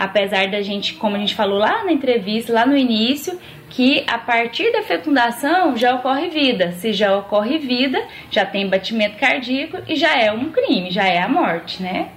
apesar 0.00 0.48
da 0.48 0.62
gente, 0.62 0.94
como 0.94 1.14
a 1.14 1.18
gente 1.18 1.34
falou 1.34 1.58
lá 1.58 1.84
na 1.84 1.92
entrevista, 1.92 2.54
lá 2.54 2.64
no 2.64 2.74
início, 2.74 3.38
que 3.68 4.02
a 4.08 4.16
partir 4.16 4.72
da 4.72 4.82
fecundação 4.82 5.76
já 5.76 5.94
ocorre 5.94 6.30
vida. 6.30 6.72
Se 6.72 6.90
já 6.94 7.14
ocorre 7.14 7.58
vida, 7.58 8.02
já 8.30 8.46
tem 8.46 8.66
batimento 8.66 9.18
cardíaco 9.18 9.76
e 9.86 9.94
já 9.94 10.18
é 10.18 10.32
um 10.32 10.50
crime, 10.50 10.90
já 10.90 11.04
é 11.04 11.22
a 11.22 11.28
morte, 11.28 11.82
né? 11.82 12.08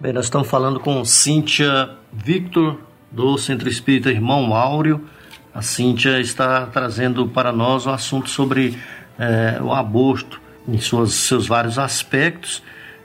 Bem, 0.00 0.12
nós 0.12 0.24
estamos 0.24 0.50
falando 0.50 0.80
com 0.80 1.04
Cíntia 1.04 1.90
Victor, 2.12 2.80
do 3.08 3.38
Centro 3.38 3.68
Espírita 3.68 4.10
Irmão 4.10 4.52
Áureo. 4.52 5.06
A 5.54 5.62
Cíntia 5.62 6.18
está 6.18 6.66
trazendo 6.66 7.28
para 7.28 7.52
nós 7.52 7.86
o 7.86 7.90
um 7.90 7.92
assunto 7.92 8.28
sobre 8.28 8.76
é, 9.16 9.62
o 9.62 9.72
aborto 9.72 10.40
em 10.66 10.78
suas, 10.78 11.14
seus 11.14 11.46
vários 11.46 11.78
aspectos. 11.78 12.64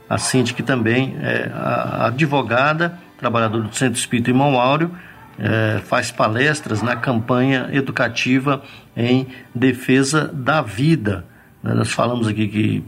A 0.10 0.18
Cíntia 0.18 0.56
que 0.56 0.64
também 0.64 1.16
é 1.22 1.52
advogada 2.00 3.06
trabalhador 3.18 3.64
do 3.64 3.76
Centro 3.76 4.00
Espírita 4.00 4.30
Irmão 4.30 4.60
Áureo, 4.60 4.92
é, 5.40 5.80
faz 5.86 6.12
palestras 6.12 6.82
na 6.82 6.96
campanha 6.96 7.70
educativa 7.72 8.62
em 8.96 9.28
defesa 9.54 10.28
da 10.28 10.62
vida. 10.62 11.26
Né, 11.62 11.74
nós 11.74 11.92
falamos 11.92 12.28
aqui 12.28 12.48
que 12.48 12.84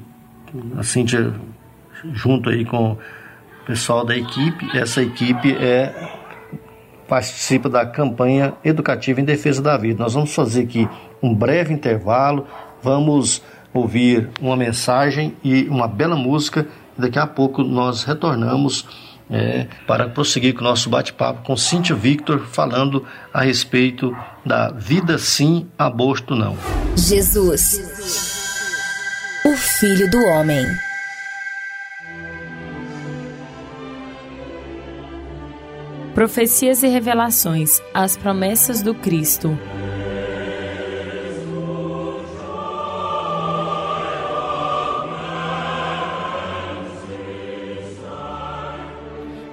a 0.77 0.83
Cíntia, 0.83 1.33
junto 2.13 2.49
aí 2.49 2.65
com 2.65 2.93
o 2.93 2.97
pessoal 3.65 4.03
da 4.03 4.15
equipe, 4.15 4.65
essa 4.77 5.01
equipe 5.01 5.51
é 5.53 5.93
participa 7.07 7.67
da 7.67 7.85
campanha 7.87 8.53
educativa 8.63 9.19
em 9.19 9.25
defesa 9.25 9.61
da 9.63 9.75
vida. 9.75 10.03
Nós 10.03 10.13
vamos 10.13 10.33
fazer 10.33 10.61
aqui 10.61 10.87
um 11.23 11.33
breve 11.33 11.73
intervalo, 11.73 12.45
vamos 12.83 13.41
ouvir 13.73 14.29
uma 14.39 14.55
mensagem 14.55 15.35
e 15.43 15.67
uma 15.69 15.87
bela 15.87 16.15
música. 16.15 16.67
Daqui 16.95 17.17
a 17.17 17.25
pouco 17.25 17.63
nós 17.63 18.03
retornamos 18.03 18.87
é, 19.29 19.67
para 19.85 20.09
prosseguir 20.09 20.53
com 20.53 20.61
o 20.61 20.63
nosso 20.63 20.89
bate-papo 20.89 21.43
com 21.43 21.55
Cíntia 21.55 21.95
Victor, 21.95 22.45
falando 22.47 23.05
a 23.33 23.41
respeito 23.41 24.15
da 24.45 24.71
vida 24.71 25.17
sim, 25.17 25.67
aborto 25.77 26.35
não. 26.35 26.57
Jesus, 26.95 27.79
o 29.45 29.55
Filho 29.55 30.09
do 30.09 30.17
Homem. 30.25 30.65
Profecias 36.15 36.83
e 36.83 36.87
revelações, 36.87 37.79
as 37.93 38.17
promessas 38.17 38.81
do 38.81 38.93
Cristo. 38.93 39.57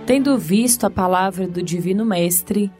Tendo 0.07 0.38
visto 0.38 0.86
a 0.86 0.90
palavra 0.90 1.48
do 1.48 1.61
Divino 1.61 2.04
Mestre, 2.04 2.70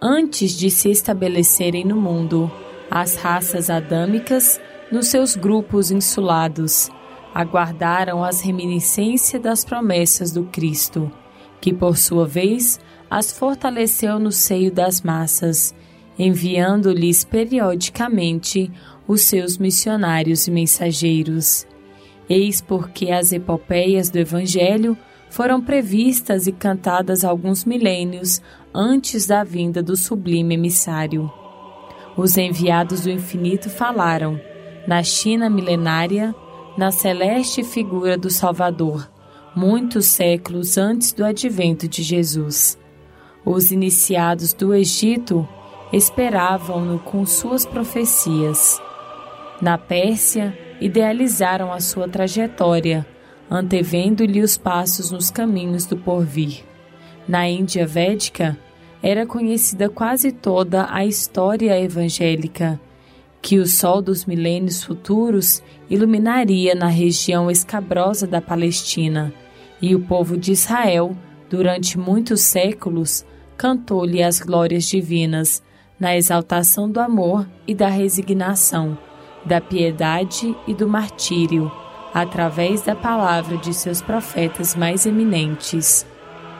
antes 0.00 0.50
de 0.50 0.68
se 0.68 0.90
estabelecerem 0.90 1.84
no 1.84 1.94
mundo 1.94 2.50
as 2.90 3.14
raças 3.14 3.70
adâmicas 3.70 4.60
nos 4.90 5.06
seus 5.06 5.36
grupos 5.36 5.92
insulados, 5.92 6.90
aguardaram 7.32 8.24
as 8.24 8.40
reminiscências 8.40 9.40
das 9.40 9.64
promessas 9.64 10.32
do 10.32 10.42
Cristo, 10.46 11.08
que 11.60 11.72
por 11.72 11.96
sua 11.96 12.26
vez 12.26 12.80
as 13.08 13.30
fortaleceu 13.30 14.18
no 14.18 14.32
seio 14.32 14.72
das 14.72 15.02
massas, 15.02 15.72
enviando-lhes 16.18 17.22
periodicamente 17.22 18.68
os 19.06 19.22
seus 19.22 19.56
missionários 19.56 20.48
e 20.48 20.50
mensageiros. 20.50 21.64
Eis 22.28 22.60
porque 22.60 23.12
as 23.12 23.32
epopeias 23.32 24.10
do 24.10 24.18
Evangelho 24.18 24.98
foram 25.32 25.62
previstas 25.62 26.46
e 26.46 26.52
cantadas 26.52 27.24
alguns 27.24 27.64
milênios 27.64 28.42
antes 28.74 29.26
da 29.26 29.42
vinda 29.42 29.82
do 29.82 29.96
sublime 29.96 30.56
emissário. 30.56 31.32
Os 32.14 32.36
enviados 32.36 33.00
do 33.00 33.10
infinito 33.10 33.70
falaram, 33.70 34.38
na 34.86 35.02
China 35.02 35.48
milenária, 35.48 36.34
na 36.76 36.90
celeste 36.90 37.64
figura 37.64 38.18
do 38.18 38.28
Salvador, 38.28 39.10
muitos 39.56 40.04
séculos 40.04 40.76
antes 40.76 41.14
do 41.14 41.24
advento 41.24 41.88
de 41.88 42.02
Jesus. 42.02 42.78
Os 43.42 43.70
iniciados 43.70 44.52
do 44.52 44.74
Egito 44.74 45.48
esperavam-no 45.94 46.98
com 46.98 47.24
suas 47.24 47.64
profecias. 47.64 48.78
Na 49.62 49.78
Pérsia, 49.78 50.54
idealizaram 50.78 51.72
a 51.72 51.80
sua 51.80 52.06
trajetória, 52.06 53.06
antevendo-lhe 53.52 54.40
os 54.40 54.56
passos 54.56 55.10
nos 55.10 55.30
caminhos 55.30 55.84
do 55.84 55.94
porvir. 55.94 56.64
Na 57.28 57.46
Índia 57.46 57.86
Védica, 57.86 58.56
era 59.02 59.26
conhecida 59.26 59.90
quase 59.90 60.32
toda 60.32 60.86
a 60.90 61.04
história 61.04 61.78
evangélica, 61.78 62.80
que 63.42 63.58
o 63.58 63.66
sol 63.66 64.00
dos 64.00 64.24
milênios 64.24 64.82
futuros 64.82 65.62
iluminaria 65.90 66.74
na 66.74 66.86
região 66.86 67.50
escabrosa 67.50 68.26
da 68.26 68.40
Palestina, 68.40 69.34
e 69.82 69.94
o 69.94 70.00
povo 70.00 70.38
de 70.38 70.52
Israel, 70.52 71.14
durante 71.50 71.98
muitos 71.98 72.40
séculos, 72.40 73.22
cantou-lhe 73.54 74.22
as 74.22 74.40
glórias 74.40 74.84
divinas, 74.84 75.62
na 76.00 76.16
exaltação 76.16 76.90
do 76.90 77.00
amor 77.00 77.46
e 77.66 77.74
da 77.74 77.88
resignação, 77.88 78.96
da 79.44 79.60
piedade 79.60 80.56
e 80.66 80.72
do 80.72 80.88
martírio, 80.88 81.70
através 82.12 82.82
da 82.82 82.94
palavra 82.94 83.56
de 83.56 83.72
seus 83.72 84.02
profetas 84.02 84.74
mais 84.74 85.06
eminentes. 85.06 86.06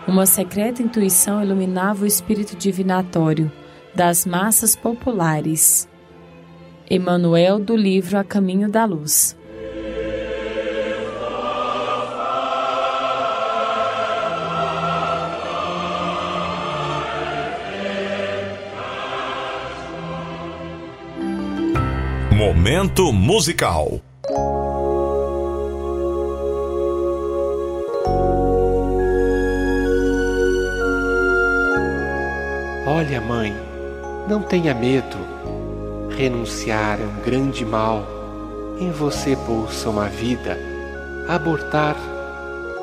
Uma 0.06 0.26
secreta 0.26 0.82
intuição 0.82 1.42
iluminava 1.42 2.04
o 2.04 2.06
espírito 2.06 2.56
divinatório 2.56 3.50
das 3.94 4.26
massas 4.26 4.74
populares. 4.74 5.88
Emmanuel 6.90 7.58
do 7.58 7.76
livro 7.76 8.18
A 8.18 8.24
Caminho 8.24 8.68
da 8.68 8.84
Luz. 8.84 9.36
Momento 22.36 23.12
musical. 23.12 24.00
Olha, 32.84 33.20
mãe, 33.20 33.54
não 34.28 34.42
tenha 34.42 34.74
medo. 34.74 35.16
Renunciar 36.16 37.00
é 37.00 37.04
um 37.04 37.22
grande 37.24 37.64
mal. 37.64 38.02
Em 38.80 38.90
você 38.90 39.36
pulsa 39.36 39.88
uma 39.88 40.08
vida. 40.08 40.58
Abortar, 41.28 41.94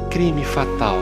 crime 0.09 0.45
fatal. 0.45 0.95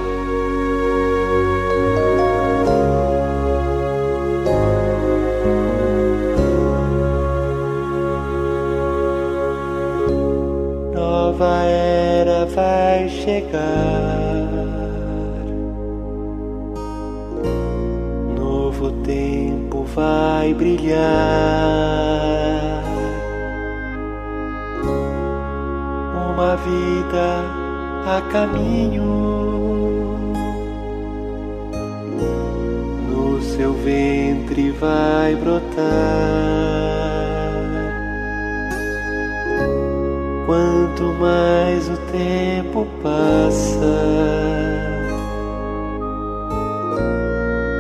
Nova 10.96 11.64
era 11.66 12.48
vai 12.48 13.08
chegar. 13.10 14.07
Brilhar. 20.58 20.98
Uma 26.34 26.56
vida 26.58 27.58
a 28.06 28.22
caminho. 28.32 29.04
No 33.10 33.42
seu 33.42 33.74
ventre 33.74 34.72
vai 34.72 35.36
brotar. 35.36 35.68
Quanto 40.46 41.04
mais 41.20 41.90
o 41.90 41.98
tempo 42.12 42.88
passa, 43.04 43.98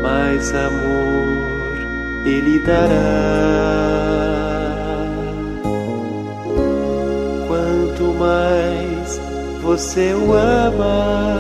mais 0.04 0.54
amor 0.54 1.07
ele 2.48 2.60
dará. 2.60 4.08
Quanto 7.48 8.04
mais 8.14 9.20
você 9.62 10.14
o 10.14 10.34
ama, 10.34 11.38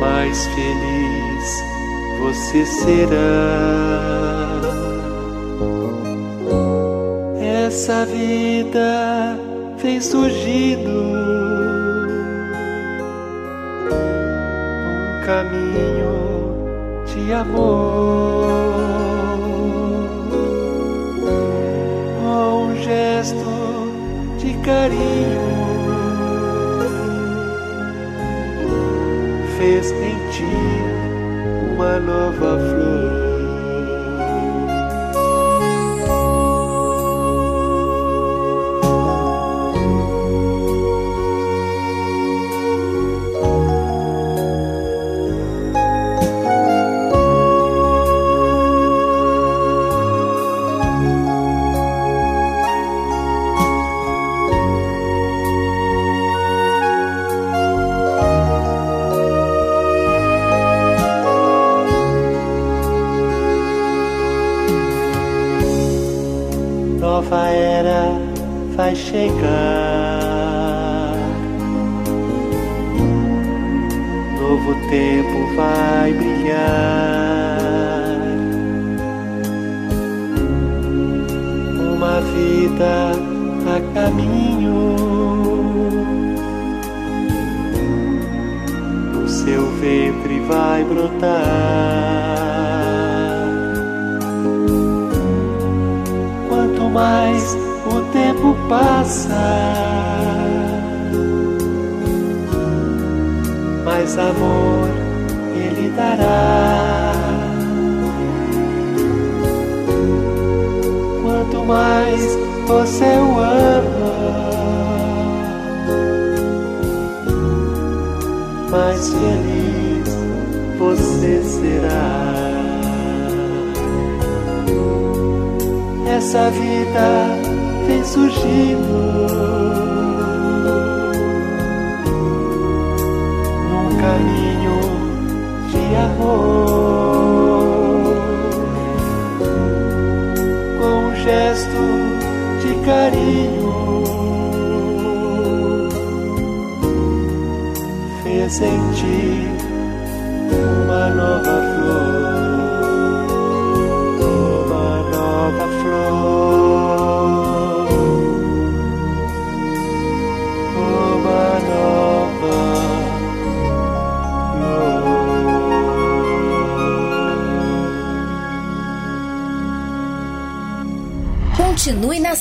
mais 0.00 0.46
feliz 0.46 1.62
você 2.20 2.64
será. 2.66 3.86
essa 7.66 8.06
vida 8.06 9.36
vem 9.82 10.00
surgindo 10.00 10.90
um 13.90 15.26
caminho 15.26 15.85
de 17.26 17.32
amor, 17.32 18.46
um 22.22 22.76
gesto 22.84 23.90
de 24.38 24.54
carinho 24.58 25.40
fez 29.58 29.90
em 29.90 30.30
ti 30.30 30.44
uma 31.74 31.98
nova 31.98 32.58
flor. 32.58 32.85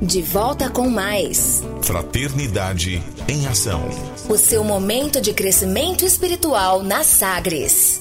De 0.00 0.22
volta 0.22 0.70
com 0.70 0.88
mais. 0.88 1.60
Fraternidade 1.82 3.02
em 3.28 3.48
Ação. 3.48 3.82
O 4.28 4.36
seu 4.36 4.62
momento 4.62 5.20
de 5.20 5.32
crescimento 5.32 6.04
espiritual 6.04 6.84
na 6.84 7.02
Sagres. 7.02 8.00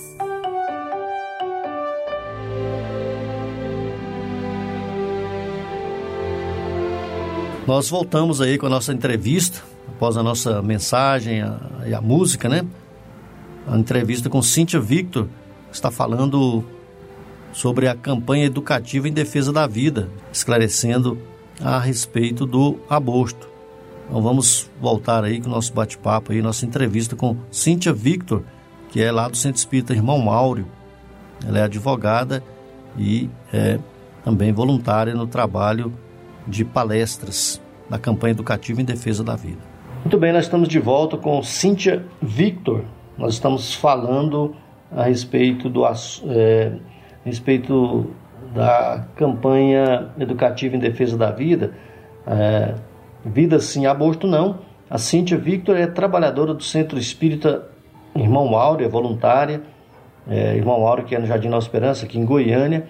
Nós 7.66 7.90
voltamos 7.90 8.42
aí 8.42 8.60
com 8.60 8.68
a 8.68 8.70
nossa 8.70 8.94
entrevista, 8.94 9.64
após 9.88 10.18
a 10.18 10.22
nossa 10.22 10.62
mensagem 10.62 11.42
a, 11.42 11.60
e 11.88 11.96
a 11.96 12.00
música, 12.00 12.48
né? 12.48 12.64
A 13.66 13.76
entrevista 13.76 14.30
com 14.30 14.40
Cíntia 14.44 14.80
Victor, 14.80 15.28
que 15.72 15.76
está 15.76 15.90
falando 15.90 16.64
sobre 17.52 17.88
a 17.88 17.96
campanha 17.96 18.46
educativa 18.46 19.10
em 19.10 19.12
defesa 19.12 19.52
da 19.52 19.66
vida, 19.66 20.08
esclarecendo 20.32 21.18
a 21.62 21.80
respeito 21.80 22.46
do 22.46 22.80
aborto. 22.90 23.50
Então 24.08 24.22
vamos 24.22 24.70
voltar 24.80 25.24
aí 25.24 25.42
com 25.42 25.48
o 25.48 25.52
nosso 25.52 25.74
bate-papo 25.74 26.32
aí, 26.32 26.42
nossa 26.42 26.66
entrevista 26.66 27.16
com 27.16 27.36
Cíntia 27.52 27.92
Victor, 27.92 28.44
que 28.90 29.02
é 29.02 29.12
lá 29.12 29.28
do 29.28 29.36
Centro 29.36 29.58
Espírita 29.58 29.94
Irmão 29.94 30.30
Áureo. 30.30 30.68
Ela 31.46 31.60
é 31.60 31.64
advogada 31.64 32.44
e 32.98 33.30
é 33.54 33.80
também 34.24 34.52
voluntária 34.52 35.14
no 35.14 35.28
trabalho 35.28 35.94
de 36.48 36.64
palestras 36.64 37.62
na 37.90 38.00
campanha 38.00 38.32
educativa 38.32 38.82
em 38.82 38.86
defesa 38.86 39.24
da 39.24 39.36
vida. 39.36 39.62
Muito 40.04 40.18
bem, 40.18 40.32
nós 40.32 40.46
estamos 40.46 40.70
de 40.70 40.80
volta 40.80 41.18
com 41.18 41.42
Cíntia 41.44 42.06
Victor. 42.22 42.86
Nós 43.18 43.34
estamos 43.34 43.74
falando 43.74 44.56
a 44.92 45.04
respeito 45.04 45.70
do 45.70 45.86
é, 45.86 46.72
a 47.26 47.26
respeito 47.26 48.10
da 48.58 49.06
campanha 49.16 50.10
educativa 50.20 50.76
em 50.76 50.80
defesa 50.80 51.16
da 51.16 51.30
vida. 51.30 51.74
É, 52.26 52.74
vida 53.24 53.60
sim, 53.60 53.86
aborto 53.86 54.26
não. 54.26 54.60
A 54.90 54.98
Cíntia 54.98 55.38
Victor 55.38 55.78
é 55.78 55.86
trabalhadora 55.86 56.56
do 56.56 56.64
Centro 56.64 56.98
Espírita 56.98 57.68
Irmão 58.16 58.58
Áureo, 58.58 58.86
é 58.86 58.90
voluntária. 58.90 59.62
É, 60.28 60.56
Irmão 60.56 60.88
Áureo, 60.88 61.06
que 61.06 61.16
é 61.16 61.20
no 61.20 61.28
Jardim 61.28 61.50
Nova 61.50 61.64
Esperança, 61.64 62.06
aqui 62.06 62.18
em 62.18 62.26
Goiânia. 62.26 62.88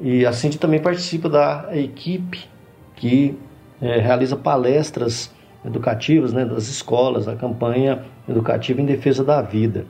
E 0.00 0.26
a 0.26 0.32
Cíntia 0.32 0.58
também 0.58 0.80
participa 0.80 1.28
da 1.28 1.68
equipe 1.72 2.48
que 2.96 3.38
é, 3.80 4.00
realiza 4.00 4.36
palestras 4.36 5.32
educativas 5.64 6.32
né, 6.32 6.44
das 6.44 6.68
escolas, 6.68 7.28
a 7.28 7.36
campanha 7.36 8.04
educativa 8.28 8.80
em 8.80 8.84
defesa 8.84 9.22
da 9.22 9.40
vida. 9.40 9.86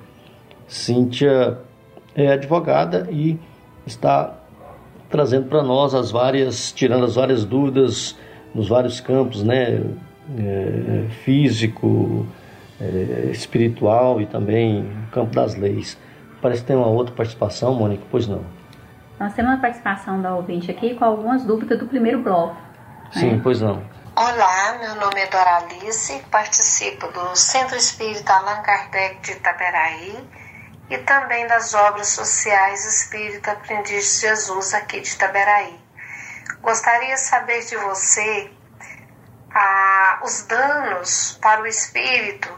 Cíntia 0.68 1.58
é 2.14 2.28
advogada 2.28 3.08
e 3.10 3.38
está 3.86 4.43
trazendo 5.14 5.48
para 5.48 5.62
nós 5.62 5.94
as 5.94 6.10
várias, 6.10 6.72
tirando 6.72 7.04
as 7.04 7.14
várias 7.14 7.44
dúvidas 7.44 8.18
nos 8.52 8.68
vários 8.68 9.00
campos, 9.00 9.44
né, 9.44 9.80
é, 10.36 11.06
físico, 11.22 12.26
é, 12.80 13.30
espiritual 13.30 14.20
e 14.20 14.26
também 14.26 14.90
campo 15.12 15.32
das 15.32 15.54
leis. 15.54 15.96
Parece 16.42 16.62
que 16.62 16.66
tem 16.66 16.74
uma 16.74 16.88
outra 16.88 17.14
participação, 17.14 17.72
Mônica, 17.74 18.02
pois 18.10 18.26
não? 18.26 18.42
Nós 19.20 19.32
temos 19.34 19.52
uma 19.52 19.60
participação 19.60 20.20
da 20.20 20.34
ouvinte 20.34 20.68
aqui 20.68 20.96
com 20.96 21.04
algumas 21.04 21.44
dúvidas 21.44 21.78
do 21.78 21.86
primeiro 21.86 22.20
bloco. 22.20 22.56
Sim, 23.12 23.38
pois 23.40 23.60
não. 23.60 23.84
Olá, 24.16 24.78
meu 24.80 24.96
nome 24.96 25.20
é 25.20 25.28
Doralice, 25.28 26.24
participo 26.28 27.06
do 27.12 27.36
Centro 27.36 27.76
Espírita 27.76 28.32
Allan 28.32 28.62
Kardec 28.62 29.20
de 29.22 29.30
Itaberaí 29.30 30.43
e 30.90 30.98
também 30.98 31.46
das 31.46 31.74
obras 31.74 32.08
sociais 32.08 32.84
Espírita 32.84 33.52
Aprendiz 33.52 34.14
de 34.14 34.20
Jesus 34.20 34.74
aqui 34.74 35.00
de 35.00 35.10
Itaberaí. 35.10 35.82
Gostaria 36.60 37.14
de 37.14 37.20
saber 37.20 37.64
de 37.64 37.76
você 37.76 38.50
ah, 39.54 40.20
os 40.22 40.42
danos 40.42 41.38
para 41.40 41.62
o 41.62 41.66
espírito, 41.66 42.48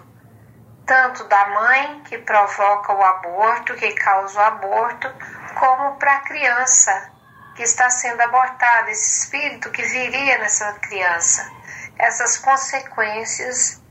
tanto 0.87 1.25
da 1.25 1.47
mãe 1.49 2.03
que 2.05 2.19
provoca 2.19 2.93
o 2.93 3.05
aborto, 3.05 3.75
que 3.75 3.93
causa 3.93 4.39
o 4.39 4.43
aborto, 4.43 5.13
como 5.59 5.97
para 5.97 6.15
a 6.15 6.21
criança 6.21 7.13
que 7.55 7.63
está 7.63 7.89
sendo 7.91 8.21
abortada, 8.21 8.91
esse 8.91 9.21
espírito 9.21 9.71
que 9.71 9.83
viria 9.83 10.39
nessa 10.39 10.73
criança, 10.75 11.51
essas 11.99 12.39
consequências 12.39 13.83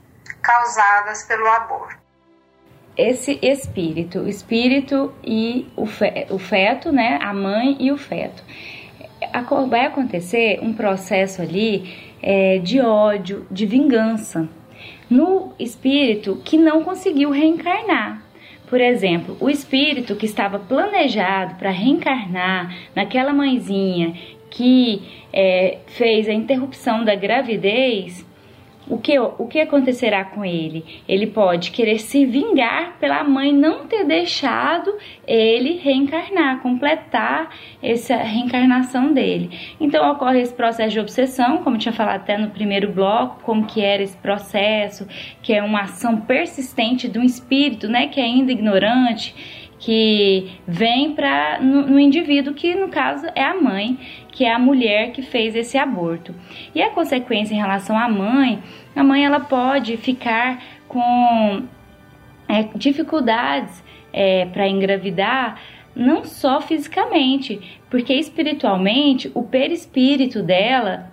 causadas 0.41 1.23
pelo 1.23 1.47
aborto. 1.47 2.04
Esse 2.97 3.37
espírito, 3.41 4.19
o 4.19 4.29
espírito 4.29 5.13
e 5.23 5.67
o, 5.75 5.85
fe, 5.85 6.27
o 6.29 6.37
feto, 6.37 6.91
né, 6.91 7.19
a 7.21 7.33
mãe 7.33 7.75
e 7.79 7.91
o 7.91 7.97
feto. 7.97 8.43
Vai 9.69 9.85
acontecer 9.85 10.59
um 10.61 10.73
processo 10.73 11.41
ali 11.41 11.93
é, 12.21 12.57
de 12.59 12.79
ódio, 12.79 13.45
de 13.51 13.65
vingança 13.65 14.47
no 15.09 15.53
espírito 15.59 16.41
que 16.43 16.57
não 16.57 16.83
conseguiu 16.83 17.29
reencarnar. 17.31 18.23
Por 18.67 18.81
exemplo, 18.81 19.37
o 19.39 19.49
espírito 19.49 20.15
que 20.15 20.25
estava 20.25 20.57
planejado 20.57 21.55
para 21.55 21.69
reencarnar 21.69 22.75
naquela 22.95 23.31
mãezinha 23.31 24.15
que 24.49 25.03
é, 25.31 25.79
fez 25.87 26.27
a 26.27 26.33
interrupção 26.33 27.03
da 27.03 27.13
gravidez, 27.13 28.25
o 28.87 28.97
que, 28.97 29.17
o 29.17 29.47
que 29.47 29.59
acontecerá 29.59 30.23
com 30.23 30.45
ele? 30.45 30.85
Ele 31.07 31.27
pode 31.27 31.71
querer 31.71 31.99
se 31.99 32.25
vingar 32.25 32.97
pela 32.99 33.23
mãe 33.23 33.51
não 33.51 33.87
ter 33.87 34.05
deixado 34.05 34.93
ele 35.27 35.77
reencarnar, 35.77 36.61
completar 36.61 37.49
essa 37.81 38.15
reencarnação 38.15 39.11
dele. 39.11 39.49
Então 39.79 40.11
ocorre 40.11 40.41
esse 40.41 40.53
processo 40.53 40.91
de 40.91 40.99
obsessão, 40.99 41.57
como 41.63 41.77
tinha 41.77 41.93
falado 41.93 42.21
até 42.21 42.37
no 42.37 42.49
primeiro 42.49 42.91
bloco, 42.91 43.41
como 43.43 43.65
que 43.65 43.81
era 43.81 44.03
esse 44.03 44.17
processo, 44.17 45.07
que 45.41 45.53
é 45.53 45.63
uma 45.63 45.81
ação 45.81 46.21
persistente 46.21 47.07
de 47.07 47.17
um 47.17 47.23
espírito, 47.23 47.87
né, 47.87 48.07
que 48.07 48.19
é 48.19 48.23
ainda 48.23 48.51
ignorante, 48.51 49.35
que 49.85 50.59
vem 50.67 51.13
para 51.13 51.59
no, 51.61 51.85
no 51.85 51.99
indivíduo 51.99 52.55
que 52.55 52.73
no 52.73 52.87
caso 52.87 53.27
é 53.35 53.43
a 53.43 53.53
mãe 53.53 53.99
que 54.31 54.43
é 54.43 54.51
a 54.51 54.57
mulher 54.57 55.11
que 55.11 55.21
fez 55.21 55.55
esse 55.55 55.77
aborto. 55.77 56.33
E 56.73 56.81
a 56.81 56.89
consequência 56.89 57.53
em 57.53 57.57
relação 57.57 57.95
à 57.97 58.09
mãe, 58.09 58.61
a 58.95 59.03
mãe 59.03 59.23
ela 59.23 59.39
pode 59.39 59.95
ficar 59.95 60.61
com 60.87 61.63
é, 62.49 62.63
dificuldades 62.75 63.83
é, 64.11 64.45
para 64.47 64.67
engravidar, 64.67 65.61
não 65.95 66.25
só 66.25 66.59
fisicamente, 66.59 67.79
porque 67.87 68.13
espiritualmente 68.15 69.31
o 69.35 69.43
perispírito 69.43 70.41
dela 70.41 71.11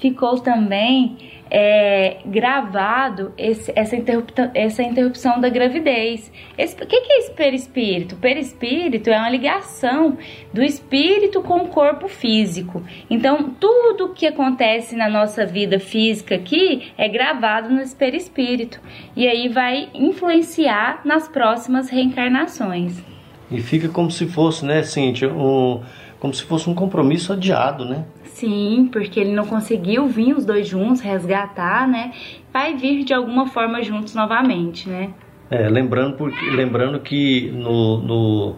ficou 0.00 0.40
também 0.40 1.16
é, 1.50 2.18
gravado 2.24 3.32
esse, 3.36 3.72
essa, 3.74 3.96
interrupção, 3.96 4.50
essa 4.54 4.82
interrupção 4.82 5.40
da 5.40 5.48
gravidez. 5.48 6.32
O 6.56 6.86
que, 6.86 7.00
que 7.00 7.12
é 7.12 7.18
esse 7.18 7.32
perispírito? 7.32 8.16
Perispírito 8.16 9.10
é 9.10 9.18
uma 9.18 9.28
ligação 9.28 10.16
do 10.54 10.62
espírito 10.62 11.42
com 11.42 11.58
o 11.58 11.68
corpo 11.68 12.08
físico. 12.08 12.82
Então, 13.10 13.50
tudo 13.58 14.14
que 14.14 14.26
acontece 14.26 14.96
na 14.96 15.08
nossa 15.08 15.44
vida 15.44 15.78
física 15.78 16.36
aqui 16.36 16.92
é 16.96 17.08
gravado 17.08 17.68
nesse 17.68 17.96
perispírito. 17.96 18.80
E 19.16 19.26
aí 19.26 19.48
vai 19.48 19.88
influenciar 19.92 21.02
nas 21.04 21.28
próximas 21.28 21.90
reencarnações. 21.90 23.02
E 23.50 23.60
fica 23.60 23.88
como 23.88 24.10
se 24.10 24.26
fosse, 24.26 24.64
né, 24.64 24.82
Cíntia, 24.84 25.28
um, 25.28 25.82
como 26.20 26.32
se 26.32 26.44
fosse 26.44 26.70
um 26.70 26.74
compromisso 26.74 27.32
adiado, 27.32 27.84
né? 27.84 28.04
Sim, 28.40 28.88
porque 28.90 29.20
ele 29.20 29.32
não 29.32 29.46
conseguiu 29.46 30.08
vir 30.08 30.34
os 30.34 30.46
dois 30.46 30.66
juntos, 30.66 31.02
resgatar, 31.02 31.86
né? 31.86 32.10
Vai 32.50 32.74
vir 32.74 33.04
de 33.04 33.12
alguma 33.12 33.46
forma 33.46 33.82
juntos 33.82 34.14
novamente, 34.14 34.88
né? 34.88 35.12
É, 35.50 35.68
lembrando, 35.68 36.16
porque, 36.16 36.50
lembrando 36.50 36.98
que 37.00 37.50
no, 37.50 38.56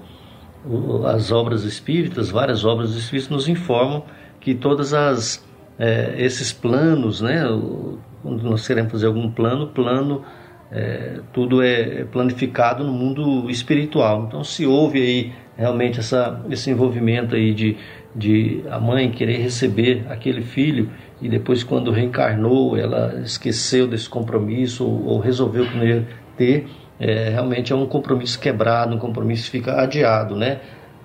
no, 0.65 1.07
as 1.09 1.33
obras 1.33 1.65
espíritas, 1.65 2.31
várias 2.31 2.65
obras 2.65 2.95
espíritas 2.95 3.29
nos 3.29 3.49
informam 3.49 4.05
que 4.39 4.55
todas 4.55 4.95
as 4.95 5.45
é, 5.77 6.15
esses 6.17 6.53
planos, 6.53 7.21
né? 7.21 7.43
Quando 8.23 8.45
nós 8.45 8.65
queremos 8.65 8.93
fazer 8.93 9.07
algum 9.07 9.33
plano, 9.33 9.67
plano 9.67 10.23
é, 10.71 11.19
tudo 11.33 11.61
é 11.61 12.05
planificado 12.05 12.85
no 12.85 12.93
mundo 12.93 13.51
espiritual. 13.51 14.27
Então, 14.29 14.45
se 14.45 14.65
houve 14.65 15.03
aí 15.03 15.33
realmente 15.57 15.99
essa, 15.99 16.41
esse 16.49 16.71
envolvimento 16.71 17.35
aí 17.35 17.53
de 17.53 17.77
de 18.15 18.63
a 18.71 18.79
mãe 18.79 19.11
querer 19.11 19.39
receber 19.39 20.05
aquele 20.09 20.43
filho 20.43 20.91
e 21.21 21.29
depois 21.29 21.65
quando 21.65 21.91
reencarnou 21.91 22.77
ela 22.77 23.21
esqueceu 23.25 23.87
desse 23.87 24.09
compromisso 24.09 24.87
ou, 24.87 25.19
resolveu 25.19 25.67
que 25.67 25.77
não 25.77 25.85
ia 25.85 26.07
ter 26.37 26.67
é, 27.01 27.31
realmente 27.31 27.73
é 27.73 27.77
um 27.77 27.87
compromisso 27.87 28.39
quebrado 28.39 28.95
um 28.95 28.99
compromisso 28.99 29.45
que 29.45 29.51
fica 29.51 29.81
adiado 29.81 30.37
né? 30.37 30.61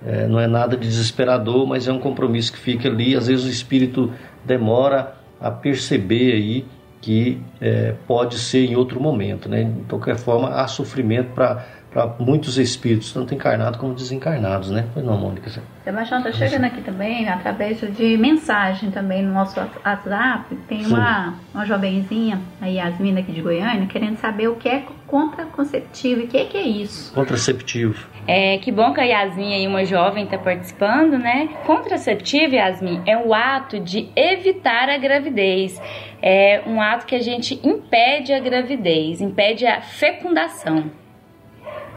É, 0.06 0.28
não 0.28 0.38
é 0.38 0.46
nada 0.46 0.76
desesperador 0.76 1.66
mas 1.66 1.88
é 1.88 1.92
um 1.92 1.98
compromisso 1.98 2.52
que 2.52 2.58
fica 2.58 2.88
ali. 2.88 3.16
Às 3.16 3.26
vezes 3.26 3.44
o 3.44 3.48
espírito 3.48 4.12
demora 4.44 5.14
a 5.40 5.50
perceber 5.50 6.34
aí 6.34 6.66
que 7.00 7.40
é, 7.60 7.94
pode 8.06 8.38
ser 8.38 8.64
em 8.64 8.76
outro 8.76 9.00
momento 9.00 9.48
né? 9.48 9.64
De 9.64 9.84
qualquer 9.88 10.16
forma 10.16 10.50
há 10.50 10.68
sofrimento 10.68 11.32
para 11.34 11.66
para 11.90 12.06
muitos 12.18 12.58
espíritos, 12.58 13.12
tanto 13.12 13.34
encarnados 13.34 13.78
como 13.80 13.94
desencarnados, 13.94 14.70
né? 14.70 14.86
Pois 14.92 15.04
não, 15.04 15.16
Mônica? 15.16 15.50
Sebastião 15.84 16.18
está 16.18 16.32
chegando 16.32 16.64
aqui 16.64 16.82
também 16.82 17.26
através 17.28 17.80
de 17.80 18.16
mensagem 18.18 18.90
também 18.90 19.22
no 19.22 19.32
nosso 19.32 19.58
WhatsApp. 19.58 20.54
Tem 20.68 20.84
uma, 20.86 21.34
uma 21.54 21.64
jovenzinha, 21.64 22.40
a 22.60 22.66
Yasmin 22.66 23.18
aqui 23.18 23.32
de 23.32 23.40
Goiânia, 23.40 23.86
querendo 23.86 24.18
saber 24.18 24.48
o 24.48 24.56
que 24.56 24.68
é 24.68 24.84
contraconceptivo 25.06 26.20
e 26.20 26.24
o 26.24 26.28
que, 26.28 26.44
que 26.44 26.56
é 26.58 26.62
isso. 26.62 27.14
Contraceptivo. 27.14 28.06
É, 28.26 28.58
que 28.58 28.70
bom 28.70 28.92
que 28.92 29.00
a 29.00 29.04
Yasmin 29.04 29.54
aí, 29.54 29.66
uma 29.66 29.86
jovem, 29.86 30.24
está 30.24 30.36
participando, 30.36 31.18
né? 31.18 31.48
Contraceptivo, 31.64 32.54
Yasmin, 32.54 33.02
é 33.06 33.16
o 33.16 33.32
ato 33.32 33.80
de 33.80 34.10
evitar 34.14 34.90
a 34.90 34.98
gravidez. 34.98 35.80
É 36.20 36.62
um 36.66 36.82
ato 36.82 37.06
que 37.06 37.14
a 37.14 37.22
gente 37.22 37.58
impede 37.66 38.34
a 38.34 38.40
gravidez, 38.40 39.22
impede 39.22 39.66
a 39.66 39.80
fecundação. 39.80 40.90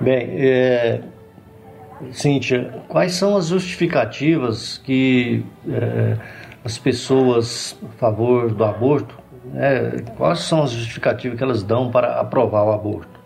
Bem, 0.02 0.30
é, 0.40 1.00
Cíntia, 2.12 2.74
quais 2.88 3.14
são 3.14 3.38
as 3.38 3.50
justificativas 3.50 4.80
que 4.80 5.46
é, 5.70 6.18
as 6.66 6.80
pessoas 6.80 7.80
a 7.84 8.00
favor 8.00 8.52
do 8.52 8.64
aborto, 8.64 9.16
né, 9.46 9.98
quais 10.18 10.40
são 10.40 10.64
as 10.64 10.72
justificativas 10.72 11.38
que 11.38 11.44
elas 11.44 11.62
dão 11.62 11.92
para 11.92 12.20
aprovar 12.20 12.64
o 12.64 12.72
aborto? 12.72 13.22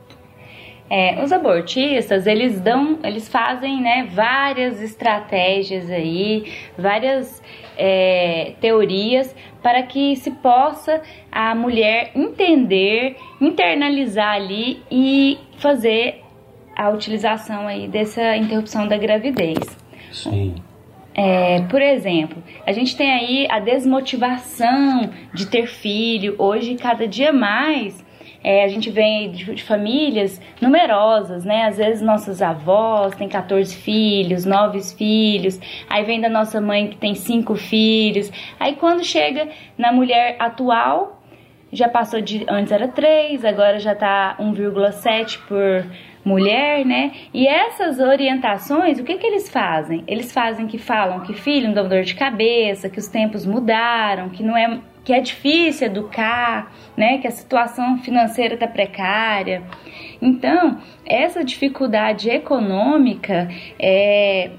É, 0.89 1.23
os 1.23 1.31
abortistas, 1.31 2.27
eles 2.27 2.59
dão, 2.59 2.99
eles 3.03 3.29
fazem 3.29 3.81
né, 3.81 4.09
várias 4.13 4.81
estratégias 4.81 5.89
aí, 5.89 6.51
várias 6.77 7.41
é, 7.77 8.51
teorias 8.59 9.33
para 9.63 9.81
que 9.83 10.15
se 10.17 10.29
possa 10.29 11.01
a 11.31 11.55
mulher 11.55 12.11
entender, 12.13 13.15
internalizar 13.39 14.33
ali 14.33 14.83
e 14.91 15.39
fazer 15.57 16.24
a 16.75 16.89
utilização 16.89 17.67
aí 17.67 17.87
dessa 17.87 18.35
interrupção 18.35 18.87
da 18.87 18.97
gravidez. 18.97 19.59
Sim. 20.11 20.55
É, 21.17 21.61
por 21.69 21.81
exemplo, 21.81 22.43
a 22.65 22.73
gente 22.73 22.97
tem 22.97 23.09
aí 23.09 23.47
a 23.49 23.59
desmotivação 23.59 25.09
de 25.33 25.45
ter 25.45 25.65
filho. 25.65 26.35
Hoje, 26.37 26.75
cada 26.75 27.07
dia 27.07 27.31
mais, 27.31 28.03
é, 28.43 28.65
a 28.65 28.67
gente 28.67 28.89
vem 28.89 29.31
de, 29.31 29.55
de, 29.55 29.63
famílias 29.63 30.41
numerosas, 30.61 31.45
né? 31.45 31.63
Às 31.63 31.77
vezes 31.77 32.01
nossas 32.01 32.41
avós 32.41 33.15
têm 33.15 33.29
14 33.29 33.73
filhos, 33.77 34.43
9 34.43 34.81
filhos, 34.95 35.57
aí 35.89 36.03
vem 36.03 36.19
da 36.19 36.27
nossa 36.29 36.59
mãe 36.59 36.89
que 36.89 36.97
tem 36.97 37.15
5 37.15 37.55
filhos. 37.55 38.29
Aí 38.59 38.75
quando 38.75 39.01
chega 39.01 39.47
na 39.77 39.93
mulher 39.93 40.35
atual, 40.37 41.23
já 41.71 41.87
passou 41.87 42.19
de. 42.21 42.45
Antes 42.47 42.71
era 42.71 42.87
3, 42.89 43.43
agora 43.45 43.79
já 43.79 43.95
tá 43.95 44.35
1,7 44.39 45.39
por 45.47 45.85
mulher, 46.25 46.83
né? 46.83 47.11
E 47.31 47.47
essas 47.47 47.99
orientações, 47.99 48.99
o 48.99 49.03
que 49.03 49.17
que 49.17 49.27
eles 49.27 49.47
fazem? 49.47 50.03
Eles 50.07 50.33
fazem 50.33 50.65
que 50.65 50.79
falam 50.79 51.19
que 51.19 51.33
filho 51.33 51.67
não 51.67 51.75
dá 51.75 51.83
dor 51.83 52.01
de 52.01 52.15
cabeça, 52.15 52.89
que 52.89 52.97
os 52.97 53.07
tempos 53.07 53.45
mudaram, 53.45 54.29
que 54.29 54.43
não 54.43 54.57
é 54.57 54.79
que 55.03 55.13
é 55.13 55.21
difícil 55.21 55.85
educar, 55.85 56.73
né? 56.97 57.19
Que 57.19 57.27
a 57.27 57.31
situação 57.31 57.99
financeira 57.99 58.55
está 58.55 58.67
precária. 58.67 59.61
Então, 60.19 60.79
essa 61.05 61.43
dificuldade 61.43 62.27
econômica 62.27 63.47
é, 63.77 64.49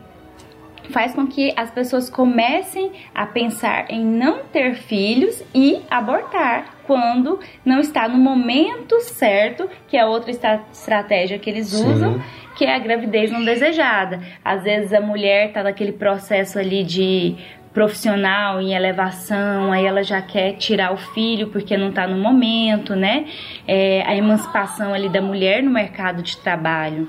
faz 0.91 1.14
com 1.14 1.26
que 1.26 1.53
as 1.57 1.70
pessoas 1.70 2.09
comecem 2.11 2.93
a 3.14 3.26
pensar 3.26 3.91
em 3.91 4.05
não 4.05 4.45
ter 4.45 4.74
filhos 4.74 5.43
e 5.55 5.80
abortar 5.91 6.76
quando 6.87 7.41
não 7.64 7.80
está 7.80 8.09
no 8.09 8.18
momento 8.18 9.01
certo, 9.01 9.68
que 9.89 9.97
é 9.97 10.05
outra 10.05 10.30
estratégia 10.30 11.39
que 11.39 11.51
eles 11.51 11.72
usam, 11.72 12.14
Sim. 12.14 12.22
que 12.57 12.64
é 12.64 12.74
a 12.74 12.78
gravidez 12.78 13.30
não 13.30 13.45
desejada. 13.45 14.20
Às 14.45 14.62
vezes 14.62 14.93
a 14.93 15.01
mulher 15.01 15.49
está 15.49 15.62
naquele 15.62 15.93
processo 15.93 16.59
ali 16.59 16.84
de 16.84 17.37
profissional 17.74 18.59
em 18.59 18.72
elevação, 18.72 19.70
aí 19.70 19.84
ela 19.84 20.03
já 20.03 20.22
quer 20.22 20.55
tirar 20.55 20.95
o 20.95 20.97
filho 20.97 21.49
porque 21.49 21.76
não 21.76 21.91
está 21.91 22.07
no 22.07 22.16
momento, 22.16 22.97
né? 22.97 23.26
É, 23.68 24.03
a 24.07 24.16
emancipação 24.16 24.95
ali 24.95 25.11
da 25.11 25.20
mulher 25.20 25.62
no 25.62 25.70
mercado 25.70 26.22
de 26.22 26.39
trabalho 26.39 27.07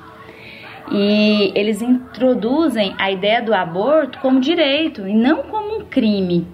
e 0.92 1.52
eles 1.56 1.82
introduzem 1.82 2.96
a 2.98 3.12
ideia 3.12 3.42
do 3.42 3.54
aborto 3.54 4.20
como 4.20 4.40
direito 4.40 5.08
e 5.08 5.14
não 5.14 5.44
como 5.44 5.80
um 5.80 5.86
crime. 5.86 6.48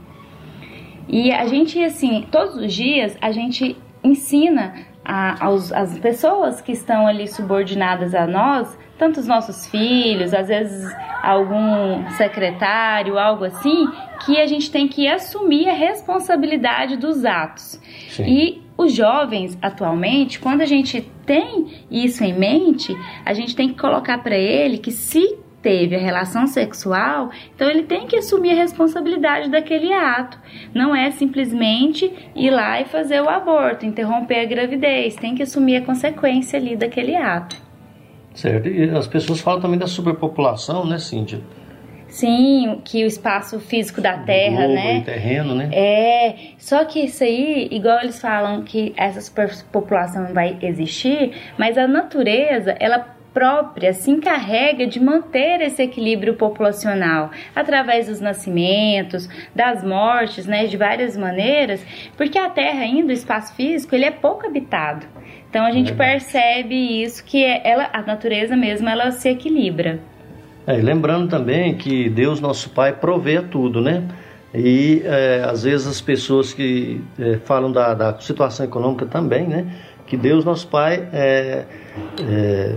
E 1.08 1.32
a 1.32 1.46
gente, 1.46 1.82
assim, 1.84 2.26
todos 2.32 2.56
os 2.56 2.74
dias 2.74 3.18
a 3.22 3.32
gente 3.32 3.78
ensina 4.04 4.74
a, 5.06 5.46
aos, 5.46 5.72
as 5.72 5.98
pessoas 6.00 6.62
que 6.62 6.72
estão 6.72 7.08
ali 7.08 7.28
subordinadas 7.28 8.16
a 8.16 8.26
nós, 8.26 8.78
tanto 8.98 9.20
os 9.20 9.28
nossos 9.28 9.68
filhos, 9.68 10.34
às 10.34 10.48
vezes 10.48 10.94
algum 11.22 12.10
secretário, 12.12 13.18
algo 13.18 13.46
assim, 13.46 13.88
que 14.26 14.40
a 14.40 14.48
gente 14.48 14.72
tem 14.72 14.88
que 14.88 15.08
assumir 15.08 15.70
a 15.70 15.74
responsabilidade 15.74 16.98
dos 16.98 17.26
atos. 17.26 17.80
Sim. 18.10 18.24
E 18.26 18.64
os 18.78 18.94
jovens 18.94 19.58
atualmente, 19.62 20.40
quando 20.40 20.62
a 20.62 20.66
gente 20.66 21.02
tem 21.26 21.86
isso 21.90 22.24
em 22.24 22.34
mente, 22.34 22.96
a 23.26 23.34
gente 23.34 23.56
tem 23.56 23.70
que 23.70 23.80
colocar 23.80 24.18
para 24.20 24.36
ele 24.36 24.78
que 24.78 24.92
se 24.92 25.38
teve 25.64 25.96
a 25.96 26.00
relação 26.00 26.46
sexual, 26.46 27.32
então 27.56 27.70
ele 27.70 27.84
tem 27.84 28.06
que 28.06 28.18
assumir 28.18 28.52
a 28.52 28.56
responsabilidade 28.56 29.50
daquele 29.50 29.92
ato. 29.94 30.38
Não 30.76 30.94
é 30.94 31.10
simplesmente 31.10 32.12
ir 32.36 32.52
lá 32.52 32.82
e 32.82 32.86
fazer 32.86 33.22
o 33.22 33.30
aborto, 33.30 33.86
interromper 33.86 34.42
a 34.42 34.46
gravidez, 34.46 35.16
tem 35.16 35.34
que 35.34 35.42
assumir 35.42 35.78
a 35.78 35.82
consequência 35.82 36.60
ali 36.60 36.76
daquele 36.76 37.16
ato. 37.16 37.56
Certo. 38.36 38.68
E 38.68 38.90
as 38.90 39.08
pessoas 39.08 39.40
falam 39.40 39.62
também 39.62 39.80
da 39.80 39.88
superpopulação, 39.88 40.86
né, 40.86 40.98
Cíntia? 40.98 41.40
Sim, 42.08 42.80
que 42.84 43.04
o 43.04 43.08
espaço 43.08 43.60
físico 43.60 44.00
da 44.00 44.20
Terra, 44.20 44.68
Globo 44.68 44.74
né? 44.74 45.02
terreno, 45.02 45.56
né? 45.56 45.70
É, 45.72 46.36
só 46.60 46.86
que 46.86 47.06
isso 47.06 47.24
aí, 47.24 47.68
igual 47.72 48.02
eles 48.02 48.22
falam 48.22 48.62
que 48.62 48.94
essa 48.96 49.20
superpopulação 49.20 50.28
vai 50.32 50.56
existir, 50.62 51.32
mas 51.58 51.76
a 51.76 51.88
natureza, 51.88 52.76
ela 52.80 53.14
própria 53.34 53.94
se 53.94 54.12
encarrega 54.12 54.86
de 54.86 55.00
manter 55.00 55.62
esse 55.62 55.82
equilíbrio 55.82 56.36
populacional 56.36 57.32
através 57.56 58.08
dos 58.08 58.22
nascimentos, 58.22 59.28
das 59.56 59.84
mortes, 59.84 60.46
né, 60.46 60.66
de 60.68 60.78
várias 60.78 61.18
maneiras, 61.18 61.86
porque 62.16 62.38
a 62.38 62.50
Terra 62.50 62.82
ainda, 62.82 63.10
o 63.10 63.14
espaço 63.14 63.56
físico, 63.56 63.96
ele 63.96 64.06
é 64.06 64.12
pouco 64.12 64.46
habitado. 64.46 65.06
Então 65.50 65.66
a 65.66 65.72
gente 65.72 65.94
percebe 65.94 67.04
isso 67.04 67.24
que 67.24 67.44
é- 67.44 67.62
ela, 67.64 67.90
a 67.94 68.02
natureza 68.02 68.56
mesmo, 68.56 68.90
ela 68.90 69.12
se 69.12 69.30
equilibra. 69.30 70.00
É, 70.66 70.74
lembrando 70.74 71.30
também 71.30 71.76
que 71.76 72.10
Deus, 72.10 72.40
nosso 72.40 72.70
Pai, 72.70 72.94
provê 72.94 73.42
tudo, 73.42 73.82
né? 73.82 74.04
E 74.54 75.02
é, 75.04 75.44
às 75.46 75.64
vezes 75.64 75.86
as 75.86 76.00
pessoas 76.00 76.54
que 76.54 77.02
é, 77.20 77.38
falam 77.44 77.72
da, 77.72 77.94
da 77.94 78.20
situação 78.20 78.66
econômica 78.66 79.06
também, 79.06 79.48
né? 79.48 79.66
Que 80.08 80.16
Deus, 80.16 80.46
nosso 80.46 80.68
Pai, 80.68 81.08
é, 81.12 81.66
é, 82.22 82.76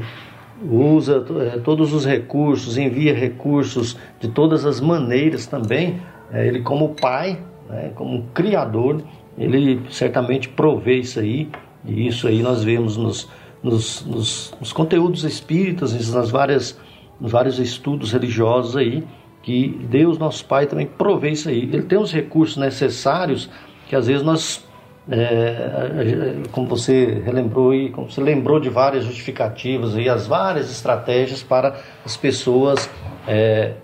usa 0.62 1.24
é, 1.40 1.59
todos 1.59 1.92
os 1.92 2.04
recursos, 2.04 2.78
envia 2.78 3.14
recursos 3.14 3.96
de 4.20 4.28
todas 4.28 4.64
as 4.64 4.80
maneiras 4.80 5.46
também. 5.46 6.00
É, 6.32 6.46
ele, 6.46 6.62
como 6.62 6.94
Pai, 6.94 7.38
né, 7.68 7.92
como 7.94 8.24
Criador, 8.34 9.02
ele 9.38 9.82
certamente 9.90 10.48
provê 10.48 10.98
isso 10.98 11.20
aí. 11.20 11.48
E 11.84 12.07
isso 12.07 12.26
aí 12.26 12.42
nós 12.42 12.64
vemos 12.64 12.96
nos, 12.96 13.28
nos, 13.62 14.04
nos, 14.04 14.54
nos 14.59 14.72
conteúdos 14.72 15.24
espíritas, 15.24 16.12
nas 16.12 16.30
várias 16.30 16.78
nos 17.20 17.32
vários 17.32 17.59
estudos 17.59 18.12
religiosos 18.12 18.76
aí, 18.76 19.04
que 19.42 19.68
Deus, 19.88 20.18
nosso 20.18 20.44
Pai, 20.44 20.66
também 20.66 20.86
provê 20.86 21.30
isso 21.30 21.48
aí. 21.48 21.61
Ele 21.61 21.82
tem 21.82 21.98
os 21.98 22.12
recursos 22.12 22.57
necessários 22.57 23.48
que 23.88 23.94
às 23.94 24.07
vezes 24.07 24.22
nós, 24.22 24.65
é, 25.11 26.42
como 26.50 26.66
você 26.66 27.22
relembrou 27.24 27.74
e 27.74 27.90
como 27.90 28.11
você 28.11 28.20
lembrou 28.20 28.59
de 28.59 28.68
várias 28.68 29.04
justificativas 29.04 29.94
e 29.94 30.09
as 30.09 30.26
várias 30.26 30.70
estratégias 30.70 31.42
para 31.42 31.76
as 32.04 32.16
pessoas, 32.16 32.90
é, 33.26 33.74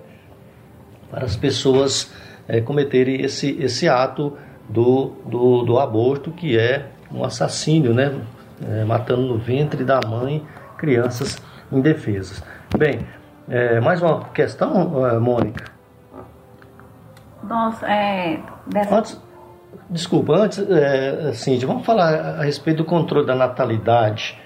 para 1.11 1.25
as 1.25 1.37
pessoas 1.37 2.13
é, 2.49 2.61
cometerem 2.61 3.23
esse, 3.23 3.57
esse 3.61 3.89
ato 3.89 4.37
do, 4.69 5.13
do, 5.27 5.63
do 5.63 5.79
aborto, 5.79 6.33
que 6.33 6.59
é 6.59 6.87
um 7.11 7.25
assassínio, 7.25 7.95
né? 7.95 8.21
É, 8.65 8.85
matando 8.85 9.23
no 9.23 9.39
ventre 9.39 9.85
da 9.85 10.01
mãe 10.07 10.45
crianças 10.77 11.37
indefesas. 11.71 12.43
Bem, 12.77 13.01
é, 13.49 13.81
mais 13.81 14.01
uma 14.01 14.25
questão, 14.27 15.07
é, 15.07 15.19
Mônica? 15.19 15.65
Nossa, 17.43 17.87
é. 17.87 18.41
Dessa... 18.67 18.97
Antes, 18.97 19.22
desculpa, 19.89 20.35
antes, 20.35 20.59
é, 20.59 21.33
Cíntia, 21.35 21.67
vamos 21.67 21.85
falar 21.85 22.41
a 22.41 22.43
respeito 22.43 22.79
do 22.79 22.85
controle 22.85 23.27
da 23.27 23.35
natalidade. 23.35 24.39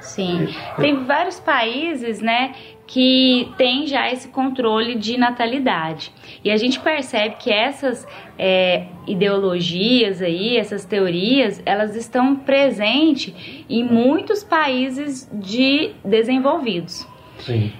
Sim, 0.00 0.48
tem 0.78 1.04
vários 1.04 1.38
países, 1.38 2.20
né, 2.20 2.54
que 2.86 3.52
tem 3.56 3.86
já 3.86 4.12
esse 4.12 4.28
controle 4.28 4.96
de 4.96 5.16
natalidade. 5.16 6.12
E 6.44 6.50
a 6.50 6.56
gente 6.56 6.80
percebe 6.80 7.36
que 7.38 7.50
essas 7.50 8.06
é, 8.38 8.86
ideologias 9.06 10.20
aí, 10.20 10.56
essas 10.56 10.84
teorias, 10.84 11.62
elas 11.64 11.94
estão 11.94 12.34
presentes 12.36 13.32
em 13.70 13.84
muitos 13.84 14.42
países 14.42 15.30
de 15.32 15.92
desenvolvidos. 16.04 17.06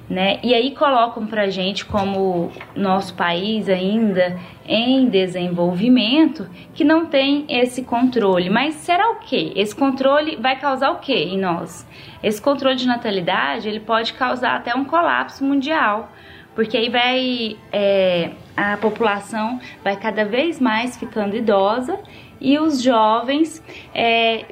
Né? 0.08 0.38
E 0.42 0.54
aí 0.54 0.72
colocam 0.72 1.26
pra 1.26 1.48
gente 1.48 1.84
como 1.84 2.50
nosso 2.74 3.14
país 3.14 3.68
ainda 3.68 4.38
em 4.66 5.08
desenvolvimento 5.08 6.48
que 6.74 6.84
não 6.84 7.06
tem 7.06 7.44
esse 7.48 7.82
controle. 7.82 8.50
Mas 8.50 8.74
será 8.74 9.10
o 9.10 9.16
quê? 9.16 9.52
Esse 9.56 9.74
controle 9.74 10.36
vai 10.36 10.58
causar 10.58 10.90
o 10.90 10.98
quê 10.98 11.14
em 11.14 11.38
nós? 11.38 11.86
Esse 12.22 12.40
controle 12.40 12.76
de 12.76 12.86
natalidade 12.86 13.68
ele 13.68 13.80
pode 13.80 14.12
causar 14.14 14.56
até 14.56 14.74
um 14.74 14.84
colapso 14.84 15.44
mundial. 15.44 16.10
Porque 16.54 16.76
aí 16.76 16.90
vai 16.90 17.56
é, 17.72 18.32
a 18.56 18.76
população 18.76 19.58
vai 19.82 19.96
cada 19.96 20.24
vez 20.24 20.60
mais 20.60 20.96
ficando 20.96 21.34
idosa 21.34 21.98
e 22.42 22.58
os 22.58 22.82
jovens 22.82 23.62
é, 23.94 24.44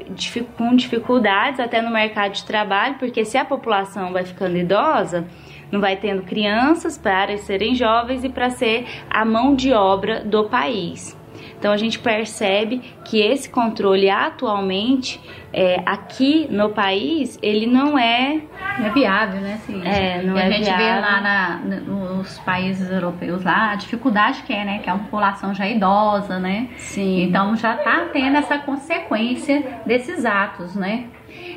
com 0.57 0.77
dificuldades 0.77 1.59
até 1.59 1.83
no 1.83 1.91
mercado 1.91 2.33
de 2.33 2.45
trabalho, 2.45 2.95
porque 2.99 3.25
se 3.25 3.37
a 3.37 3.45
população 3.45 4.13
vai 4.13 4.25
ficando 4.25 4.57
idosa, 4.57 5.27
não 5.73 5.81
vai 5.81 5.97
tendo 5.97 6.23
crianças 6.23 6.97
para 6.97 7.37
serem 7.37 7.75
jovens 7.75 8.23
e 8.23 8.29
para 8.29 8.49
ser 8.49 8.87
a 9.11 9.25
mão 9.25 9.57
de 9.57 9.73
obra 9.73 10.25
do 10.25 10.45
país. 10.45 11.20
Então 11.61 11.71
a 11.73 11.77
gente 11.77 11.99
percebe 11.99 12.81
que 13.05 13.21
esse 13.21 13.49
controle 13.51 14.09
atualmente 14.09 15.21
é, 15.53 15.83
aqui 15.85 16.47
no 16.51 16.71
país 16.71 17.39
ele 17.43 17.67
não 17.67 17.99
é 17.99 18.41
não 18.79 18.87
é 18.87 18.91
viável, 18.91 19.41
né? 19.43 19.61
Sim. 19.67 19.83
É, 19.85 20.23
não 20.23 20.39
e 20.39 20.41
é 20.41 20.47
a 20.47 20.51
gente 20.51 20.65
viável. 20.65 20.87
vê 20.87 21.01
lá 21.01 21.21
na, 21.21 21.57
nos 21.59 22.39
países 22.39 22.91
europeus 22.91 23.45
lá 23.45 23.73
a 23.73 23.75
dificuldade 23.75 24.43
que 24.45 24.53
é, 24.55 24.65
né? 24.65 24.79
Que 24.83 24.89
é 24.89 24.93
uma 24.95 25.05
população 25.05 25.55
já 25.55 25.69
idosa, 25.69 26.39
né? 26.39 26.69
Sim. 26.79 27.25
Então 27.25 27.55
já 27.57 27.77
tá 27.77 28.09
tendo 28.11 28.39
essa 28.39 28.57
consequência 28.59 29.63
desses 29.85 30.25
atos, 30.25 30.75
né? 30.75 31.05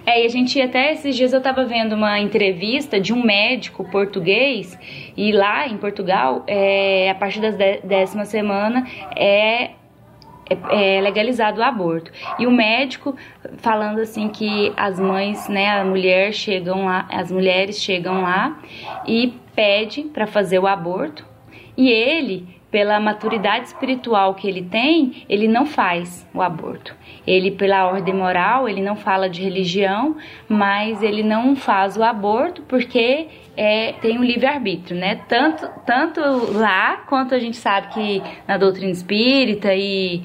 É, 0.05 0.21
e 0.21 0.25
a 0.25 0.29
gente 0.29 0.61
até 0.61 0.91
esses 0.91 1.15
dias 1.15 1.31
eu 1.31 1.37
estava 1.39 1.63
vendo 1.63 1.93
uma 1.93 2.19
entrevista 2.19 2.99
de 2.99 3.13
um 3.13 3.23
médico 3.23 3.85
português 3.89 4.77
e 5.15 5.31
lá 5.31 5.65
em 5.67 5.77
Portugal, 5.77 6.43
é, 6.45 7.09
a 7.09 7.15
partir 7.15 7.39
da 7.39 7.51
dé- 7.51 7.79
décima 7.83 8.25
semana 8.25 8.85
é 9.15 9.71
é, 10.49 10.97
é 10.97 11.01
legalizado 11.01 11.59
o 11.59 11.63
aborto. 11.63 12.11
E 12.37 12.45
o 12.45 12.51
médico 12.51 13.15
falando 13.57 13.99
assim 13.99 14.29
que 14.29 14.73
as 14.75 14.99
mães, 14.99 15.47
né, 15.47 15.79
a 15.79 15.85
mulher 15.85 16.33
chegam 16.33 16.85
lá, 16.85 17.07
as 17.11 17.31
mulheres 17.31 17.81
chegam 17.81 18.21
lá 18.21 18.59
e 19.07 19.33
pede 19.55 20.03
para 20.03 20.27
fazer 20.27 20.59
o 20.59 20.67
aborto. 20.67 21.25
E 21.75 21.89
ele, 21.89 22.47
pela 22.73 22.99
maturidade 22.99 23.67
espiritual 23.67 24.33
que 24.33 24.47
ele 24.47 24.63
tem, 24.63 25.23
ele 25.29 25.47
não 25.47 25.63
faz 25.63 26.27
o 26.33 26.41
aborto. 26.41 26.95
Ele, 27.25 27.51
pela 27.51 27.85
ordem 27.85 28.15
moral, 28.15 28.67
ele 28.67 28.81
não 28.81 28.95
fala 28.95 29.29
de 29.29 29.43
religião, 29.43 30.17
mas 30.49 31.03
ele 31.03 31.21
não 31.21 31.55
faz 31.55 31.95
o 31.95 32.01
aborto 32.01 32.63
porque 32.63 33.27
é, 33.55 33.91
tem 34.01 34.17
um 34.17 34.23
livre-arbítrio, 34.23 34.99
né? 34.99 35.21
Tanto, 35.27 35.69
tanto 35.85 36.19
lá 36.53 37.03
quanto 37.07 37.35
a 37.35 37.39
gente 37.39 37.57
sabe 37.57 37.89
que 37.89 38.23
na 38.47 38.57
doutrina 38.57 38.91
espírita 38.91 39.71
e, 39.75 40.23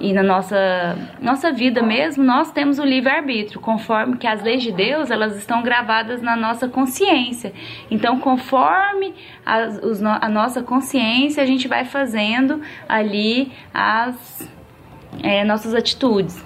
e 0.00 0.12
na 0.12 0.22
nossa, 0.22 0.96
nossa 1.20 1.52
vida 1.52 1.82
mesmo, 1.82 2.24
nós 2.24 2.50
temos 2.50 2.78
o 2.78 2.84
livre-arbítrio, 2.84 3.60
conforme 3.60 4.16
que 4.16 4.26
as 4.26 4.42
leis 4.42 4.62
de 4.62 4.72
Deus, 4.72 5.10
elas 5.10 5.36
estão 5.36 5.62
gravadas 5.62 6.22
na 6.22 6.36
nossa 6.36 6.68
consciência. 6.68 7.52
Então, 7.90 8.18
conforme 8.18 9.14
as, 9.44 9.78
os 9.82 10.02
a 10.02 10.28
nossa 10.28 10.62
consciência, 10.62 11.42
a 11.42 11.46
gente 11.46 11.68
vai 11.68 11.84
fazendo 11.84 12.60
ali 12.88 13.52
as 13.72 14.48
é, 15.22 15.44
nossas 15.44 15.74
atitudes. 15.74 16.42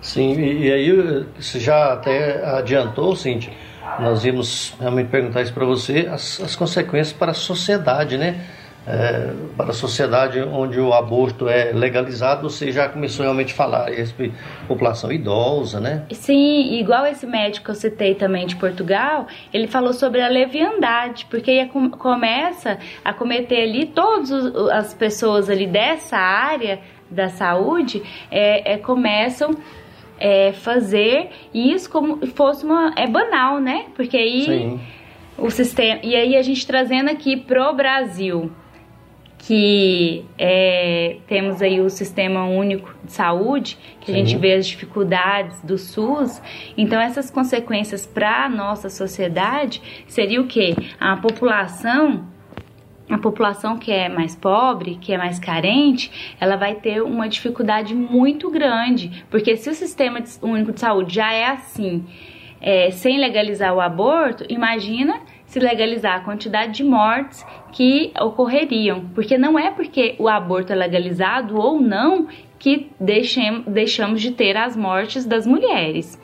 Sim, 0.00 0.32
e, 0.32 0.66
e 0.66 0.72
aí 0.72 1.24
você 1.38 1.58
já 1.58 1.92
até 1.92 2.44
adiantou, 2.44 3.14
Cintia, 3.16 3.52
nós 3.98 4.24
íamos 4.24 4.74
realmente 4.78 5.08
perguntar 5.08 5.42
isso 5.42 5.52
para 5.52 5.64
você, 5.64 6.08
as, 6.10 6.40
as 6.40 6.54
consequências 6.54 7.12
para 7.12 7.32
a 7.32 7.34
sociedade, 7.34 8.16
né? 8.16 8.40
É, 8.90 9.34
para 9.54 9.68
a 9.68 9.74
sociedade 9.74 10.40
onde 10.40 10.80
o 10.80 10.94
aborto 10.94 11.46
é 11.46 11.72
legalizado, 11.72 12.48
você 12.48 12.72
já 12.72 12.88
começou 12.88 13.22
realmente 13.22 13.52
a 13.52 13.56
falar 13.56 13.88
a 13.88 13.90
respeito 13.90 14.32
da 14.32 14.66
população 14.66 15.12
idosa, 15.12 15.78
né? 15.78 16.06
Sim, 16.10 16.72
igual 16.80 17.04
esse 17.04 17.26
médico 17.26 17.66
que 17.66 17.70
eu 17.70 17.74
citei 17.74 18.14
também 18.14 18.46
de 18.46 18.56
Portugal, 18.56 19.26
ele 19.52 19.66
falou 19.66 19.92
sobre 19.92 20.22
a 20.22 20.28
leviandade, 20.28 21.26
porque 21.28 21.66
começa 21.98 22.78
a 23.04 23.12
cometer 23.12 23.60
ali 23.60 23.84
todas 23.84 24.30
as 24.70 24.94
pessoas 24.94 25.50
ali 25.50 25.66
dessa 25.66 26.16
área 26.16 26.80
da 27.10 27.28
saúde 27.28 28.02
é, 28.30 28.72
é, 28.72 28.78
começam 28.78 29.50
é, 30.18 30.52
fazer 30.52 31.28
isso 31.52 31.90
como 31.90 32.26
fosse 32.28 32.64
uma 32.64 32.94
é 32.96 33.06
banal, 33.06 33.60
né? 33.60 33.84
Porque 33.94 34.16
aí 34.16 34.44
Sim. 34.46 34.80
o 35.36 35.50
sistema 35.50 36.00
e 36.02 36.16
aí 36.16 36.36
a 36.36 36.42
gente 36.42 36.66
trazendo 36.66 37.10
aqui 37.10 37.36
pro 37.36 37.70
Brasil 37.74 38.50
que 39.48 40.26
é, 40.36 41.20
temos 41.26 41.62
aí 41.62 41.80
o 41.80 41.88
Sistema 41.88 42.44
Único 42.44 42.94
de 43.02 43.12
Saúde, 43.14 43.78
que 43.98 44.12
a 44.12 44.14
gente 44.14 44.36
vê 44.36 44.52
as 44.52 44.66
dificuldades 44.66 45.62
do 45.62 45.78
SUS. 45.78 46.42
Então, 46.76 47.00
essas 47.00 47.30
consequências 47.30 48.04
para 48.04 48.44
a 48.44 48.48
nossa 48.50 48.90
sociedade 48.90 50.04
seria 50.06 50.38
o 50.38 50.46
quê? 50.46 50.76
A 51.00 51.16
população 51.16 52.26
a 53.08 53.16
população 53.16 53.78
que 53.78 53.90
é 53.90 54.06
mais 54.06 54.36
pobre, 54.36 54.98
que 55.00 55.14
é 55.14 55.16
mais 55.16 55.38
carente, 55.38 56.36
ela 56.38 56.56
vai 56.56 56.74
ter 56.74 57.02
uma 57.02 57.26
dificuldade 57.26 57.94
muito 57.94 58.50
grande, 58.50 59.24
porque 59.30 59.56
se 59.56 59.70
o 59.70 59.74
sistema 59.74 60.22
único 60.42 60.74
de 60.74 60.80
saúde 60.80 61.14
já 61.14 61.32
é 61.32 61.46
assim, 61.46 62.04
é, 62.60 62.90
sem 62.90 63.18
legalizar 63.18 63.74
o 63.74 63.80
aborto, 63.80 64.44
imagina 64.46 65.22
se 65.48 65.58
legalizar 65.58 66.18
a 66.18 66.20
quantidade 66.20 66.74
de 66.74 66.84
mortes 66.84 67.44
que 67.72 68.12
ocorreriam, 68.20 69.08
porque 69.14 69.36
não 69.36 69.58
é 69.58 69.70
porque 69.70 70.14
o 70.18 70.28
aborto 70.28 70.72
é 70.72 70.76
legalizado 70.76 71.56
ou 71.58 71.80
não 71.80 72.28
que 72.58 72.90
deixem, 73.00 73.62
deixamos 73.66 74.20
de 74.20 74.30
ter 74.32 74.56
as 74.56 74.76
mortes 74.76 75.24
das 75.24 75.46
mulheres. 75.46 76.20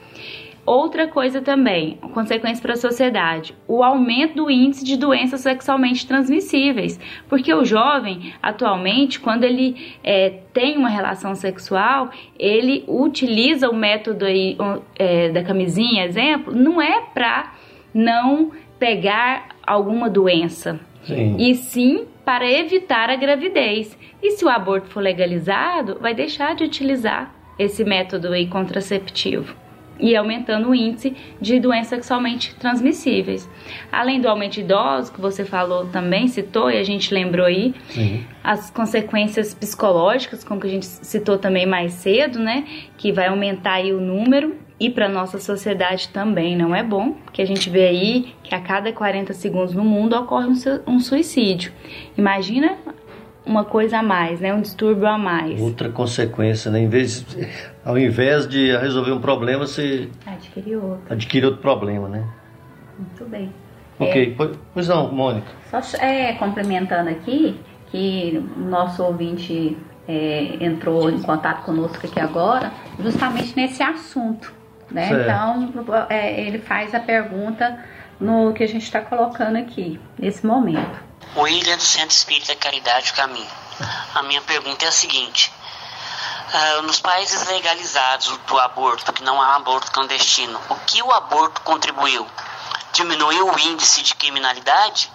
Outra 0.67 1.07
coisa 1.07 1.43
também, 1.43 1.99
consequência 2.15 2.63
para 2.63 2.73
a 2.73 2.77
sociedade, 2.77 3.55
o 3.69 3.83
aumento 3.83 4.35
do 4.35 4.51
índice 4.51 4.83
de 4.83 4.97
doenças 4.97 5.43
sexualmente 5.43 6.07
transmissíveis, 6.07 6.99
porque 7.29 7.53
o 7.53 7.67
jovem, 7.67 8.33
atualmente, 8.43 9.21
quando 9.21 9.45
ele 9.45 9.95
é, 10.03 10.31
tem 10.55 10.79
uma 10.79 10.89
relação 10.89 11.35
sexual, 11.35 12.11
ele 12.39 12.83
utiliza 12.89 13.69
o 13.69 13.77
método 13.77 14.25
aí, 14.25 14.57
é, 14.99 15.29
da 15.29 15.43
camisinha, 15.43 16.07
exemplo, 16.07 16.55
não 16.55 16.81
é 16.81 17.03
para 17.13 17.53
não 17.93 18.51
pegar 18.79 19.49
alguma 19.67 20.09
doença, 20.11 20.81
Sim. 21.05 21.37
e 21.39 21.55
sim 21.55 22.07
para 22.25 22.51
evitar 22.51 23.11
a 23.11 23.17
gravidez. 23.17 23.97
E 24.23 24.33
se 24.33 24.45
o 24.45 24.49
aborto 24.49 24.89
for 24.89 25.01
legalizado, 25.01 25.99
vai 26.01 26.15
deixar 26.15 26.55
de 26.55 26.65
utilizar 26.65 27.35
esse 27.59 27.85
método 27.85 28.29
aí 28.29 28.47
contraceptivo 28.47 29.55
e 29.99 30.17
aumentando 30.17 30.71
o 30.71 30.75
índice 30.75 31.15
de 31.41 31.61
doenças 31.61 31.89
sexualmente 31.89 32.55
transmissíveis. 32.57 33.49
Além 33.93 34.21
do 34.21 34.29
aumento 34.29 34.55
de 34.55 34.61
idosos, 34.61 35.11
que 35.11 35.21
você 35.21 35.45
falou 35.45 35.87
também, 35.87 36.27
citou 36.27 36.71
e 36.71 36.79
a 36.79 36.83
gente 36.83 37.15
lembrou 37.15 37.47
aí, 37.47 37.75
Sim. 37.91 38.25
as 38.43 38.71
consequências 38.71 39.55
psicológicas, 39.55 40.43
como 40.43 40.61
que 40.61 40.67
a 40.67 40.71
gente 40.71 40.87
citou 40.87 41.39
também 41.39 41.67
mais 41.67 41.93
cedo, 41.93 42.39
né, 42.39 42.65
que 42.97 43.13
vai 43.13 43.29
aumentar 43.29 43.75
aí 43.75 43.93
o 43.93 44.01
número 44.01 44.57
e 44.79 44.91
para 44.91 45.09
nossa 45.09 45.39
sociedade 45.39 46.09
também 46.09 46.57
não 46.57 46.75
é 46.75 46.83
bom, 46.83 47.13
porque 47.13 47.41
a 47.41 47.47
gente 47.47 47.71
vê 47.71 47.87
aí 47.87 48.35
que 48.43 48.55
a 48.55 48.61
cada 48.61 48.93
40 48.93 49.33
segundos 49.33 49.73
no 49.75 49.85
mundo 49.85 50.17
ocorre 50.17 50.47
um, 50.47 50.55
su 50.55 51.01
suicídio. 51.01 51.73
Imagina 52.19 52.77
uma 53.47 53.65
coisa 53.65 53.99
a 53.99 54.03
mais, 54.03 54.41
né? 54.41 54.53
Um 54.53 54.61
distúrbio 54.61 55.07
a 55.07 55.17
mais. 55.17 55.61
Outra 55.61 55.89
consequência, 55.89 56.71
né? 56.71 56.81
Em 56.81 56.89
vez, 56.89 57.25
ao 57.85 57.97
invés 57.97 58.49
de 58.49 58.77
resolver 58.77 59.13
um 59.13 59.21
problema, 59.21 59.67
você 59.67 60.09
Adquirir 60.27 60.77
outro. 60.77 61.13
adquire 61.13 61.47
outro 61.47 61.61
problema, 61.61 62.09
né? 62.09 62.27
Muito 62.99 63.25
bem. 63.27 63.53
Ok, 63.99 64.31
É, 64.33 64.35
pois, 64.35 64.59
pois 64.73 64.89
não, 64.89 65.13
Mônica. 65.13 65.47
Só 65.71 65.99
é, 65.99 66.33
complementando 66.33 67.11
aqui, 67.11 67.61
que 67.91 68.43
o 68.57 68.61
nosso 68.61 69.05
ouvinte 69.05 69.77
é, 70.09 70.57
entrou 70.61 71.09
em 71.09 71.23
contato 71.23 71.65
conosco 71.65 72.05
aqui 72.05 72.19
agora, 72.19 72.73
justamente 72.99 73.55
nesse 73.55 73.83
assunto. 73.83 74.64
Né? 74.95 75.09
Certo. 75.09 75.77
Então, 75.77 76.07
é, 76.09 76.41
ele 76.41 76.61
faz 76.61 76.95
a 76.95 77.01
pergunta 77.01 77.85
no 78.21 78.55
que 78.55 78.63
a 78.63 78.69
gente 78.69 78.85
está 78.85 79.01
colocando 79.01 79.57
aqui, 79.57 80.01
nesse 80.17 80.47
momento. 80.47 81.03
William 81.37 81.77
do 81.77 81.83
Centro 81.83 82.11
Espírita 82.11 82.55
Caridade 82.55 83.11
o 83.11 83.15
Caminho. 83.15 83.51
A 84.15 84.23
minha 84.23 84.41
pergunta 84.43 84.85
é 84.85 84.89
a 84.89 84.93
seguinte: 84.93 85.53
ah, 86.53 86.83
nos 86.83 87.01
países 87.01 87.45
legalizados 87.49 88.39
do 88.47 88.59
aborto, 88.61 89.13
que 89.13 89.25
não 89.25 89.43
há 89.43 89.57
aborto 89.57 89.91
clandestino, 89.91 90.61
o 90.69 90.77
que 90.87 91.03
o 91.03 91.11
aborto 91.11 91.61
contribuiu? 91.63 92.25
Diminuiu 92.93 93.51
o 93.51 93.59
índice 93.59 94.01
de 94.03 94.15
criminalidade? 94.15 95.11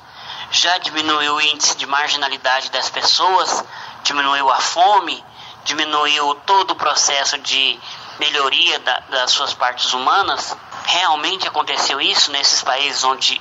Já 0.52 0.78
diminuiu 0.80 1.36
o 1.36 1.42
índice 1.42 1.78
de 1.78 1.86
marginalidade 1.86 2.70
das 2.70 2.90
pessoas? 2.90 3.64
Diminuiu 4.04 4.52
a 4.52 4.58
fome? 4.58 5.24
Diminuiu 5.64 6.36
todo 6.46 6.72
o 6.72 6.76
processo 6.76 7.38
de 7.38 7.80
melhoria 8.20 8.80
da- 8.80 9.02
das 9.10 9.32
suas 9.32 9.54
partes 9.54 9.94
humanas? 9.94 10.56
Realmente 10.86 11.48
aconteceu 11.48 12.02
isso 12.02 12.32
nesses 12.32 12.64
países 12.64 13.04
onde 13.04 13.40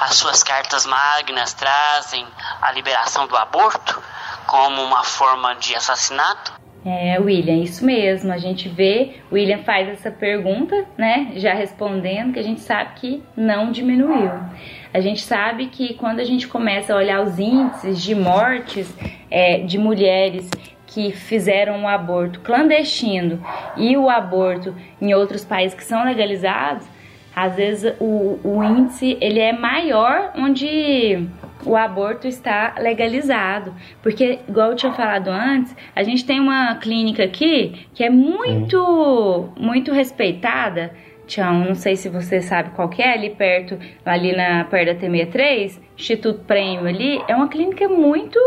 as 0.00 0.14
suas 0.14 0.42
cartas 0.42 0.86
magnas 0.86 1.52
trazem 1.54 2.26
a 2.62 2.70
liberação 2.72 3.26
do 3.26 3.36
aborto 3.36 4.00
como 4.46 4.82
uma 4.82 5.02
forma 5.02 5.54
de 5.54 5.74
assassinato? 5.74 6.52
É, 6.86 7.18
William, 7.18 7.62
isso 7.62 7.82
mesmo. 7.84 8.30
A 8.30 8.36
gente 8.36 8.68
vê, 8.68 9.16
William 9.32 9.62
faz 9.64 9.88
essa 9.88 10.10
pergunta, 10.10 10.84
né? 10.98 11.32
Já 11.36 11.54
respondendo, 11.54 12.34
que 12.34 12.38
a 12.38 12.42
gente 12.42 12.60
sabe 12.60 12.90
que 13.00 13.22
não 13.34 13.72
diminuiu. 13.72 14.30
A 14.92 15.00
gente 15.00 15.22
sabe 15.22 15.68
que 15.68 15.94
quando 15.94 16.20
a 16.20 16.24
gente 16.24 16.46
começa 16.46 16.92
a 16.92 16.96
olhar 16.96 17.22
os 17.22 17.38
índices 17.38 18.02
de 18.02 18.14
mortes 18.14 18.86
é, 19.30 19.58
de 19.58 19.78
mulheres 19.78 20.48
que 20.94 21.10
fizeram 21.10 21.82
o 21.82 21.88
aborto 21.88 22.38
clandestino 22.38 23.44
e 23.76 23.96
o 23.96 24.08
aborto 24.08 24.72
em 25.02 25.12
outros 25.12 25.44
países 25.44 25.76
que 25.76 25.82
são 25.82 26.04
legalizados, 26.04 26.86
às 27.34 27.56
vezes 27.56 27.92
o, 27.98 28.38
o 28.44 28.62
índice 28.62 29.18
ele 29.20 29.40
é 29.40 29.52
maior 29.52 30.32
onde 30.36 31.26
o 31.66 31.74
aborto 31.74 32.28
está 32.28 32.76
legalizado. 32.78 33.74
Porque, 34.00 34.38
igual 34.48 34.70
eu 34.70 34.76
tinha 34.76 34.92
falado 34.92 35.28
antes, 35.28 35.74
a 35.96 36.04
gente 36.04 36.24
tem 36.24 36.38
uma 36.38 36.76
clínica 36.76 37.24
aqui 37.24 37.88
que 37.92 38.04
é 38.04 38.10
muito, 38.10 39.48
muito 39.58 39.90
respeitada. 39.90 40.92
Tião, 41.26 41.64
não 41.64 41.74
sei 41.74 41.96
se 41.96 42.08
você 42.08 42.40
sabe 42.40 42.70
qual 42.70 42.88
que 42.88 43.02
é, 43.02 43.12
ali 43.12 43.30
perto, 43.30 43.78
ali 44.04 44.34
na 44.36 44.64
perto 44.64 44.94
da 44.94 45.08
T63, 45.08 45.80
Instituto 45.96 46.40
Prêmio 46.44 46.86
ali, 46.86 47.20
é 47.26 47.34
uma 47.34 47.48
clínica 47.48 47.88
muito 47.88 48.38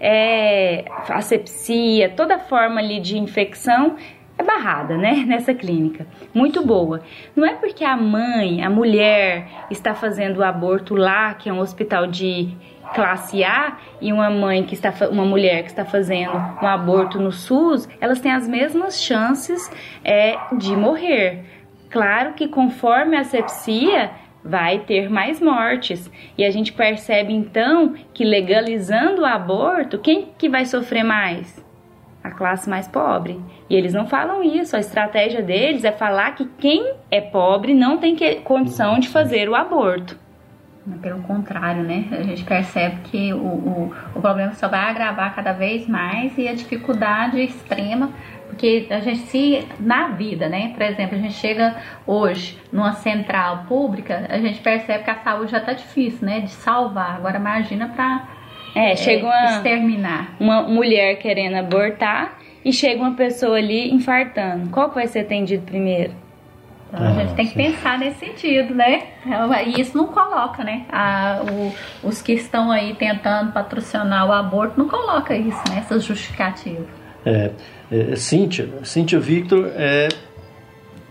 é, 0.00 0.84
asepsia, 1.08 2.08
toda 2.10 2.38
forma 2.38 2.80
ali 2.80 3.00
de 3.00 3.18
infecção 3.18 3.96
é 4.36 4.42
barrada, 4.42 4.96
né, 4.96 5.24
nessa 5.26 5.54
clínica. 5.54 6.06
Muito 6.32 6.64
boa. 6.64 7.02
Não 7.34 7.46
é 7.46 7.54
porque 7.54 7.84
a 7.84 7.96
mãe, 7.96 8.62
a 8.62 8.70
mulher, 8.70 9.46
está 9.70 9.94
fazendo 9.94 10.38
o 10.38 10.44
aborto 10.44 10.94
lá, 10.94 11.34
que 11.34 11.48
é 11.48 11.52
um 11.52 11.60
hospital 11.60 12.06
de 12.06 12.54
classe 12.94 13.42
A, 13.42 13.78
e 14.00 14.12
uma 14.12 14.30
mãe 14.30 14.62
que 14.62 14.74
está, 14.74 14.92
uma 15.08 15.24
mulher 15.24 15.62
que 15.62 15.70
está 15.70 15.84
fazendo 15.84 16.36
um 16.62 16.66
aborto 16.66 17.18
no 17.18 17.32
SUS, 17.32 17.88
elas 18.00 18.20
têm 18.20 18.32
as 18.32 18.46
mesmas 18.46 19.02
chances 19.02 19.70
é, 20.04 20.36
de 20.56 20.76
morrer. 20.76 21.44
Claro 21.94 22.32
que 22.32 22.48
conforme 22.48 23.16
a 23.16 23.20
asepsia, 23.20 24.10
vai 24.44 24.80
ter 24.80 25.08
mais 25.08 25.40
mortes. 25.40 26.10
E 26.36 26.44
a 26.44 26.50
gente 26.50 26.72
percebe 26.72 27.32
então 27.32 27.94
que 28.12 28.24
legalizando 28.24 29.22
o 29.22 29.24
aborto, 29.24 30.00
quem 30.00 30.30
que 30.36 30.48
vai 30.48 30.64
sofrer 30.66 31.04
mais? 31.04 31.62
a 32.24 32.30
classe 32.30 32.70
mais 32.70 32.88
pobre. 32.88 33.38
E 33.68 33.76
eles 33.76 33.92
não 33.92 34.06
falam 34.06 34.42
isso. 34.42 34.74
A 34.74 34.80
estratégia 34.80 35.42
deles 35.42 35.84
é 35.84 35.92
falar 35.92 36.34
que 36.34 36.46
quem 36.58 36.94
é 37.10 37.20
pobre 37.20 37.74
não 37.74 37.98
tem 37.98 38.16
que- 38.16 38.36
condição 38.36 38.98
de 38.98 39.10
fazer 39.10 39.46
o 39.46 39.54
aborto. 39.54 40.18
Pelo 41.02 41.22
contrário, 41.22 41.82
né? 41.82 42.06
A 42.12 42.22
gente 42.22 42.42
percebe 42.44 42.96
que 43.04 43.32
o, 43.34 43.36
o, 43.36 43.94
o 44.14 44.20
problema 44.22 44.54
só 44.54 44.68
vai 44.68 44.80
agravar 44.88 45.34
cada 45.34 45.52
vez 45.52 45.86
mais 45.86 46.36
e 46.38 46.48
a 46.48 46.54
dificuldade 46.54 47.38
extrema, 47.42 48.10
porque 48.54 48.86
a 48.90 49.00
gente 49.00 49.18
se 49.26 49.66
na 49.80 50.08
vida, 50.08 50.48
né? 50.48 50.70
Por 50.72 50.82
exemplo, 50.82 51.16
a 51.16 51.20
gente 51.20 51.34
chega 51.34 51.74
hoje 52.06 52.56
numa 52.72 52.92
central 52.92 53.64
pública, 53.68 54.26
a 54.30 54.38
gente 54.38 54.60
percebe 54.60 55.02
que 55.04 55.10
a 55.10 55.16
saúde 55.16 55.50
já 55.50 55.60
tá 55.60 55.72
difícil, 55.72 56.26
né? 56.26 56.40
De 56.40 56.50
salvar. 56.50 57.16
Agora 57.16 57.36
imagina 57.36 57.88
para 57.88 58.22
É, 58.74 58.94
chega 58.96 59.26
uma, 59.26 59.44
exterminar. 59.56 60.28
uma 60.38 60.62
mulher 60.62 61.16
querendo 61.18 61.56
abortar 61.56 62.34
e 62.64 62.72
chega 62.72 63.00
uma 63.02 63.14
pessoa 63.14 63.56
ali 63.58 63.92
infartando. 63.92 64.70
Qual 64.70 64.88
que 64.88 64.94
vai 64.94 65.06
ser 65.08 65.20
atendido 65.20 65.64
primeiro? 65.64 66.12
Então 66.92 67.08
a 67.08 67.10
gente 67.12 67.34
tem 67.34 67.46
que 67.48 67.54
pensar 67.56 67.98
nesse 67.98 68.20
sentido, 68.24 68.72
né? 68.72 69.02
E 69.66 69.80
isso 69.80 69.96
não 69.96 70.06
coloca, 70.06 70.62
né? 70.62 70.82
A- 70.92 71.40
o- 71.42 71.74
os 72.08 72.22
que 72.22 72.32
estão 72.34 72.70
aí 72.70 72.94
tentando 72.94 73.50
patrocinar 73.52 74.28
o 74.28 74.32
aborto 74.32 74.78
não 74.78 74.88
coloca 74.88 75.34
isso, 75.36 75.60
né? 75.70 75.78
Essas 75.78 76.04
justificativas. 76.04 76.86
É, 77.24 77.50
é, 77.90 78.16
Cíntia, 78.16 78.68
Cíntia 78.82 79.18
Victor 79.18 79.70
é 79.74 80.08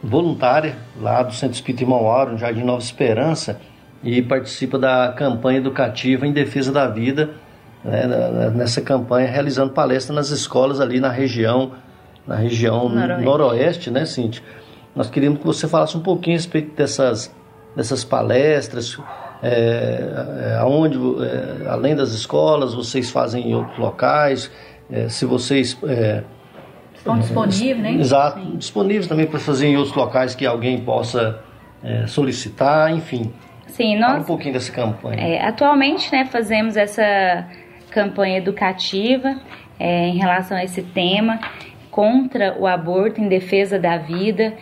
voluntária 0.03 0.75
lá 0.99 1.23
do 1.23 1.33
Centro 1.33 1.55
Espírita 1.55 1.83
Irmão 1.83 2.05
Auro, 2.07 2.33
no 2.33 2.37
Jardim 2.37 2.63
Nova 2.63 2.81
Esperança, 2.81 3.59
e 4.03 4.21
participa 4.21 4.77
da 4.77 5.13
campanha 5.15 5.59
educativa 5.59 6.27
em 6.27 6.33
defesa 6.33 6.71
da 6.71 6.87
vida, 6.87 7.31
né, 7.83 8.51
nessa 8.53 8.81
campanha, 8.81 9.29
realizando 9.29 9.71
palestras 9.71 10.15
nas 10.15 10.29
escolas 10.29 10.81
ali 10.81 10.99
na 10.99 11.09
região, 11.09 11.71
na 12.27 12.35
região 12.35 12.89
Noroeste. 12.89 13.23
noroeste, 13.23 13.91
né, 13.91 14.05
Cíntia? 14.05 14.43
Nós 14.93 15.09
queríamos 15.09 15.39
que 15.39 15.45
você 15.45 15.67
falasse 15.67 15.97
um 15.97 16.01
pouquinho 16.01 16.35
a 16.35 16.39
respeito 16.39 16.75
dessas, 16.75 17.33
dessas 17.75 18.03
palestras, 18.03 18.97
é, 19.41 20.57
aonde, 20.59 20.97
é, 20.97 21.67
além 21.67 21.95
das 21.95 22.11
escolas, 22.11 22.73
vocês 22.73 23.09
fazem 23.09 23.49
em 23.49 23.55
outros 23.55 23.77
locais, 23.77 24.51
é, 24.93 25.09
se 25.09 25.25
vocês... 25.25 25.77
É, 25.83 26.23
Estão 26.95 27.19
disponíveis, 27.19 27.77
né? 27.79 27.91
Exato, 27.95 28.39
Sim. 28.39 28.55
disponíveis 28.55 29.07
também 29.07 29.25
para 29.25 29.39
fazer 29.39 29.67
em 29.67 29.75
outros 29.75 29.93
locais 29.93 30.35
que 30.35 30.45
alguém 30.45 30.79
possa 30.79 31.43
é, 31.83 32.07
solicitar, 32.07 32.95
enfim. 32.95 33.33
Sim, 33.67 33.97
nós... 33.97 34.11
Fala 34.11 34.21
um 34.21 34.25
pouquinho 34.25 34.53
dessa 34.53 34.71
campanha. 34.71 35.19
É, 35.19 35.45
atualmente, 35.45 36.09
né, 36.11 36.25
fazemos 36.25 36.77
essa 36.77 37.45
campanha 37.89 38.37
educativa 38.37 39.35
é, 39.79 40.07
em 40.07 40.17
relação 40.17 40.55
a 40.55 40.63
esse 40.63 40.81
tema 40.81 41.39
contra 41.91 42.55
o 42.57 42.65
aborto, 42.65 43.19
em 43.19 43.27
defesa 43.27 43.77
da 43.77 43.97
vida. 43.97 44.53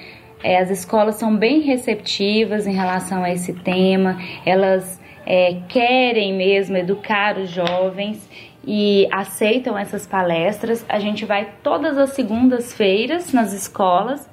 É, 0.43 0.57
as 0.57 0.71
escolas 0.71 1.15
são 1.15 1.35
bem 1.35 1.61
receptivas 1.61 2.65
em 2.65 2.73
relação 2.73 3.23
a 3.23 3.29
esse 3.29 3.53
tema, 3.53 4.17
elas 4.43 4.99
é, 5.25 5.57
querem 5.67 6.33
mesmo 6.33 6.75
educar 6.75 7.37
os 7.37 7.49
jovens 7.49 8.27
e 8.65 9.07
aceitam 9.11 9.77
essas 9.77 10.05
palestras. 10.05 10.85
A 10.87 10.99
gente 10.99 11.25
vai 11.25 11.49
todas 11.63 11.97
as 11.97 12.11
segundas-feiras 12.11 13.33
nas 13.33 13.53
escolas 13.53 14.29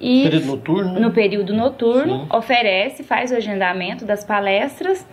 e 0.00 0.24
período 0.24 0.46
noturno. 0.46 1.00
no 1.00 1.10
período 1.10 1.54
noturno 1.54 2.20
Sim. 2.20 2.36
oferece, 2.36 3.02
faz 3.02 3.30
o 3.32 3.36
agendamento 3.36 4.04
das 4.04 4.24
palestras 4.24 5.06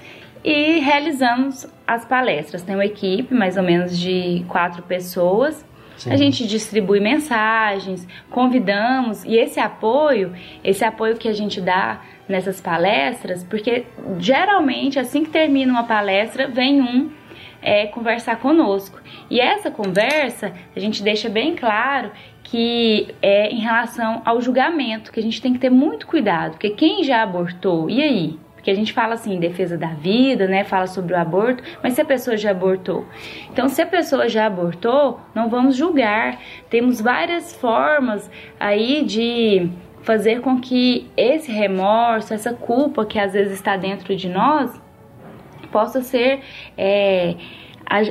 e 0.44 0.80
realizamos 0.80 1.68
as 1.88 2.06
palestras. 2.06 2.62
Tem 2.62 2.76
uma 2.76 2.86
equipe 2.86 3.34
mais 3.34 3.58
ou 3.58 3.64
menos 3.64 3.98
de 3.98 4.44
quatro 4.48 4.84
pessoas 4.84 5.66
Sim. 5.98 6.12
A 6.12 6.16
gente 6.16 6.46
distribui 6.48 7.00
mensagens, 7.00 8.08
convidamos 8.30 9.24
e 9.24 9.38
esse 9.38 9.60
apoio, 9.60 10.34
esse 10.64 10.84
apoio 10.84 11.16
que 11.16 11.28
a 11.28 11.34
gente 11.34 11.62
dá 11.62 12.02
nessas 12.28 12.60
palestras, 12.60 13.44
porque 13.44 13.86
geralmente 14.20 15.00
assim 15.00 15.24
que 15.24 15.30
termina 15.30 15.72
uma 15.72 15.84
palestra 15.84 16.48
vem 16.48 16.82
um 16.82 17.10
é, 17.64 17.88
conversar 17.88 18.38
conosco. 18.38 19.02
E 19.30 19.40
essa 19.40 19.72
conversa 19.72 20.54
a 20.76 20.80
gente 20.80 21.02
deixa 21.02 21.30
bem 21.30 21.56
claro 21.56 22.12
que 22.44 23.16
é 23.22 23.50
em 23.50 23.60
relação 23.60 24.22
ao 24.26 24.42
julgamento, 24.42 25.12
que 25.12 25.20
a 25.20 25.24
gente 25.24 25.42
tem 25.42 25.54
que 25.54 25.60
ter 25.60 25.70
muito 25.70 26.06
cuidado, 26.06 26.52
porque 26.52 26.72
quem 26.72 27.04
já 27.04 27.24
abortou, 27.24 27.90
e 27.90 28.04
aí? 28.04 28.40
Porque 28.54 28.72
a 28.72 28.76
gente 28.76 28.94
fala 28.94 29.16
assim, 29.16 29.40
defesa 29.40 29.78
da 29.78 29.88
vida, 29.88 30.48
né? 30.48 30.64
Fala 30.64 30.88
sobre 30.88 31.14
o 31.14 31.18
aborto, 31.18 31.62
mas 31.84 31.94
se 31.94 32.02
a 32.02 32.06
pessoa 32.06 32.38
já 32.38 32.52
abortou. 32.52 33.06
Então, 33.52 33.68
se 33.68 33.82
a 33.82 33.86
pessoa 33.86 34.30
já 34.30 34.46
abortou, 34.46 35.20
não 35.36 35.50
vamos 35.50 35.76
julgar. 35.76 36.40
Temos 36.70 37.02
várias 37.02 37.54
formas 37.54 38.32
aí 38.58 39.04
de 39.04 39.70
fazer 40.04 40.40
com 40.40 40.62
que 40.62 41.12
esse 41.18 41.52
remorso, 41.52 42.34
essa 42.34 42.54
culpa 42.54 43.06
que 43.06 43.20
às 43.20 43.34
vezes 43.34 43.54
está 43.54 43.76
dentro 43.76 44.16
de 44.16 44.30
nós, 44.30 44.72
possa 45.74 46.02
ser 46.02 46.42
é, 46.78 47.36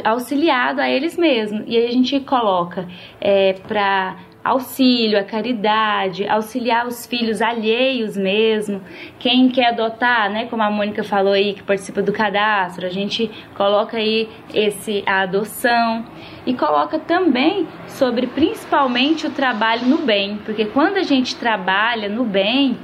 auxiliado 0.05 0.80
a 0.80 0.90
eles 0.90 1.16
mesmos. 1.16 1.62
E 1.66 1.76
aí 1.76 1.86
a 1.86 1.93
gente 1.93 2.18
coloca 2.20 2.86
é, 3.20 3.55
para 3.66 4.16
auxílio, 4.44 5.18
a 5.18 5.22
caridade, 5.22 6.26
auxiliar 6.26 6.86
os 6.86 7.06
filhos 7.06 7.40
alheios 7.40 8.16
mesmo. 8.16 8.82
Quem 9.18 9.48
quer 9.48 9.68
adotar, 9.68 10.30
né, 10.30 10.47
como 10.47 10.62
a 10.62 10.70
Mônica 10.70 11.05
falou 11.05 11.32
aí, 11.32 11.55
que 11.55 11.62
participa 11.62 12.02
do 12.02 12.12
cadastro, 12.12 12.84
a 12.84 12.90
gente 12.90 13.30
coloca 13.55 13.97
aí 13.97 14.28
esse 14.52 15.05
a 15.06 15.20
adoção 15.20 16.05
e 16.44 16.55
coloca 16.55 16.98
também 16.98 17.68
sobre 17.86 18.26
principalmente 18.26 19.26
o 19.26 19.30
trabalho 19.30 19.86
no 19.86 19.98
bem, 19.98 20.39
porque 20.44 20.64
quando 20.64 20.97
a 20.97 21.05
gente 21.05 21.36
trabalha 21.36 22.09
no 22.09 22.24
bem, 22.24 22.76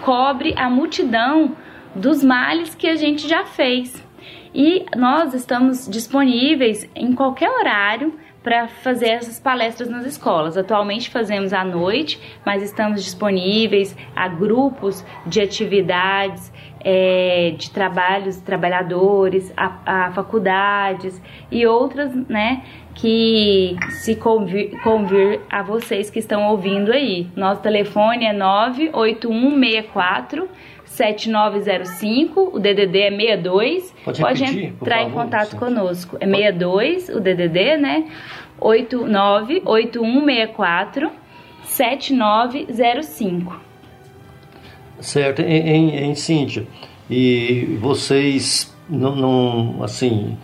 cobre 0.00 0.54
a 0.56 0.70
multidão 0.70 1.56
dos 1.94 2.22
males 2.22 2.74
que 2.74 2.86
a 2.86 2.94
gente 2.94 3.28
já 3.28 3.44
fez. 3.44 4.03
E 4.54 4.86
nós 4.96 5.34
estamos 5.34 5.86
disponíveis 5.88 6.88
em 6.94 7.12
qualquer 7.12 7.50
horário 7.50 8.14
para 8.40 8.68
fazer 8.68 9.08
essas 9.08 9.40
palestras 9.40 9.88
nas 9.88 10.06
escolas. 10.06 10.56
Atualmente 10.56 11.10
fazemos 11.10 11.52
à 11.54 11.64
noite, 11.64 12.20
mas 12.44 12.62
estamos 12.62 13.02
disponíveis 13.02 13.96
a 14.14 14.28
grupos 14.28 15.04
de 15.26 15.40
atividades, 15.40 16.52
é, 16.80 17.54
de 17.56 17.68
trabalhos, 17.70 18.36
trabalhadores, 18.36 19.50
a, 19.56 19.78
a, 19.86 20.12
faculdades 20.12 21.20
e 21.50 21.66
outras, 21.66 22.14
né, 22.28 22.62
que 22.94 23.74
se 23.88 24.14
convir, 24.14 24.78
convir 24.82 25.40
a 25.50 25.62
vocês 25.62 26.10
que 26.10 26.18
estão 26.18 26.50
ouvindo 26.50 26.92
aí. 26.92 27.26
Nosso 27.34 27.62
telefone 27.62 28.26
é 28.26 28.34
98164 28.34 30.50
7905, 30.94 32.52
o 32.54 32.58
DDD 32.58 33.00
é 33.00 33.10
62. 33.10 33.94
Pode, 34.04 34.20
Pode 34.20 34.44
repetir, 34.44 34.66
entrar 34.66 35.02
em 35.02 35.10
contato 35.10 35.56
conosco. 35.56 36.16
É 36.20 36.26
62, 36.26 37.08
o 37.08 37.18
DDD, 37.20 37.76
né? 37.76 38.04
898164 38.60 41.10
7905. 41.64 43.60
Certo, 45.00 45.42
em, 45.42 45.68
em, 45.68 46.10
em 46.10 46.14
Cíntia, 46.14 46.64
e 47.10 47.76
vocês 47.80 48.72
não, 48.88 49.16
não 49.16 49.82
assim, 49.82 50.38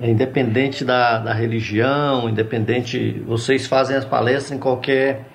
é 0.00 0.10
independente 0.10 0.84
da, 0.84 1.18
da 1.18 1.32
religião, 1.32 2.28
independente, 2.28 3.22
vocês 3.26 3.64
fazem 3.66 3.96
as 3.96 4.04
palestras 4.04 4.52
em 4.52 4.58
qualquer 4.58 5.31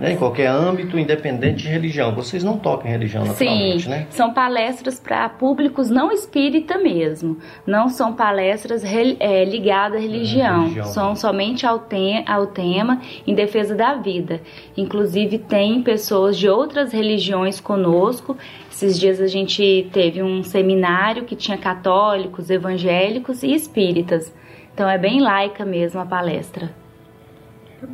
né, 0.00 0.12
em 0.12 0.16
qualquer 0.16 0.46
âmbito, 0.46 0.98
independente 0.98 1.64
de 1.64 1.68
religião. 1.68 2.14
Vocês 2.14 2.42
não 2.42 2.56
tocam 2.56 2.88
em 2.88 2.90
religião 2.90 3.22
naturalmente, 3.22 3.82
Sim, 3.84 3.90
né? 3.90 4.06
são 4.08 4.32
palestras 4.32 4.98
para 4.98 5.28
públicos 5.28 5.90
não 5.90 6.10
espírita 6.10 6.78
mesmo. 6.78 7.36
Não 7.66 7.90
são 7.90 8.14
palestras 8.14 8.82
é, 8.82 9.44
ligadas 9.44 9.98
à 9.98 10.00
religião. 10.00 10.62
religião. 10.62 10.86
São 10.86 11.14
somente 11.14 11.66
ao, 11.66 11.78
te 11.78 12.24
ao 12.26 12.46
tema 12.46 13.02
em 13.26 13.34
defesa 13.34 13.74
da 13.74 13.94
vida. 13.94 14.40
Inclusive 14.74 15.36
tem 15.36 15.82
pessoas 15.82 16.38
de 16.38 16.48
outras 16.48 16.92
religiões 16.92 17.60
conosco. 17.60 18.38
Esses 18.72 18.98
dias 18.98 19.20
a 19.20 19.26
gente 19.26 19.86
teve 19.92 20.22
um 20.22 20.42
seminário 20.42 21.26
que 21.26 21.36
tinha 21.36 21.58
católicos, 21.58 22.48
evangélicos 22.48 23.42
e 23.42 23.52
espíritas. 23.52 24.34
Então 24.72 24.88
é 24.88 24.96
bem 24.96 25.20
laica 25.20 25.62
mesmo 25.66 26.00
a 26.00 26.06
palestra. 26.06 26.79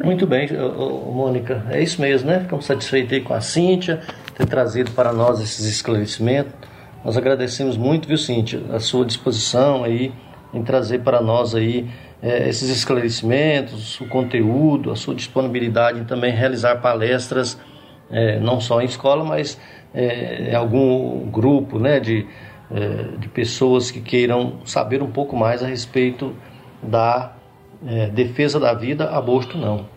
Muito 0.02 0.26
bem, 0.26 0.48
Mônica. 1.12 1.64
É 1.70 1.80
isso 1.80 2.00
mesmo, 2.00 2.28
né? 2.28 2.40
Ficamos 2.40 2.66
satisfeitos 2.66 3.22
com 3.22 3.32
a 3.32 3.40
Cíntia, 3.40 4.00
ter 4.34 4.46
trazido 4.46 4.90
para 4.90 5.12
nós 5.12 5.40
esses 5.40 5.64
esclarecimentos. 5.64 6.52
Nós 7.04 7.16
agradecemos 7.16 7.76
muito, 7.76 8.08
viu, 8.08 8.18
Cíntia, 8.18 8.60
a 8.72 8.80
sua 8.80 9.04
disposição 9.04 9.84
aí 9.84 10.12
em 10.52 10.62
trazer 10.62 11.00
para 11.00 11.20
nós 11.20 11.54
aí 11.54 11.88
é, 12.20 12.48
esses 12.48 12.68
esclarecimentos, 12.68 14.00
o 14.00 14.08
conteúdo, 14.08 14.90
a 14.90 14.96
sua 14.96 15.14
disponibilidade 15.14 16.00
em 16.00 16.04
também 16.04 16.32
realizar 16.32 16.76
palestras, 16.80 17.56
é, 18.10 18.40
não 18.40 18.60
só 18.60 18.80
em 18.80 18.86
escola, 18.86 19.24
mas 19.24 19.60
é, 19.94 20.50
em 20.50 20.54
algum 20.54 21.30
grupo, 21.30 21.78
né, 21.78 22.00
de, 22.00 22.26
é, 22.72 23.18
de 23.18 23.28
pessoas 23.28 23.90
que 23.92 24.00
queiram 24.00 24.60
saber 24.64 25.00
um 25.00 25.10
pouco 25.10 25.36
mais 25.36 25.62
a 25.62 25.66
respeito 25.66 26.34
da 26.82 27.35
é, 27.86 28.06
defesa 28.06 28.60
da 28.60 28.72
vida, 28.72 29.10
aborto 29.10 29.58
não. 29.58 29.88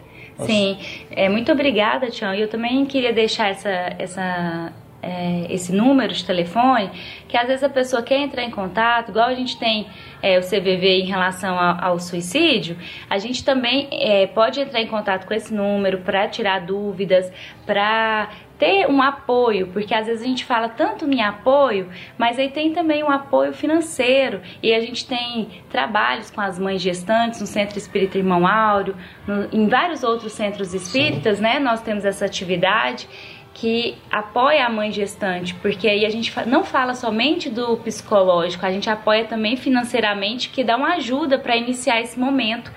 Sim, 0.46 0.78
é, 1.12 1.28
muito 1.28 1.52
obrigada, 1.52 2.10
Tião. 2.10 2.34
E 2.34 2.42
eu 2.42 2.48
também 2.48 2.86
queria 2.86 3.12
deixar 3.12 3.50
essa, 3.50 3.70
essa, 4.00 4.72
é, 5.02 5.48
esse 5.50 5.74
número 5.74 6.14
de 6.14 6.24
telefone, 6.24 6.90
que 7.28 7.38
às 7.38 7.48
vezes 7.48 7.64
a 7.64 7.70
pessoa 7.70 8.02
quer 8.02 8.20
entrar 8.20 8.44
em 8.44 8.52
contato, 8.52 9.10
igual 9.10 9.28
a 9.28 9.34
gente 9.34 9.58
tem 9.58 9.88
é, 10.22 10.38
o 10.40 10.42
CVV 10.42 11.02
em 11.02 11.06
relação 11.06 11.58
ao, 11.60 11.84
ao 11.84 12.00
suicídio, 12.00 12.78
a 13.10 13.18
gente 13.18 13.44
também 13.44 13.88
é, 13.92 14.28
pode 14.28 14.60
entrar 14.60 14.82
em 14.82 14.88
contato 14.88 15.26
com 15.26 15.34
esse 15.34 15.54
número 15.54 16.00
para 16.00 16.28
tirar 16.28 16.62
dúvidas, 16.62 17.32
para 17.66 18.30
ter 18.60 18.88
um 18.88 19.02
apoio, 19.02 19.68
porque 19.68 19.96
às 19.96 20.06
vezes 20.06 20.22
a 20.22 20.28
gente 20.28 20.44
fala 20.44 20.68
tanto 20.68 21.10
em 21.10 21.24
apoio, 21.24 21.90
mas 22.18 22.38
aí 22.38 22.50
tem 22.50 22.74
também 22.74 23.02
um 23.02 23.10
apoio 23.10 23.54
financeiro 23.54 24.42
e 24.62 24.74
a 24.74 24.82
gente 24.82 25.08
tem 25.08 25.48
trabalhos 25.70 26.30
com 26.30 26.42
as 26.42 26.60
mães 26.60 26.82
gestantes 26.82 27.40
no 27.40 27.48
Centro 27.48 27.78
Espírita 27.78 28.18
Irmão 28.18 28.46
Áureo, 28.46 28.98
no, 29.26 29.48
em 29.54 29.70
vários 29.70 30.04
outros 30.04 30.34
centros 30.34 30.74
espíritas, 30.74 31.38
Sim. 31.38 31.44
né? 31.44 31.58
Nós 31.58 31.82
temos 31.82 32.04
essa 32.04 32.26
atividade 32.26 33.08
que 33.54 33.98
apoia 34.12 34.66
a 34.66 34.70
mãe 34.70 34.92
gestante, 34.92 35.54
porque 35.56 35.88
aí 35.88 36.06
a 36.06 36.10
gente 36.10 36.34
não 36.46 36.64
fala 36.64 36.94
somente 36.94 37.50
do 37.50 37.78
psicológico, 37.78 38.66
a 38.66 38.72
gente 38.72 38.90
apoia 38.90 39.26
também 39.26 39.56
financeiramente, 39.56 40.50
que 40.50 40.64
dá 40.66 40.76
uma 40.76 40.96
ajuda 40.96 41.40
para 41.40 41.56
iniciar 41.56 42.02
esse 42.02 42.20
momento 42.20 42.72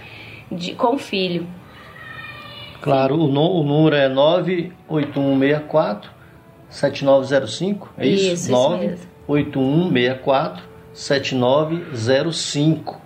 de, 0.51 0.75
com 0.75 0.95
o 0.95 0.99
filho. 0.99 1.47
Claro, 2.83 3.15
o, 3.15 3.29
no, 3.29 3.61
o 3.61 3.63
número 3.63 3.97
é 3.97 4.09
98164 4.09 6.11
7905, 6.69 7.95
é 7.97 8.07
isso? 8.07 8.35
Isso, 8.35 8.51
98164 8.51 10.65
7905. 10.93 13.01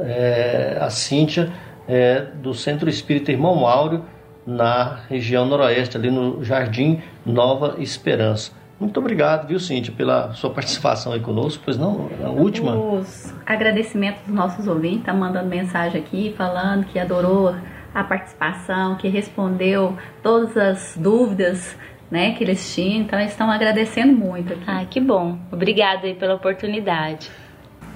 É, 0.00 0.78
a 0.80 0.90
Cíntia 0.90 1.52
é 1.86 2.20
do 2.20 2.52
Centro 2.54 2.90
Espírita 2.90 3.30
Irmão 3.30 3.64
Áureo, 3.66 4.04
na 4.46 5.00
região 5.08 5.46
noroeste, 5.46 5.96
ali 5.96 6.10
no 6.10 6.42
Jardim 6.42 7.00
Nova 7.24 7.76
Esperança. 7.78 8.50
Muito 8.80 8.98
obrigado, 8.98 9.46
viu, 9.46 9.60
Cíntia, 9.60 9.94
pela 9.96 10.32
sua 10.32 10.50
participação 10.50 11.12
aí 11.12 11.20
conosco. 11.20 11.62
Pois 11.64 11.78
não, 11.78 12.10
a 12.24 12.30
última. 12.30 12.74
Os 12.74 13.32
agradecimentos 13.46 14.22
dos 14.26 14.34
nossos 14.34 14.66
ouvintes, 14.66 15.04
tá 15.04 15.14
mandando 15.14 15.48
mensagem 15.48 16.00
aqui, 16.00 16.34
falando 16.36 16.86
que 16.86 16.98
adorou 16.98 17.54
a 17.94 18.04
participação, 18.04 18.96
que 18.96 19.08
respondeu 19.08 19.96
todas 20.22 20.56
as 20.56 20.96
dúvidas 20.96 21.76
né, 22.10 22.34
que 22.34 22.44
eles 22.44 22.74
tinham. 22.74 23.02
Então, 23.02 23.18
eles 23.18 23.32
estão 23.32 23.50
agradecendo 23.50 24.12
muito 24.12 24.52
aqui. 24.52 24.64
Ah, 24.66 24.84
que 24.84 25.00
bom. 25.00 25.38
Obrigada 25.50 26.06
aí 26.06 26.14
pela 26.14 26.34
oportunidade. 26.34 27.30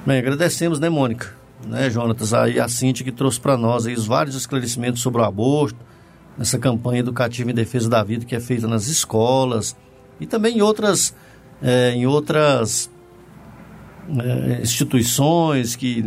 Bem, 0.05 0.19
agradecemos, 0.19 0.81
né, 0.81 0.89
Mônica? 0.89 1.35
Né, 1.67 1.91
Jonatas, 1.91 2.33
aí 2.33 2.61
a 2.61 2.69
Cíntia 2.69 3.05
que 3.05 3.13
trouxe 3.13 3.41
para 3.41 3.57
nós 3.57 3.87
aí 3.87 3.95
os 3.95 4.07
vários 4.07 4.37
esclarecimentos 4.37 5.03
sobre 5.03 5.21
o 5.21 5.25
aborto, 5.25 5.79
nessa 6.37 6.59
campanha 6.59 7.01
educativa 7.01 7.51
em 7.51 7.55
defesa 7.55 7.89
da 7.89 8.03
vida 8.03 8.25
que 8.25 8.37
é 8.37 8.41
feita 8.41 8.69
nas 8.69 8.87
escolas, 8.89 9.77
e 10.21 10.27
também 10.27 10.59
em 10.59 10.63
outras, 10.63 11.15
é, 11.63 11.93
em 11.93 12.07
outras 12.07 12.91
instituições 14.63 15.75
que 15.75 16.03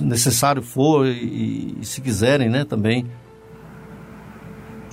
necessário 0.00 0.62
for 0.62 1.06
e, 1.06 1.76
e, 1.80 1.84
se 1.84 2.00
quiserem, 2.00 2.48
né, 2.48 2.64
também 2.64 3.06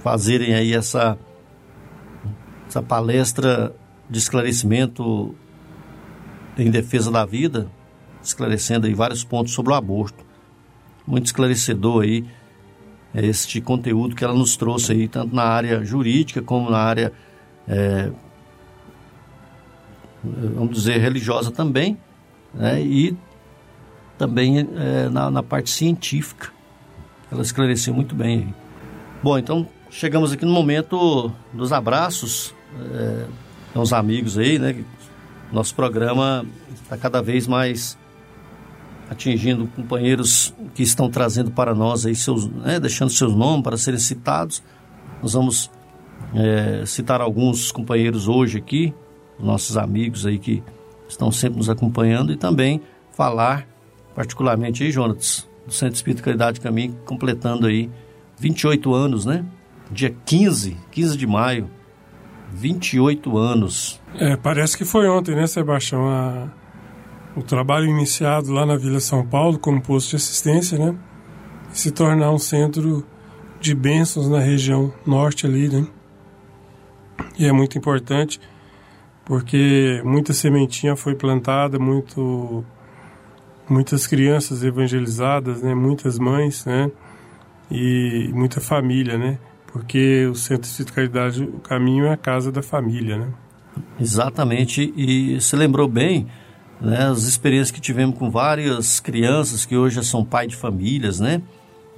fazerem 0.04 0.54
aí 0.54 0.74
essa 0.74 1.18
essa 2.68 2.84
palestra 2.84 3.74
de 4.08 4.20
esclarecimento 4.20 5.36
em 6.56 6.70
defesa 6.70 7.10
da 7.10 7.26
vida, 7.26 7.68
esclarecendo 8.22 8.86
aí 8.86 8.94
vários 8.94 9.24
pontos 9.24 9.54
sobre 9.54 9.72
o 9.72 9.76
aborto. 9.76 10.24
Muito 11.08 11.26
esclarecedor 11.26 12.04
aí 12.04 12.26
é, 13.14 13.26
este 13.26 13.60
conteúdo 13.60 14.16
que 14.16 14.24
ela 14.24 14.36
nos 14.36 14.56
trouxe 14.56 14.92
aí, 14.92 15.08
tanto 15.08 15.36
na 15.36 15.46
área 15.46 15.84
jurídica 15.84 16.44
como 16.44 16.70
na 16.70 16.78
área 16.78 17.12
é, 17.68 18.12
vamos 20.24 20.76
dizer, 20.76 21.00
religiosa 21.00 21.52
também, 21.52 21.98
né? 22.54 22.82
e 22.82 23.16
também 24.18 24.60
é, 24.60 25.10
na, 25.10 25.32
na, 25.32 25.44
parte 25.44 25.70
científica. 25.70 26.52
Ela 27.32 27.42
esclareceu 27.42 27.94
muito 27.94 28.16
bem. 28.16 28.54
Bom, 29.24 29.38
então 29.38 29.68
chegamos 29.90 30.32
aqui 30.32 30.46
no 30.46 30.52
momento 30.52 31.32
dos 31.54 31.72
abraços 31.72 32.54
é, 32.94 33.26
aos 33.74 33.94
amigos 33.94 34.38
aí, 34.38 34.60
né? 34.60 34.84
Nosso 35.52 35.74
programa 35.74 36.46
está 36.84 36.98
cada 36.98 37.22
vez 37.22 37.48
mais 37.48 37.98
atingindo 39.10 39.66
companheiros 39.68 40.54
que 40.76 40.84
estão 40.84 41.10
trazendo 41.10 41.50
para 41.50 41.74
nós 41.74 42.06
aí 42.06 42.16
seus, 42.16 42.48
né, 42.48 42.80
deixando 42.80 43.10
seus 43.10 43.34
nomes 43.34 43.64
para 43.64 43.76
serem 43.78 44.00
citados. 44.00 44.62
Nós 45.22 45.34
vamos 45.34 45.72
é, 46.36 46.86
citar 46.86 47.20
alguns 47.20 47.72
companheiros 47.72 48.28
hoje 48.28 48.60
aqui, 48.60 48.94
nossos 49.40 49.78
amigos 49.78 50.26
aí 50.26 50.38
que 50.38 50.64
estão 51.10 51.32
sempre 51.32 51.58
nos 51.58 51.70
acompanhando 51.70 52.32
e 52.32 52.38
também 52.38 52.82
falar 53.12 53.68
particularmente 54.16 54.84
aí, 54.84 54.92
Jonas, 54.92 55.48
do 55.66 55.74
Centro 55.74 55.96
Espírito 55.96 56.24
Caridade 56.24 56.60
Caminho, 56.60 56.98
completando 57.06 57.68
aí 57.68 57.90
28 58.38 58.94
anos, 58.94 59.26
né? 59.26 59.46
Dia 59.92 60.16
15, 60.26 60.78
15 60.92 61.18
de 61.18 61.26
maio, 61.26 61.70
28 62.52 63.38
anos. 63.38 64.00
É, 64.16 64.36
parece 64.36 64.78
que 64.78 64.86
foi 64.86 65.08
ontem, 65.08 65.36
né, 65.36 65.48
Sebastião? 65.48 66.08
A, 66.08 66.50
o 67.36 67.42
trabalho 67.42 67.86
iniciado 67.86 68.52
lá 68.52 68.66
na 68.66 68.76
Vila 68.76 69.00
São 69.00 69.26
Paulo 69.26 69.58
como 69.58 69.82
posto 69.82 70.12
de 70.12 70.16
assistência, 70.18 70.78
né? 70.78 70.96
Se 71.72 71.92
tornar 71.92 72.32
um 72.32 72.40
centro 72.40 73.06
de 73.60 73.76
bênçãos 73.76 74.28
na 74.30 74.40
região 74.40 74.94
norte 75.06 75.46
ali, 75.46 75.70
né? 75.70 75.88
E 77.38 77.46
é 77.46 77.52
muito 77.52 77.78
importante 77.78 78.40
porque 79.30 80.02
muita 80.04 80.34
sementinha 80.34 80.96
foi 80.96 81.14
plantada, 81.14 81.78
muito, 81.78 82.66
muitas 83.70 84.08
crianças 84.08 84.64
evangelizadas, 84.64 85.62
né, 85.62 85.76
muitas 85.76 86.18
mães, 86.18 86.66
né, 86.66 86.90
e 87.70 88.32
muita 88.34 88.60
família, 88.60 89.20
né, 89.20 89.38
porque 89.72 90.26
o 90.26 90.34
Centro 90.34 90.68
de 90.68 90.92
Caridade, 90.92 91.44
o 91.44 91.60
caminho 91.60 92.08
é 92.08 92.14
a 92.14 92.18
casa 92.18 92.52
da 92.52 92.64
família, 92.64 93.20
né. 93.20 93.28
Exatamente, 94.02 94.92
e 94.98 95.40
você 95.40 95.56
lembrou 95.56 95.88
bem, 95.88 96.26
né, 96.82 97.04
as 97.04 97.22
experiências 97.26 97.70
que 97.70 97.80
tivemos 97.80 98.18
com 98.18 98.32
várias 98.32 99.00
crianças 99.00 99.64
que 99.64 99.78
hoje 99.78 100.04
são 100.04 100.26
pai 100.26 100.48
de 100.48 100.56
famílias, 100.56 101.20
né, 101.20 101.40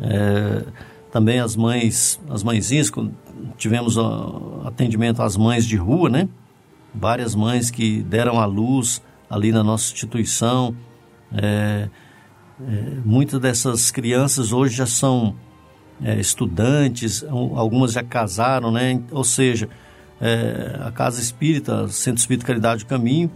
é, 0.02 0.66
também 1.10 1.40
as 1.40 1.56
mães, 1.56 2.20
as 2.30 2.44
mãezinhas, 2.44 2.92
tivemos 3.58 3.98
atendimento 4.66 5.22
às 5.22 5.38
mães 5.38 5.66
de 5.66 5.78
rua, 5.78 6.10
né, 6.10 6.28
várias 6.94 7.36
mães 7.36 7.72
que 7.72 8.02
deram 8.04 8.40
à 8.40 8.46
luz 8.46 9.02
ali 9.30 9.52
na 9.52 9.64
nossa 9.64 9.92
instituição. 9.94 10.76
É, 11.34 11.90
é, 12.68 12.84
muitas 13.06 13.40
dessas 13.40 13.90
crianças 13.92 14.52
hoje 14.52 14.76
já 14.76 14.86
são 14.86 15.36
é, 16.04 16.20
estudantes, 16.20 17.24
algumas 17.24 17.94
já 17.94 18.04
casaram, 18.04 18.72
né? 18.72 19.02
Ou 19.12 19.24
seja, 19.24 19.70
é, 20.20 20.80
a 20.82 20.92
Casa 20.92 21.22
Espírita, 21.22 21.88
Centro 21.88 22.20
Espírita 22.20 22.46
Caridade 22.46 22.84
do 22.84 22.88
Caminho, 22.88 23.32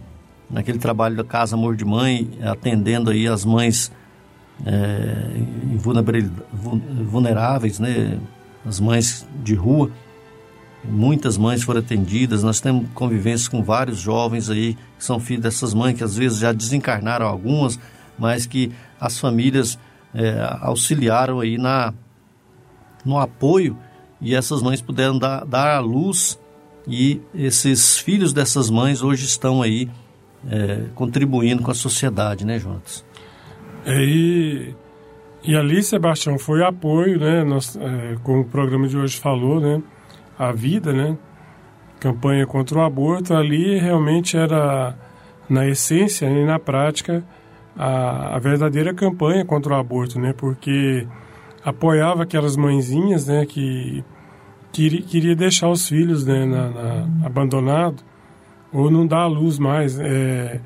naquele 0.50 0.78
trabalho 0.78 1.16
da 1.16 1.24
Casa 1.24 1.56
Amor 1.56 1.76
de 1.76 1.84
Mãe, 1.84 2.30
atendendo 2.42 3.10
aí 3.10 3.26
as 3.26 3.44
mães 3.44 3.90
é, 4.64 5.30
vulneráveis, 7.04 7.78
né? 7.78 8.18
As 8.64 8.80
mães 8.80 9.26
de 9.42 9.54
rua 9.54 9.90
Muitas 10.88 11.36
mães 11.36 11.62
foram 11.62 11.80
atendidas, 11.80 12.42
nós 12.42 12.60
temos 12.60 12.88
convivência 12.94 13.50
com 13.50 13.62
vários 13.62 13.98
jovens 13.98 14.48
aí 14.48 14.74
que 14.98 15.04
são 15.04 15.18
filhos 15.18 15.42
dessas 15.42 15.74
mães, 15.74 15.96
que 15.96 16.04
às 16.04 16.16
vezes 16.16 16.38
já 16.38 16.52
desencarnaram 16.52 17.26
algumas, 17.26 17.78
mas 18.18 18.46
que 18.46 18.72
as 19.00 19.18
famílias 19.18 19.78
é, 20.14 20.58
auxiliaram 20.60 21.40
aí 21.40 21.58
na, 21.58 21.92
no 23.04 23.18
apoio. 23.18 23.76
E 24.20 24.34
essas 24.34 24.62
mães 24.62 24.80
puderam 24.80 25.18
dar, 25.18 25.44
dar 25.44 25.76
à 25.76 25.80
luz. 25.80 26.38
E 26.88 27.20
esses 27.34 27.98
filhos 27.98 28.32
dessas 28.32 28.70
mães 28.70 29.02
hoje 29.02 29.26
estão 29.26 29.60
aí 29.60 29.90
é, 30.48 30.84
contribuindo 30.94 31.62
com 31.62 31.70
a 31.70 31.74
sociedade, 31.74 32.46
né, 32.46 32.58
Jonas? 32.58 33.04
É, 33.84 34.02
e, 34.02 34.74
e 35.44 35.54
ali, 35.56 35.82
Sebastião, 35.82 36.38
foi 36.38 36.64
apoio, 36.64 37.18
né, 37.18 37.44
nós, 37.44 37.76
é, 37.76 38.16
como 38.22 38.40
o 38.40 38.44
programa 38.44 38.88
de 38.88 38.96
hoje 38.96 39.16
falou, 39.16 39.60
né, 39.60 39.82
a 40.38 40.52
vida, 40.52 40.92
né? 40.92 41.16
Campanha 41.98 42.46
contra 42.46 42.78
o 42.78 42.82
aborto, 42.82 43.34
ali 43.34 43.78
realmente 43.78 44.36
era, 44.36 44.94
na 45.48 45.66
essência 45.66 46.26
e 46.26 46.44
na 46.44 46.58
prática, 46.58 47.24
a, 47.76 48.36
a 48.36 48.38
verdadeira 48.38 48.92
campanha 48.94 49.44
contra 49.44 49.74
o 49.74 49.76
aborto, 49.76 50.18
né? 50.18 50.34
Porque 50.36 51.06
apoiava 51.64 52.22
aquelas 52.22 52.56
mãezinhas, 52.56 53.26
né? 53.26 53.46
Que 53.46 54.04
queria, 54.72 55.02
queria 55.02 55.34
deixar 55.36 55.68
os 55.68 55.88
filhos, 55.88 56.24
né? 56.26 56.44
Na, 56.44 56.68
na, 56.68 57.26
abandonado 57.26 58.02
ou 58.72 58.90
não 58.90 59.06
dar 59.06 59.22
à 59.22 59.26
luz 59.26 59.58
mais 59.58 59.98
é, 59.98 60.60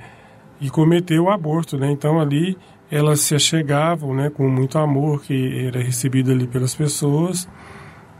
e 0.60 0.68
cometer 0.68 1.20
o 1.20 1.30
aborto, 1.30 1.78
né? 1.78 1.90
Então 1.90 2.20
ali 2.20 2.56
elas 2.90 3.20
se 3.20 3.34
achegavam, 3.34 4.14
né? 4.14 4.30
Com 4.30 4.48
muito 4.48 4.78
amor 4.78 5.22
que 5.22 5.66
era 5.66 5.80
recebido 5.80 6.32
ali 6.32 6.46
pelas 6.46 6.74
pessoas 6.74 7.48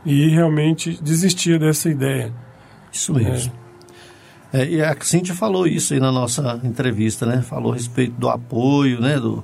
e 0.05 0.29
realmente 0.29 0.99
desistia 1.01 1.59
dessa 1.59 1.89
ideia. 1.89 2.33
Isso 2.91 3.13
mesmo. 3.13 3.53
É. 3.57 3.61
É, 4.53 4.69
e 4.69 4.81
a 4.81 4.95
Cintia 4.99 5.33
falou 5.33 5.65
isso 5.65 5.93
aí 5.93 5.99
na 5.99 6.11
nossa 6.11 6.59
entrevista, 6.63 7.25
né? 7.25 7.41
Falou 7.41 7.71
a 7.71 7.75
respeito 7.75 8.13
do 8.19 8.29
apoio, 8.29 8.99
né? 8.99 9.17
Do, 9.17 9.43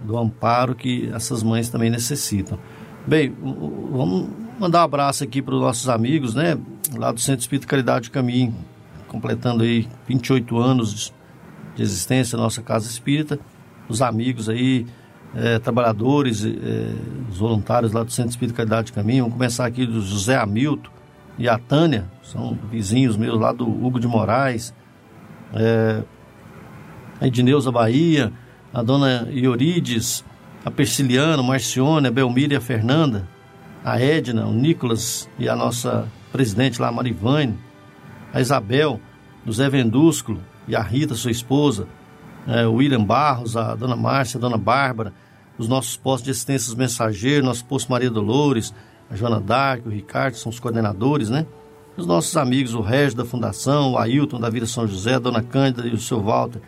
do 0.00 0.16
amparo 0.16 0.76
que 0.76 1.10
essas 1.12 1.42
mães 1.42 1.68
também 1.68 1.90
necessitam. 1.90 2.58
Bem, 3.04 3.34
vamos 3.42 4.28
mandar 4.58 4.82
um 4.82 4.84
abraço 4.84 5.24
aqui 5.24 5.42
para 5.42 5.54
os 5.54 5.60
nossos 5.60 5.88
amigos, 5.88 6.34
né? 6.34 6.56
Lá 6.96 7.10
do 7.10 7.20
Centro 7.20 7.40
Espírito 7.40 7.66
Caridade 7.66 8.10
Caminho, 8.10 8.54
completando 9.08 9.64
aí 9.64 9.88
28 10.06 10.56
anos 10.56 11.12
de 11.74 11.82
existência, 11.82 12.38
nossa 12.38 12.62
Casa 12.62 12.88
Espírita. 12.88 13.40
Os 13.88 14.00
amigos 14.00 14.48
aí, 14.48 14.86
é, 15.34 15.58
trabalhadores, 15.58 16.44
é, 16.44 16.94
os 17.30 17.38
voluntários 17.38 17.92
lá 17.92 18.02
do 18.02 18.10
Centro 18.10 18.30
Espírita 18.30 18.56
Caridade 18.56 18.86
de 18.86 18.92
Caminho. 18.92 19.24
Vamos 19.24 19.36
começar 19.36 19.66
aqui 19.66 19.84
do 19.86 20.00
José 20.00 20.36
Hamilton 20.36 20.90
e 21.38 21.48
a 21.48 21.58
Tânia, 21.58 22.06
são 22.22 22.56
vizinhos 22.70 23.16
meus 23.16 23.38
lá 23.40 23.52
do 23.52 23.68
Hugo 23.68 23.98
de 23.98 24.06
Moraes, 24.06 24.72
é, 25.52 26.02
a 27.20 27.26
Edneuza 27.26 27.72
Bahia, 27.72 28.32
a 28.72 28.82
dona 28.82 29.28
Iorides, 29.30 30.24
a 30.64 30.70
Persiliana, 30.70 31.42
o 31.42 31.44
Marcione, 31.44 32.08
a 32.08 32.10
Belmira 32.10 32.54
e 32.54 32.56
a 32.56 32.60
Fernanda, 32.60 33.28
a 33.84 34.00
Edna, 34.00 34.46
o 34.46 34.52
Nicolas 34.52 35.28
e 35.38 35.48
a 35.48 35.56
nossa 35.56 36.08
presidente 36.32 36.80
lá, 36.80 36.88
a 36.88 36.92
Marivane, 36.92 37.58
a 38.32 38.40
Isabel, 38.40 39.00
do 39.44 39.52
Zé 39.52 39.68
Vendúsculo 39.68 40.40
e 40.66 40.74
a 40.74 40.82
Rita, 40.82 41.14
sua 41.14 41.30
esposa, 41.30 41.86
é, 42.46 42.66
o 42.66 42.74
William 42.74 43.04
Barros, 43.04 43.56
a 43.56 43.74
dona 43.74 43.96
Márcia, 43.96 44.38
a 44.38 44.40
dona 44.40 44.56
Bárbara, 44.56 45.12
os 45.58 45.68
nossos 45.68 45.96
postos 45.96 46.24
de 46.24 46.30
assistência 46.30 46.74
mensageiros, 46.76 47.44
nosso 47.44 47.64
posto 47.64 47.90
Maria 47.90 48.10
Dolores, 48.10 48.74
a 49.10 49.16
Joana 49.16 49.40
Dark, 49.40 49.86
o 49.86 49.90
Ricardo, 49.90 50.34
são 50.34 50.50
os 50.50 50.58
coordenadores, 50.58 51.30
né? 51.30 51.46
Os 51.96 52.06
nossos 52.06 52.36
amigos, 52.36 52.74
o 52.74 52.80
Regis 52.80 53.14
da 53.14 53.24
Fundação, 53.24 53.92
o 53.92 53.98
Ailton 53.98 54.40
da 54.40 54.50
Vila 54.50 54.66
São 54.66 54.86
José, 54.86 55.14
a 55.14 55.18
Dona 55.18 55.42
Cândida 55.42 55.86
e 55.86 55.92
o 55.92 56.00
seu 56.00 56.20
Walter, 56.20 56.60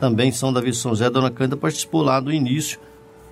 também 0.00 0.32
são 0.32 0.52
da 0.52 0.60
Vila 0.60 0.74
São 0.74 0.90
José. 0.90 1.06
A 1.06 1.10
Dona 1.10 1.30
Cândida 1.30 1.56
participou 1.56 2.02
lá 2.02 2.18
do 2.18 2.32
início 2.32 2.80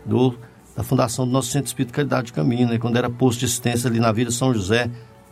do, 0.05 0.35
da 0.77 0.85
fundação 0.85 1.27
do 1.27 1.33
nosso 1.33 1.51
Centro 1.51 1.67
Espírito 1.67 1.93
Caridade 1.93 2.27
de 2.27 2.33
Caminho, 2.33 2.69
né? 2.69 2.79
quando 2.79 2.97
era 2.97 3.11
posto 3.11 3.41
de 3.41 3.47
assistência 3.47 3.91
ali 3.91 3.99
na 3.99 4.13
Vila 4.13 4.31
São 4.31 4.55
José, 4.55 4.89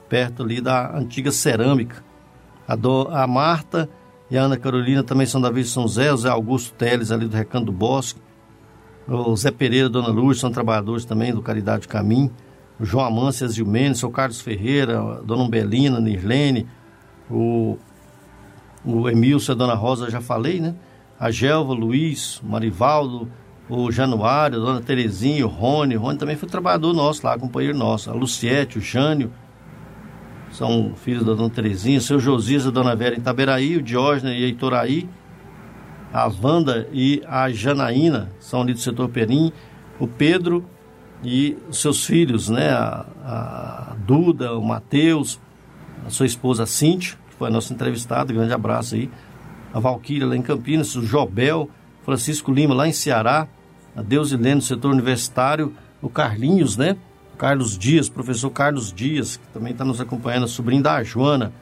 perto 0.08 0.42
ali 0.42 0.60
da 0.60 0.96
antiga 0.96 1.30
cerâmica. 1.30 2.02
A, 2.66 2.74
do, 2.74 3.08
a 3.12 3.26
Marta 3.26 3.88
e 4.28 4.36
a 4.36 4.42
Ana 4.42 4.56
Carolina 4.56 5.04
também 5.04 5.26
são 5.26 5.40
da 5.40 5.50
Vila 5.50 5.66
São 5.66 5.84
José, 5.84 6.12
o 6.12 6.16
Zé 6.16 6.28
Augusto 6.28 6.74
Teles 6.74 7.12
ali 7.12 7.28
do 7.28 7.36
Recanto 7.36 7.66
do 7.66 7.72
Bosque, 7.72 8.20
o 9.08 9.34
Zé 9.36 9.50
Pereira 9.50 9.88
Dona 9.88 10.08
Luz 10.08 10.38
são 10.38 10.50
trabalhadores 10.50 11.04
também 11.04 11.32
do 11.32 11.42
Caridade 11.42 11.82
de 11.82 11.88
Caminho 11.88 12.30
o 12.78 12.84
João 12.84 13.04
Amâncias 13.04 13.54
Gilmenes, 13.54 14.02
o 14.02 14.10
Carlos 14.10 14.40
Ferreira, 14.40 15.20
Dona 15.24 15.42
Umbelina, 15.42 16.00
Nirlene, 16.00 16.66
o, 17.28 17.76
o 18.84 19.08
Emilson 19.08 19.52
a 19.52 19.54
Dona 19.54 19.74
Rosa, 19.74 20.10
já 20.10 20.20
falei, 20.20 20.60
né? 20.60 20.74
A 21.18 21.30
Gelva, 21.30 21.74
Luiz, 21.74 22.40
Marivaldo, 22.44 23.28
o 23.68 23.90
Januário, 23.90 24.62
a 24.62 24.64
Dona 24.64 24.80
Terezinha, 24.80 25.44
o 25.44 25.48
Rony. 25.48 25.96
O 25.96 26.00
Rony 26.00 26.18
também 26.18 26.36
foi 26.36 26.48
trabalhador 26.48 26.94
nosso 26.94 27.26
lá, 27.26 27.36
companheiro 27.36 27.76
nosso. 27.76 28.08
A 28.08 28.14
Luciete, 28.14 28.78
o 28.78 28.80
Jânio, 28.80 29.32
são 30.52 30.94
filhos 30.94 31.24
da 31.24 31.34
Dona 31.34 31.50
Terezinha. 31.50 31.98
O 31.98 32.02
seu 32.02 32.20
Josias 32.20 32.64
a 32.68 32.70
Dona 32.70 32.94
Vera 32.94 33.16
em 33.16 33.18
Itaberaí, 33.18 33.76
o 33.76 33.82
Diógenes 33.82 34.40
e 34.40 34.44
a 34.44 34.48
Itoraí. 34.48 35.08
A 36.12 36.26
Wanda 36.42 36.88
e 36.92 37.22
a 37.26 37.50
Janaína 37.50 38.30
são 38.40 38.62
ali 38.62 38.72
do 38.72 38.80
setor 38.80 39.08
Perim. 39.08 39.52
O 39.98 40.06
Pedro 40.06 40.64
e 41.22 41.56
os 41.68 41.80
seus 41.80 42.04
filhos, 42.04 42.48
né? 42.48 42.70
A, 42.70 43.06
a 43.24 43.96
Duda, 44.06 44.54
o 44.56 44.64
Matheus, 44.64 45.40
a 46.06 46.10
sua 46.10 46.26
esposa 46.26 46.64
Cintia, 46.66 47.16
que 47.28 47.34
foi 47.34 47.48
a 47.48 47.50
nossa 47.50 47.72
entrevistada, 47.72 48.32
grande 48.32 48.52
abraço 48.52 48.94
aí. 48.94 49.10
A 49.72 49.80
Valquíria 49.80 50.26
lá 50.26 50.36
em 50.36 50.42
Campinas, 50.42 50.94
o 50.96 51.04
Jobel, 51.04 51.68
Francisco 52.04 52.50
Lima 52.50 52.74
lá 52.74 52.88
em 52.88 52.92
Ceará, 52.92 53.46
a 53.94 54.00
Deus 54.00 54.32
Helena 54.32 54.56
no 54.56 54.62
setor 54.62 54.92
universitário, 54.92 55.74
o 56.00 56.08
Carlinhos, 56.08 56.76
né? 56.76 56.96
Carlos 57.36 57.76
Dias, 57.76 58.08
professor 58.08 58.50
Carlos 58.50 58.92
Dias, 58.92 59.36
que 59.36 59.46
também 59.48 59.72
está 59.72 59.84
nos 59.84 60.00
acompanhando, 60.00 60.44
a 60.44 60.48
sobrinha 60.48 60.82
da 60.82 61.02
Joana, 61.04 61.52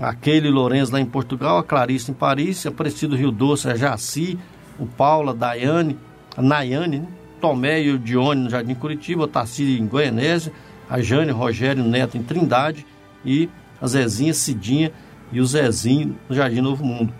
aquele 0.00 0.50
Lourenço 0.50 0.92
lá 0.92 1.00
em 1.00 1.06
Portugal, 1.06 1.58
a 1.58 1.64
Clarice 1.64 2.10
em 2.10 2.14
Paris, 2.14 2.66
a 2.66 2.70
Aparecido 2.70 3.16
Rio 3.16 3.30
Doce, 3.30 3.68
a 3.68 3.76
Jaci, 3.76 4.38
o 4.78 4.86
Paula, 4.86 5.32
a 5.32 5.34
Daiane, 5.34 5.98
a 6.36 6.42
Nayane, 6.42 7.00
né? 7.00 7.08
Tomé 7.40 7.82
e 7.82 7.90
o 7.90 7.98
Dione 7.98 8.44
no 8.44 8.50
Jardim 8.50 8.74
Curitiba, 8.74 9.24
o 9.24 9.26
Tarcísio 9.26 9.78
em 9.78 9.86
Goianésia, 9.86 10.50
a 10.88 11.00
Jane, 11.02 11.30
o 11.30 11.36
Rogério 11.36 11.84
Neto 11.84 12.16
em 12.16 12.22
Trindade 12.22 12.86
e 13.22 13.50
a 13.80 13.86
Zezinha 13.86 14.32
Cidinha 14.32 14.90
e 15.30 15.40
o 15.40 15.46
Zezinho 15.46 16.16
no 16.26 16.34
Jardim 16.34 16.62
Novo 16.62 16.82
Mundo. 16.84 17.12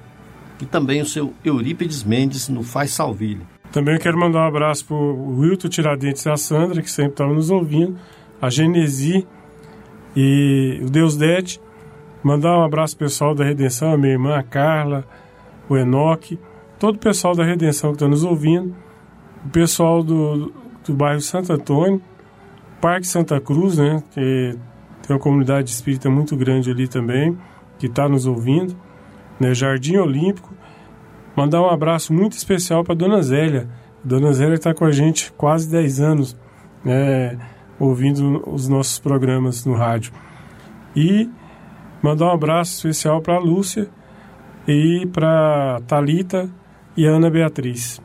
E 0.62 0.64
também 0.64 1.02
o 1.02 1.06
seu 1.06 1.34
Eurípides 1.44 2.05
Mendes 2.05 2.48
no 2.48 2.62
Faz 2.62 2.92
Salvilha. 2.92 3.42
Também 3.70 3.98
quero 3.98 4.18
mandar 4.18 4.38
um 4.44 4.48
abraço 4.48 4.86
para 4.86 4.96
o 4.96 5.40
Wilton 5.40 5.68
Tiradentes 5.68 6.24
e 6.24 6.30
a 6.30 6.36
Sandra, 6.36 6.80
que 6.80 6.90
sempre 6.90 7.12
estavam 7.12 7.34
nos 7.34 7.51
ouvindo, 7.51 7.98
a 8.40 8.48
Genesi 8.48 9.26
e 10.16 10.80
o 10.82 10.88
Deus 10.88 11.16
Dete. 11.16 11.60
Mandar 12.24 12.59
um 12.59 12.64
abraço 12.64 12.96
pessoal 12.96 13.34
da 13.34 13.44
Redenção, 13.44 13.92
a 13.92 13.98
minha 13.98 14.12
irmã, 14.12 14.36
a 14.36 14.42
Carla, 14.42 15.05
o 15.68 15.76
Enoque, 15.76 16.40
todo 16.78 16.96
o 16.96 16.98
pessoal 16.98 17.36
da 17.36 17.44
Redenção 17.44 17.90
que 17.90 17.96
está 17.96 18.09
nos 18.09 18.24
ouvindo 18.24 18.74
o 19.44 19.48
pessoal 19.51 20.02
do, 20.02 20.52
do 20.84 20.94
bairro 20.94 21.20
Santo 21.20 21.52
Antônio, 21.52 22.01
Parque 22.80 23.06
Santa 23.06 23.40
Cruz, 23.40 23.76
né, 23.76 24.02
que 24.12 24.56
tem 25.02 25.14
uma 25.14 25.18
comunidade 25.18 25.70
espírita 25.70 26.09
muito 26.09 26.36
grande 26.36 26.70
ali 26.70 26.88
também, 26.88 27.36
que 27.78 27.86
está 27.86 28.09
nos 28.09 28.26
ouvindo, 28.26 28.74
né, 29.38 29.55
Jardim 29.55 29.96
Olímpico. 29.96 30.52
Mandar 31.36 31.60
um 31.60 31.68
abraço 31.68 32.12
muito 32.12 32.32
especial 32.32 32.82
para 32.84 32.94
Dona 32.94 33.22
Zélia. 33.22 33.68
Dona 34.02 34.32
Zélia 34.32 34.55
está 34.55 34.72
com 34.72 34.84
a 34.84 34.92
gente 34.92 35.32
quase 35.32 35.70
10 35.70 36.01
anos, 36.01 36.36
né, 36.84 37.38
ouvindo 37.78 38.42
os 38.48 38.68
nossos 38.68 38.98
programas 38.98 39.66
no 39.66 39.74
rádio. 39.74 40.12
E 40.96 41.28
mandar 42.05 42.26
um 42.26 42.32
abraço 42.32 42.74
especial 42.74 43.22
para 43.22 43.36
a 43.36 43.39
Lúcia 43.39 43.89
e 44.68 45.09
para 45.10 45.81
Talita 45.86 46.51
e 46.94 47.06
a 47.06 47.10
Ana 47.10 47.31
Beatriz. 47.31 47.98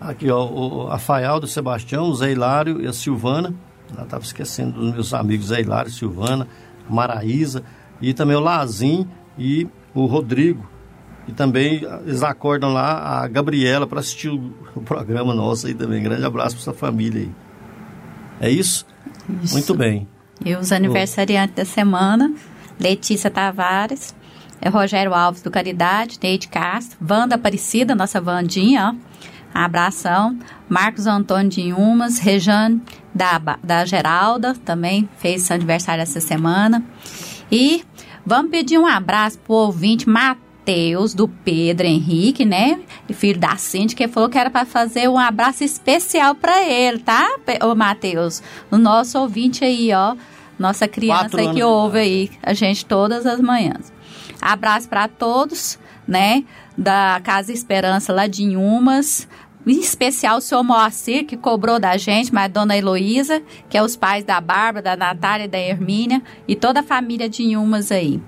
Aqui, 0.00 0.30
ó, 0.30 0.46
o 0.46 0.86
Rafael 0.86 1.40
do 1.40 1.48
Sebastião, 1.48 2.04
o 2.04 2.14
Zé 2.14 2.30
Hilário 2.30 2.80
e 2.80 2.86
a 2.86 2.92
Silvana. 2.92 3.52
Eu 3.98 4.04
estava 4.04 4.22
esquecendo 4.22 4.78
dos 4.80 4.92
meus 4.92 5.12
amigos 5.12 5.46
Zé 5.46 5.62
Hilário, 5.62 5.90
Silvana, 5.90 6.46
Maraísa 6.88 7.64
e 8.00 8.14
também 8.14 8.36
o 8.36 8.40
Lazim 8.40 9.08
e 9.36 9.66
o 9.92 10.06
Rodrigo. 10.06 10.64
E 11.26 11.32
também 11.32 11.82
eles 12.06 12.22
acordam 12.22 12.72
lá 12.72 13.20
a 13.20 13.26
Gabriela 13.26 13.84
para 13.84 13.98
assistir 13.98 14.28
o, 14.28 14.54
o, 14.76 14.80
programa 14.80 15.34
nosso 15.34 15.66
aí 15.66 15.74
também. 15.74 16.00
Grande 16.00 16.24
abraço 16.24 16.54
para 16.54 16.64
sua 16.64 16.74
família 16.74 17.22
aí. 17.22 18.48
É 18.48 18.48
isso? 18.48 18.86
isso? 19.42 19.54
Muito 19.54 19.74
bem. 19.74 20.06
E 20.44 20.54
os 20.54 20.70
aniversariantes 20.70 21.56
da 21.56 21.64
semana, 21.64 22.32
Letícia 22.80 23.30
Tavares, 23.30 24.14
é 24.60 24.68
Rogério 24.68 25.14
Alves 25.14 25.42
do 25.42 25.50
Caridade, 25.50 26.18
Neide 26.22 26.48
Castro, 26.48 26.98
Wanda 27.08 27.36
Aparecida, 27.36 27.94
nossa 27.94 28.20
Vandinha, 28.20 28.94
ó. 28.94 29.10
Abração. 29.52 30.38
Marcos 30.68 31.06
Antônio 31.06 31.50
de 31.50 31.60
Inhumas, 31.60 32.18
Rejane 32.18 32.80
da, 33.14 33.38
da 33.62 33.84
Geralda, 33.84 34.54
também 34.64 35.08
fez 35.18 35.42
seu 35.42 35.56
aniversário 35.56 36.02
essa 36.02 36.20
semana. 36.20 36.84
E 37.50 37.82
vamos 38.24 38.50
pedir 38.50 38.78
um 38.78 38.86
abraço 38.86 39.38
pro 39.38 39.54
ouvinte 39.54 40.08
Matheus, 40.08 41.14
do 41.14 41.26
Pedro 41.26 41.86
Henrique, 41.86 42.44
né? 42.44 42.80
Filho 43.12 43.40
da 43.40 43.56
Cindy, 43.56 43.96
que 43.96 44.06
falou 44.06 44.28
que 44.28 44.38
era 44.38 44.50
para 44.50 44.64
fazer 44.64 45.08
um 45.08 45.18
abraço 45.18 45.64
especial 45.64 46.34
para 46.36 46.62
ele, 46.62 47.00
tá, 47.00 47.26
ô 47.62 47.74
Matheus? 47.74 48.40
O 48.70 48.78
nosso 48.78 49.18
ouvinte 49.18 49.64
aí, 49.64 49.92
ó. 49.92 50.14
Nossa 50.60 50.86
criança 50.86 51.40
aí 51.40 51.54
que 51.54 51.62
ouve 51.62 51.98
aí 51.98 52.30
a 52.42 52.52
gente 52.52 52.84
todas 52.84 53.24
as 53.24 53.40
manhãs. 53.40 53.90
Abraço 54.42 54.90
para 54.90 55.08
todos, 55.08 55.78
né? 56.06 56.44
Da 56.76 57.18
Casa 57.24 57.50
Esperança 57.50 58.12
lá 58.12 58.26
de 58.26 58.42
Inhumas, 58.42 59.26
em 59.66 59.80
especial 59.80 60.36
o 60.36 60.40
senhor 60.42 60.62
Moacir, 60.62 61.24
que 61.24 61.34
cobrou 61.34 61.80
da 61.80 61.96
gente, 61.96 62.32
mas 62.32 62.44
a 62.44 62.48
dona 62.48 62.76
Heloísa, 62.76 63.42
que 63.70 63.78
é 63.78 63.82
os 63.82 63.96
pais 63.96 64.22
da 64.22 64.38
Bárbara, 64.38 64.82
da 64.82 64.96
Natália 64.96 65.48
da 65.48 65.58
Hermínia, 65.58 66.22
e 66.46 66.54
toda 66.54 66.80
a 66.80 66.82
família 66.82 67.26
de 67.26 67.42
Inhumas 67.42 67.90
aí. 67.90 68.20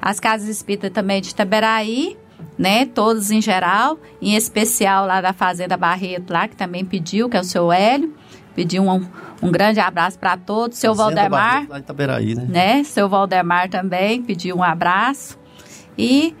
As 0.00 0.20
casas 0.20 0.48
espíritas 0.48 0.92
também 0.92 1.20
de 1.20 1.34
Taberaí, 1.34 2.16
né? 2.56 2.86
Todos 2.86 3.32
em 3.32 3.42
geral, 3.42 3.98
em 4.22 4.36
especial 4.36 5.06
lá 5.06 5.20
da 5.20 5.32
Fazenda 5.32 5.76
Barreto, 5.76 6.32
lá, 6.32 6.46
que 6.46 6.54
também 6.54 6.84
pediu, 6.84 7.28
que 7.28 7.36
é 7.36 7.40
o 7.40 7.44
seu 7.44 7.72
Hélio. 7.72 8.14
Pediu 8.54 8.82
um, 8.82 9.06
um 9.42 9.50
grande 9.50 9.80
abraço 9.80 10.18
para 10.18 10.36
todos. 10.36 10.78
Seu 10.78 10.94
Fazenda 10.94 11.22
Valdemar. 11.22 11.52
Barreto, 11.52 11.70
lá 11.70 11.78
em 11.78 11.80
Itaberaí, 11.80 12.34
né? 12.34 12.46
né? 12.48 12.84
Seu 12.84 13.08
Valdemar 13.08 13.68
também 13.68 14.22
pediu 14.22 14.56
um 14.56 14.62
abraço. 14.62 15.38
E 15.96 16.34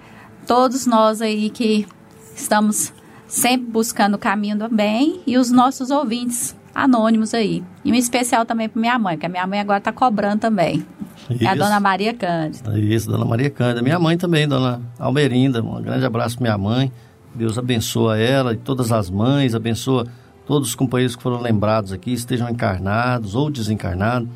todos 0.46 0.86
nós 0.86 1.22
aí 1.22 1.50
que 1.50 1.86
estamos 2.34 2.92
sempre 3.26 3.70
buscando 3.70 4.14
o 4.14 4.18
caminho 4.18 4.58
do 4.58 4.68
bem 4.68 5.20
e 5.26 5.38
os 5.38 5.50
nossos 5.50 5.90
ouvintes 5.90 6.56
anônimos 6.74 7.34
aí. 7.34 7.62
E 7.84 7.92
um 7.92 7.94
especial 7.94 8.44
também 8.44 8.68
para 8.68 8.80
minha 8.80 8.98
mãe, 8.98 9.14
porque 9.14 9.26
a 9.26 9.28
minha 9.28 9.46
mãe 9.46 9.60
agora 9.60 9.78
está 9.78 9.92
cobrando 9.92 10.40
também. 10.40 10.84
Isso. 11.28 11.44
É 11.44 11.48
a 11.48 11.54
dona 11.54 11.78
Maria 11.78 12.12
Cândida. 12.12 12.78
Isso, 12.78 13.08
dona 13.10 13.24
Maria 13.24 13.50
Cândida. 13.50 13.82
Minha 13.82 13.98
mãe 13.98 14.16
também, 14.16 14.48
dona 14.48 14.80
Almerinda. 14.98 15.62
Um 15.62 15.80
grande 15.80 16.04
abraço 16.04 16.36
para 16.36 16.44
minha 16.44 16.58
mãe. 16.58 16.92
Deus 17.34 17.56
abençoa 17.56 18.18
ela 18.18 18.52
e 18.52 18.56
todas 18.56 18.90
as 18.90 19.08
mães, 19.08 19.54
abençoa 19.54 20.06
todos 20.50 20.70
os 20.70 20.74
companheiros 20.74 21.14
que 21.14 21.22
foram 21.22 21.40
lembrados 21.40 21.92
aqui, 21.92 22.12
estejam 22.12 22.50
encarnados 22.50 23.36
ou 23.36 23.48
desencarnados. 23.48 24.28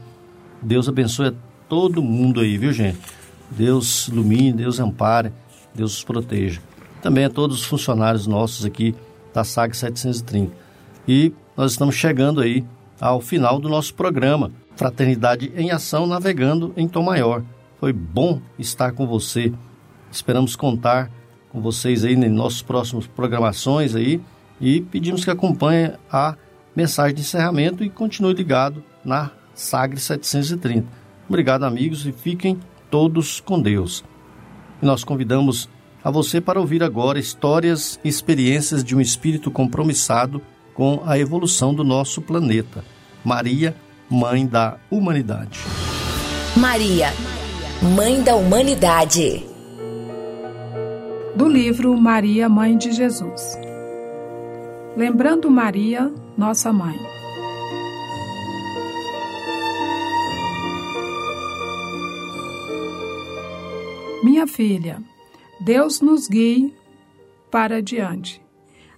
Deus 0.63 0.89
abençoe 0.89 1.35
todo 1.69 2.01
mundo 2.01 2.39
aí, 2.39 2.57
viu, 2.57 2.73
gente? 2.73 3.01
Deus 3.51 4.07
ilumine, 4.07 4.53
Deus 4.53 4.79
ampare, 4.79 5.33
Deus 5.75 5.97
os 5.97 6.05
proteja 6.05 6.61
também 7.03 7.25
a 7.25 7.31
todos 7.31 7.63
os 7.63 7.65
funcionários 7.65 8.29
nossos 8.29 8.65
aqui 8.65 8.95
da 9.35 9.43
SAG 9.43 9.77
730. 9.77 10.53
E 11.09 11.33
nós 11.57 11.73
estamos 11.73 11.97
chegando 11.97 12.41
aí 12.41 12.65
ao 13.01 13.21
final 13.21 13.59
do 13.59 13.69
nosso 13.69 13.93
programa, 13.93 14.53
Fraternidade 14.77 15.53
em 15.57 15.73
Ação, 15.73 16.07
navegando 16.07 16.73
em 16.77 16.87
Tom 16.87 17.03
Maior. 17.03 17.43
Foi 17.81 17.93
bom 17.93 18.41
estar 18.57 18.93
com 18.93 19.05
você. 19.05 19.53
Esperamos 20.13 20.55
contar 20.55 21.11
com 21.51 21.61
vocês 21.61 22.05
aí 22.05 22.15
nas 22.15 22.31
nossas 22.31 22.63
próximas 22.63 23.05
programações 23.05 23.97
aí 23.97 24.21
e 24.65 24.81
pedimos 24.81 25.23
que 25.27 25.31
acompanhe 25.31 25.93
a 26.11 26.37
mensagem 26.75 27.15
de 27.15 27.21
encerramento 27.21 27.85
e 27.85 27.91
continue 27.91 28.33
ligado 28.33 28.83
na 29.05 29.31
Sagre 29.55 30.01
730. 30.01 30.89
Obrigado, 31.29 31.65
amigos, 31.65 32.07
e 32.07 32.13
fiquem 32.13 32.59
todos 32.91 33.41
com 33.41 33.61
Deus. 33.61 34.03
E 34.81 34.87
nós 34.87 35.05
convidamos 35.05 35.69
a 36.03 36.11
você 36.11 36.41
para 36.41 36.59
ouvir 36.59 36.83
agora 36.83 37.19
histórias 37.19 38.01
e 38.03 38.09
experiências 38.09 38.83
de 38.83 38.97
um 38.97 39.03
espírito 39.03 39.51
compromissado 39.51 40.41
com 40.73 41.03
a 41.05 41.19
evolução 41.19 41.75
do 41.75 41.85
nosso 41.85 42.23
planeta. 42.23 42.83
Maria, 43.23 43.77
Mãe 44.09 44.47
da 44.47 44.79
Humanidade. 44.91 45.61
Maria, 46.57 47.13
Mãe 47.95 48.23
da 48.23 48.35
Humanidade. 48.35 49.45
Do 51.37 51.49
livro 51.49 51.95
Maria, 51.99 52.49
Mãe 52.49 52.79
de 52.79 52.93
Jesus. 52.93 53.59
Lembrando 54.97 55.51
Maria, 55.51 56.13
nossa 56.39 56.73
mãe. 56.73 56.97
Minha 64.23 64.47
filha, 64.47 65.03
Deus 65.61 66.01
nos 66.01 66.29
guie 66.29 66.73
para 67.51 67.83
diante. 67.83 68.41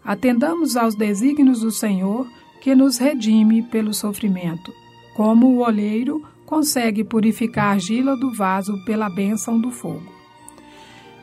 Atendamos 0.04 0.76
aos 0.76 0.94
desígnios 0.94 1.60
do 1.60 1.70
Senhor 1.70 2.28
que 2.60 2.74
nos 2.74 2.98
redime 2.98 3.62
pelo 3.62 3.94
sofrimento, 3.94 4.74
como 5.14 5.46
o 5.46 5.64
olheiro 5.64 6.22
consegue 6.44 7.04
purificar 7.04 7.68
a 7.68 7.70
argila 7.70 8.14
do 8.16 8.30
vaso 8.34 8.84
pela 8.84 9.08
bênção 9.08 9.58
do 9.58 9.70
fogo. 9.70 10.12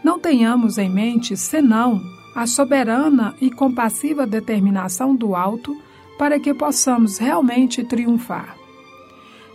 Não 0.03 0.17
tenhamos 0.17 0.79
em 0.79 0.89
mente 0.89 1.37
senão 1.37 2.01
a 2.35 2.47
soberana 2.47 3.35
e 3.39 3.51
compassiva 3.51 4.26
determinação 4.26 5.15
do 5.15 5.35
alto 5.35 5.77
para 6.18 6.39
que 6.39 6.53
possamos 6.53 7.18
realmente 7.18 7.84
triunfar. 7.84 8.55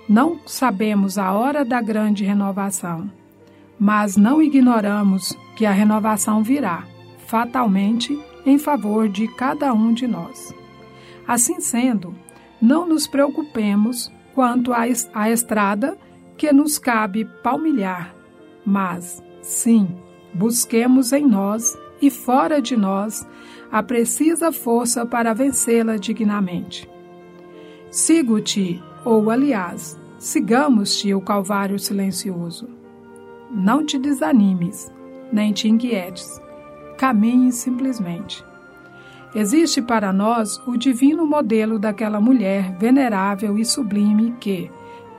Não 0.08 0.40
sabemos 0.46 1.18
a 1.18 1.32
hora 1.32 1.64
da 1.64 1.80
grande 1.80 2.24
renovação, 2.24 3.10
mas 3.78 4.16
não 4.16 4.40
ignoramos 4.40 5.36
que 5.56 5.66
a 5.66 5.70
renovação 5.70 6.42
virá, 6.42 6.84
fatalmente, 7.26 8.18
em 8.46 8.58
favor 8.58 9.08
de 9.08 9.28
cada 9.28 9.72
um 9.74 9.92
de 9.92 10.06
nós. 10.06 10.54
Assim 11.26 11.60
sendo, 11.60 12.14
não 12.60 12.86
nos 12.86 13.06
preocupemos 13.06 14.10
quanto 14.34 14.72
à 14.72 15.28
estrada 15.30 15.98
que 16.36 16.52
nos 16.52 16.78
cabe 16.78 17.24
palmilhar, 17.42 18.14
mas, 18.64 19.22
sim, 19.42 19.88
busquemos 20.32 21.12
em 21.12 21.26
nós 21.26 21.76
e 22.00 22.10
fora 22.10 22.60
de 22.60 22.76
nós 22.76 23.26
a 23.70 23.82
precisa 23.82 24.50
força 24.50 25.04
para 25.04 25.34
vencê-la 25.34 25.96
dignamente. 25.96 26.88
Sigo-te, 27.90 28.82
ou 29.04 29.30
aliás, 29.30 29.98
sigamos-te 30.18 31.14
o 31.14 31.20
Calvário 31.20 31.78
silencioso. 31.78 32.68
Não 33.50 33.84
te 33.84 33.98
desanimes, 33.98 34.92
nem 35.32 35.52
te 35.52 35.68
inquietes. 35.68 36.40
Caminhe 36.96 37.52
simplesmente. 37.52 38.44
Existe 39.34 39.80
para 39.82 40.12
nós 40.12 40.58
o 40.66 40.76
divino 40.76 41.26
modelo 41.26 41.78
daquela 41.78 42.20
mulher 42.20 42.76
venerável 42.78 43.58
e 43.58 43.64
sublime 43.64 44.34
que, 44.40 44.70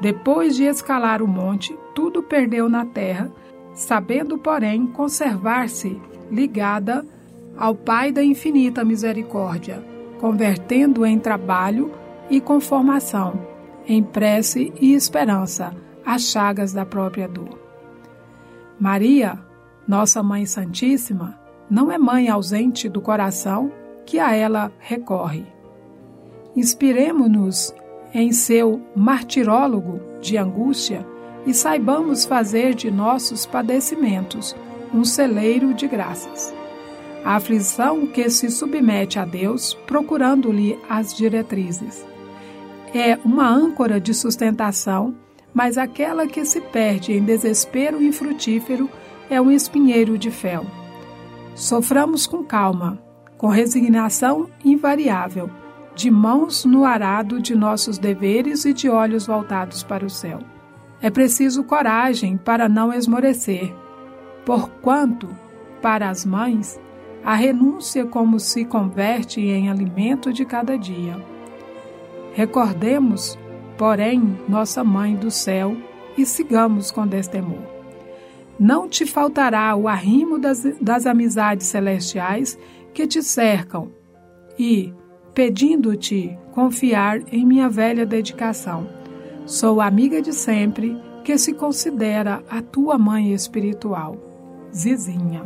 depois 0.01 0.55
de 0.55 0.63
escalar 0.63 1.21
o 1.21 1.27
monte, 1.27 1.77
tudo 1.93 2.23
perdeu 2.23 2.67
na 2.67 2.85
terra, 2.85 3.31
sabendo, 3.73 4.37
porém, 4.37 4.87
conservar-se 4.87 6.01
ligada 6.31 7.05
ao 7.57 7.75
Pai 7.75 8.11
da 8.11 8.23
infinita 8.23 8.85
misericórdia, 8.85 9.83
convertendo 10.19 11.05
em 11.05 11.19
trabalho 11.19 11.91
e 12.29 12.39
conformação, 12.39 13.47
em 13.87 14.01
prece 14.01 14.71
e 14.79 14.93
esperança, 14.93 15.75
as 16.05 16.23
chagas 16.23 16.73
da 16.73 16.85
própria 16.85 17.27
dor. 17.27 17.59
Maria, 18.79 19.37
nossa 19.87 20.23
Mãe 20.23 20.45
Santíssima, 20.45 21.37
não 21.69 21.91
é 21.91 21.97
mãe 21.97 22.29
ausente 22.29 22.87
do 22.87 23.01
coração 23.01 23.71
que 24.05 24.19
a 24.19 24.33
ela 24.33 24.71
recorre. 24.79 25.45
Inspiremo-nos 26.55 27.73
em 28.13 28.31
seu 28.31 28.81
martirólogo 28.95 29.99
de 30.21 30.37
angústia 30.37 31.05
e 31.45 31.53
saibamos 31.53 32.25
fazer 32.25 32.73
de 32.73 32.89
nossos 32.89 33.45
padecimentos 33.45 34.55
um 34.93 35.03
celeiro 35.03 35.73
de 35.73 35.87
graças. 35.87 36.53
A 37.23 37.35
aflição 37.35 38.07
que 38.07 38.29
se 38.29 38.49
submete 38.49 39.19
a 39.19 39.25
Deus, 39.25 39.73
procurando-lhe 39.85 40.79
as 40.89 41.13
diretrizes. 41.13 42.05
É 42.93 43.19
uma 43.23 43.47
âncora 43.47 43.99
de 43.99 44.13
sustentação, 44.13 45.13
mas 45.53 45.77
aquela 45.77 46.25
que 46.25 46.45
se 46.45 46.61
perde 46.61 47.13
em 47.13 47.23
desespero 47.23 48.01
infrutífero 48.01 48.89
é 49.29 49.39
um 49.39 49.51
espinheiro 49.51 50.17
de 50.17 50.31
fel. 50.31 50.65
Soframos 51.53 52.25
com 52.25 52.43
calma, 52.43 52.99
com 53.37 53.47
resignação 53.47 54.49
invariável, 54.63 55.49
de 55.93 56.09
mãos 56.09 56.63
no 56.63 56.85
arado 56.85 57.41
de 57.41 57.53
nossos 57.53 57.97
deveres 57.97 58.63
e 58.63 58.73
de 58.73 58.89
olhos 58.89 59.27
voltados 59.27 59.83
para 59.83 60.05
o 60.05 60.09
céu. 60.09 60.39
É 61.01 61.09
preciso 61.09 61.63
coragem 61.63 62.37
para 62.37 62.69
não 62.69 62.93
esmorecer, 62.93 63.73
porquanto, 64.49 65.29
para 65.79 66.09
as 66.09 66.25
mães, 66.25 66.81
a 67.23 67.35
renúncia 67.35 68.03
como 68.03 68.39
se 68.39 68.65
converte 68.65 69.39
em 69.39 69.69
alimento 69.69 70.33
de 70.33 70.43
cada 70.43 70.75
dia. 70.75 71.23
Recordemos, 72.33 73.37
porém, 73.77 74.39
nossa 74.49 74.83
Mãe 74.83 75.15
do 75.15 75.29
céu 75.29 75.77
e 76.17 76.25
sigamos 76.25 76.89
com 76.89 77.05
destemor. 77.05 77.61
Não 78.59 78.89
te 78.89 79.05
faltará 79.05 79.75
o 79.75 79.87
arrimo 79.87 80.39
das, 80.39 80.63
das 80.81 81.05
amizades 81.05 81.67
celestiais 81.67 82.57
que 82.91 83.05
te 83.05 83.21
cercam 83.21 83.91
e, 84.57 84.91
pedindo-te 85.31 86.35
confiar 86.53 87.21
em 87.31 87.45
minha 87.45 87.69
velha 87.69 88.03
dedicação. 88.03 88.89
Sou 89.45 89.79
amiga 89.79 90.23
de 90.23 90.33
sempre 90.33 90.99
que 91.23 91.37
se 91.37 91.53
considera 91.53 92.43
a 92.49 92.63
tua 92.63 92.97
mãe 92.97 93.31
espiritual. 93.31 94.28
Zizinha. 94.71 95.45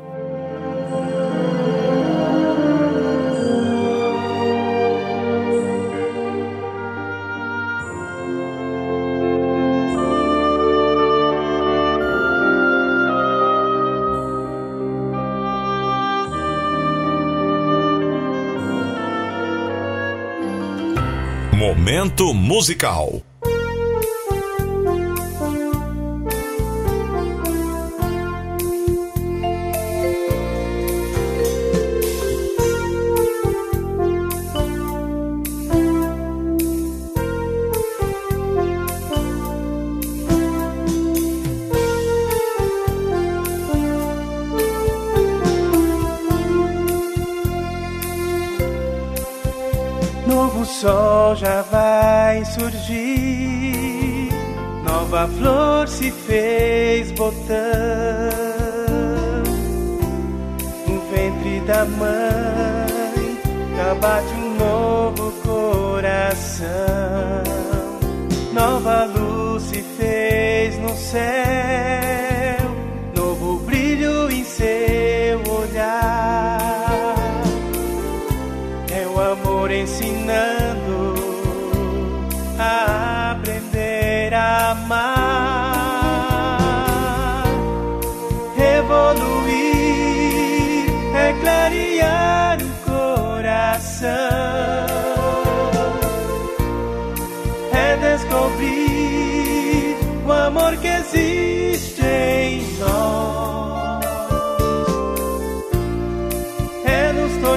Momento 21.58 22.34
musical. 22.34 23.24
Surgir, 52.54 54.30
nova 54.84 55.28
flor 55.28 55.88
se 55.88 56.12
fez 56.12 57.12
botão. 57.12 57.34
No 60.88 61.02
ventre 61.12 61.60
da 61.62 61.86
mãe 61.86 63.40
já 63.76 63.96
bate 63.96 64.34
um 64.36 64.56
novo 64.58 65.32
coração. 65.42 66.68
Nova 68.54 69.06
luz 69.06 69.64
se 69.64 69.82
fez 69.82 70.78
no 70.78 70.96
céu, 70.96 71.22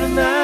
é 0.03 0.36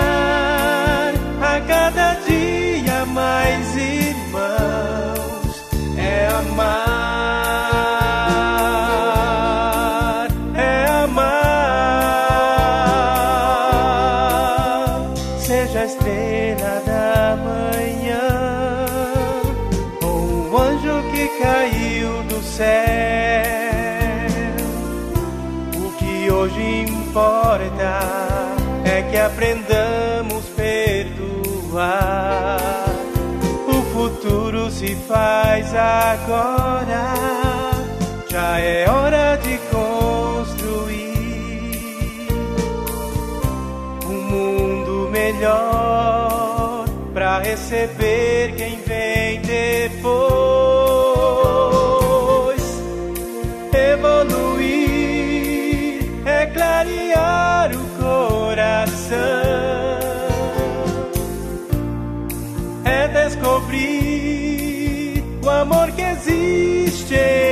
I 35.74 36.16
go. 36.27 36.35
Oh, 36.35 36.51
Yeah. 67.12 67.51